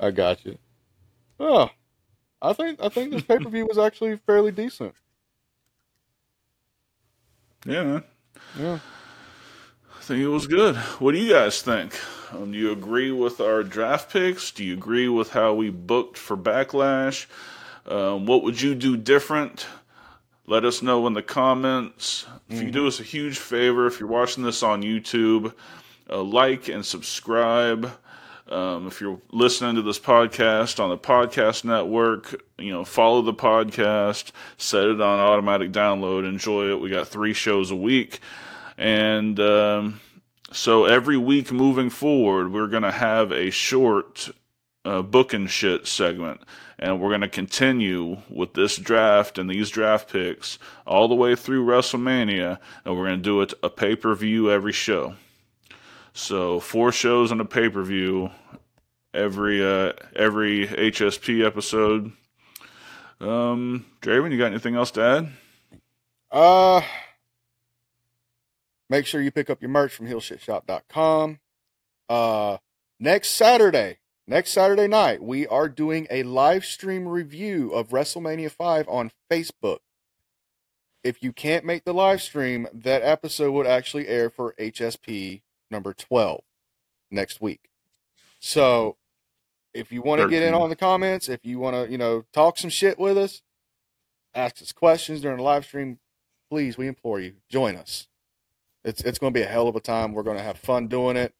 I 0.00 0.10
got 0.10 0.44
you. 0.44 0.56
Oh, 1.38 1.68
I 2.40 2.52
think 2.52 2.80
I 2.82 2.88
think 2.88 3.10
this 3.10 3.22
pay 3.22 3.38
per 3.38 3.48
view 3.48 3.66
was 3.66 3.78
actually 3.78 4.16
fairly 4.26 4.50
decent. 4.52 4.94
Yeah, 7.66 7.82
man. 7.82 8.04
Yeah. 8.58 8.78
I 9.98 10.00
think 10.02 10.20
it 10.20 10.28
was 10.28 10.46
good. 10.46 10.76
What 10.76 11.12
do 11.12 11.18
you 11.18 11.32
guys 11.32 11.62
think? 11.62 11.98
Um, 12.32 12.52
do 12.52 12.58
you 12.58 12.72
agree 12.72 13.10
with 13.10 13.40
our 13.40 13.62
draft 13.62 14.12
picks? 14.12 14.50
Do 14.50 14.62
you 14.64 14.74
agree 14.74 15.08
with 15.08 15.30
how 15.30 15.54
we 15.54 15.70
booked 15.70 16.18
for 16.18 16.36
Backlash? 16.36 17.26
Um, 17.86 18.26
what 18.26 18.42
would 18.42 18.60
you 18.60 18.74
do 18.74 18.96
different? 18.96 19.66
Let 20.46 20.64
us 20.64 20.82
know 20.82 21.06
in 21.06 21.14
the 21.14 21.22
comments. 21.22 22.26
If 22.50 22.60
you 22.60 22.70
do 22.70 22.86
us 22.86 23.00
a 23.00 23.02
huge 23.02 23.38
favor, 23.38 23.86
if 23.86 23.98
you're 23.98 24.08
watching 24.08 24.44
this 24.44 24.62
on 24.62 24.82
YouTube, 24.82 25.54
uh, 26.10 26.22
like 26.22 26.68
and 26.68 26.84
subscribe. 26.84 27.90
Um, 28.48 28.86
if 28.86 29.00
you're 29.00 29.20
listening 29.32 29.76
to 29.76 29.82
this 29.82 29.98
podcast 29.98 30.78
on 30.78 30.90
the 30.90 30.98
podcast 30.98 31.64
network, 31.64 32.44
you 32.58 32.72
know, 32.72 32.84
follow 32.84 33.22
the 33.22 33.32
podcast, 33.32 34.32
set 34.58 34.84
it 34.84 35.00
on 35.00 35.18
automatic 35.18 35.72
download, 35.72 36.28
enjoy 36.28 36.70
it. 36.70 36.80
We 36.80 36.90
got 36.90 37.08
three 37.08 37.32
shows 37.32 37.70
a 37.70 37.76
week. 37.76 38.20
And 38.76 39.40
um, 39.40 40.00
so 40.52 40.84
every 40.84 41.16
week 41.16 41.52
moving 41.52 41.88
forward, 41.88 42.52
we're 42.52 42.66
going 42.66 42.82
to 42.82 42.92
have 42.92 43.32
a 43.32 43.48
short 43.48 44.30
uh, 44.84 45.02
Booking 45.02 45.46
Shit 45.46 45.86
segment. 45.86 46.40
And 46.78 47.00
we're 47.00 47.10
going 47.10 47.20
to 47.20 47.28
continue 47.28 48.18
with 48.28 48.54
this 48.54 48.76
draft 48.76 49.38
and 49.38 49.48
these 49.48 49.70
draft 49.70 50.12
picks 50.12 50.58
all 50.86 51.08
the 51.08 51.14
way 51.14 51.34
through 51.34 51.64
WrestleMania. 51.64 52.58
And 52.84 52.96
we're 52.96 53.06
going 53.06 53.18
to 53.18 53.22
do 53.22 53.40
it 53.40 53.54
a 53.62 53.70
pay 53.70 53.96
per 53.96 54.14
view 54.14 54.50
every 54.50 54.72
show. 54.72 55.14
So 56.12 56.60
four 56.60 56.92
shows 56.92 57.30
and 57.32 57.40
a 57.40 57.44
pay 57.44 57.68
per 57.68 57.82
view 57.82 58.30
every 59.12 59.64
uh, 59.64 59.92
every 60.14 60.66
HSP 60.66 61.44
episode. 61.44 62.12
Um, 63.20 63.86
Draven, 64.02 64.32
you 64.32 64.38
got 64.38 64.46
anything 64.46 64.74
else 64.74 64.90
to 64.92 65.02
add? 65.02 65.28
Uh, 66.30 66.82
make 68.90 69.06
sure 69.06 69.20
you 69.22 69.30
pick 69.30 69.48
up 69.48 69.62
your 69.62 69.70
merch 69.70 69.94
from 69.94 70.06
heelshitshop.com. 70.08 71.38
Uh, 72.08 72.58
next 72.98 73.30
Saturday, 73.30 73.98
next 74.26 74.52
Saturday 74.52 74.88
night, 74.88 75.22
we 75.22 75.46
are 75.46 75.68
doing 75.68 76.06
a 76.10 76.22
live 76.22 76.64
stream 76.64 77.06
review 77.06 77.72
of 77.72 77.88
WrestleMania 77.88 78.50
5 78.50 78.88
on 78.88 79.10
Facebook. 79.30 79.78
If 81.02 81.22
you 81.22 81.32
can't 81.32 81.64
make 81.64 81.84
the 81.84 81.92
live 81.92 82.22
stream, 82.22 82.66
that 82.72 83.02
episode 83.02 83.52
would 83.52 83.66
actually 83.66 84.08
air 84.08 84.30
for 84.30 84.54
HSP 84.58 85.42
number 85.70 85.92
12 85.92 86.42
next 87.10 87.40
week. 87.40 87.68
So, 88.40 88.96
if 89.74 89.90
you 89.90 90.02
want 90.02 90.22
to 90.22 90.28
get 90.28 90.42
in 90.42 90.54
on 90.54 90.70
the 90.70 90.76
comments, 90.76 91.28
if 91.28 91.44
you 91.44 91.58
want 91.58 91.74
to, 91.74 91.90
you 91.90 91.98
know, 91.98 92.24
talk 92.32 92.58
some 92.58 92.70
shit 92.70 92.98
with 92.98 93.18
us, 93.18 93.42
ask 94.34 94.62
us 94.62 94.72
questions 94.72 95.20
during 95.20 95.38
the 95.38 95.42
live 95.42 95.64
stream, 95.64 95.98
please, 96.48 96.78
we 96.78 96.86
implore 96.86 97.20
you, 97.20 97.34
join 97.48 97.76
us. 97.76 98.06
It's 98.84 99.02
it's 99.02 99.18
going 99.18 99.32
to 99.32 99.38
be 99.38 99.42
a 99.44 99.48
hell 99.48 99.66
of 99.66 99.76
a 99.76 99.80
time. 99.80 100.12
We're 100.12 100.22
going 100.22 100.36
to 100.36 100.42
have 100.42 100.58
fun 100.58 100.88
doing 100.88 101.16
it. 101.16 101.34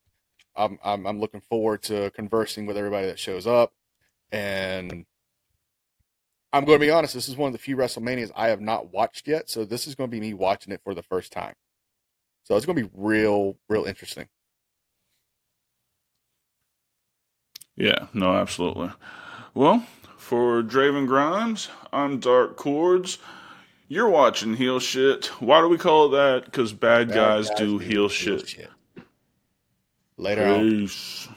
I'm 0.57 0.79
I'm, 0.85 1.07
I'm 1.07 1.21
looking 1.21 1.41
forward 1.41 1.83
to 1.85 2.11
conversing 2.11 2.67
with 2.67 2.77
everybody 2.77 3.07
that 3.07 3.19
shows 3.19 3.47
up, 3.47 3.73
and 4.33 5.05
I'm 6.53 6.65
going 6.65 6.79
to 6.79 6.87
be 6.87 6.91
honest. 6.91 7.15
This 7.15 7.29
is 7.29 7.37
one 7.37 7.49
of 7.49 7.53
the 7.53 7.59
few 7.59 7.77
WrestleManias 7.77 8.31
I 8.37 8.49
have 8.49 8.61
not 8.61 8.93
watched 8.93 9.27
yet, 9.27 9.51
so 9.51 9.65
this 9.65 9.87
is 9.87 9.95
going 9.95 10.09
to 10.09 10.15
be 10.15 10.21
me 10.21 10.35
watching 10.35 10.73
it 10.73 10.81
for 10.85 10.95
the 10.95 11.03
first 11.03 11.33
time. 11.33 11.55
So 12.45 12.57
it's 12.57 12.67
going 12.67 12.77
to 12.77 12.85
be 12.85 12.91
real, 12.95 13.57
real 13.69 13.85
interesting. 13.85 14.29
Yeah, 17.75 18.07
no, 18.13 18.35
absolutely. 18.37 18.91
Well, 19.55 19.85
for 20.17 20.63
Draven 20.63 21.07
Grimes, 21.07 21.69
I'm 21.93 22.21
Dark 22.21 22.57
Cordz. 22.57 23.19
You're 23.89 24.09
watching 24.09 24.55
Heel 24.55 24.79
Shit. 24.79 25.27
Why 25.41 25.61
do 25.61 25.69
we 25.69 25.79
call 25.79 26.07
it 26.07 26.17
that? 26.17 26.45
Because 26.45 26.73
bad, 26.73 27.09
Bad 27.09 27.15
guys, 27.15 27.49
guys 27.49 27.59
do 27.59 27.67
do 27.67 27.79
heel 27.79 28.09
shit. 28.09 28.57
Later 30.17 30.47
on. 30.47 30.61
Peace. 30.61 31.29